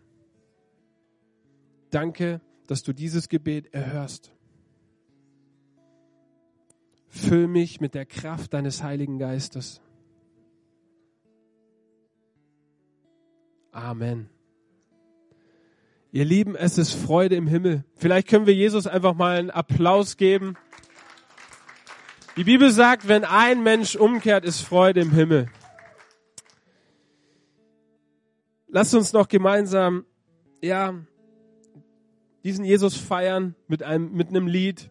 Danke, 1.90 2.42
dass 2.68 2.84
du 2.84 2.94
dieses 2.94 3.30
Gebet 3.30 3.74
erhörst. 3.74 4.32
Füll 7.08 7.48
mich 7.48 7.80
mit 7.80 7.94
der 7.94 8.06
Kraft 8.06 8.54
deines 8.54 8.82
Heiligen 8.82 9.20
Geistes. 9.20 9.82
Amen. 13.72 14.30
Ihr 16.12 16.26
Lieben, 16.26 16.56
es 16.56 16.78
ist 16.78 16.94
Freude 16.94 17.36
im 17.36 17.48
Himmel. 17.48 17.84
Vielleicht 17.96 18.28
können 18.28 18.46
wir 18.46 18.54
Jesus 18.54 18.88
einfach 18.88 19.16
mal 19.16 19.38
einen 19.38 19.50
Applaus 19.50 20.18
geben. 20.18 20.56
Die 22.38 22.44
Bibel 22.44 22.72
sagt, 22.72 23.08
wenn 23.08 23.26
ein 23.26 23.62
Mensch 23.62 23.96
umkehrt, 23.96 24.46
ist 24.46 24.62
Freude 24.62 25.02
im 25.02 25.12
Himmel. 25.12 25.50
Lasst 28.76 28.96
uns 28.96 29.14
noch 29.14 29.28
gemeinsam, 29.28 30.04
ja, 30.64 30.96
diesen 32.44 32.66
Jesus 32.66 32.98
feiern 32.98 33.54
mit 33.68 33.84
einem, 33.84 34.12
mit 34.14 34.30
einem 34.30 34.48
Lied. 34.48 34.90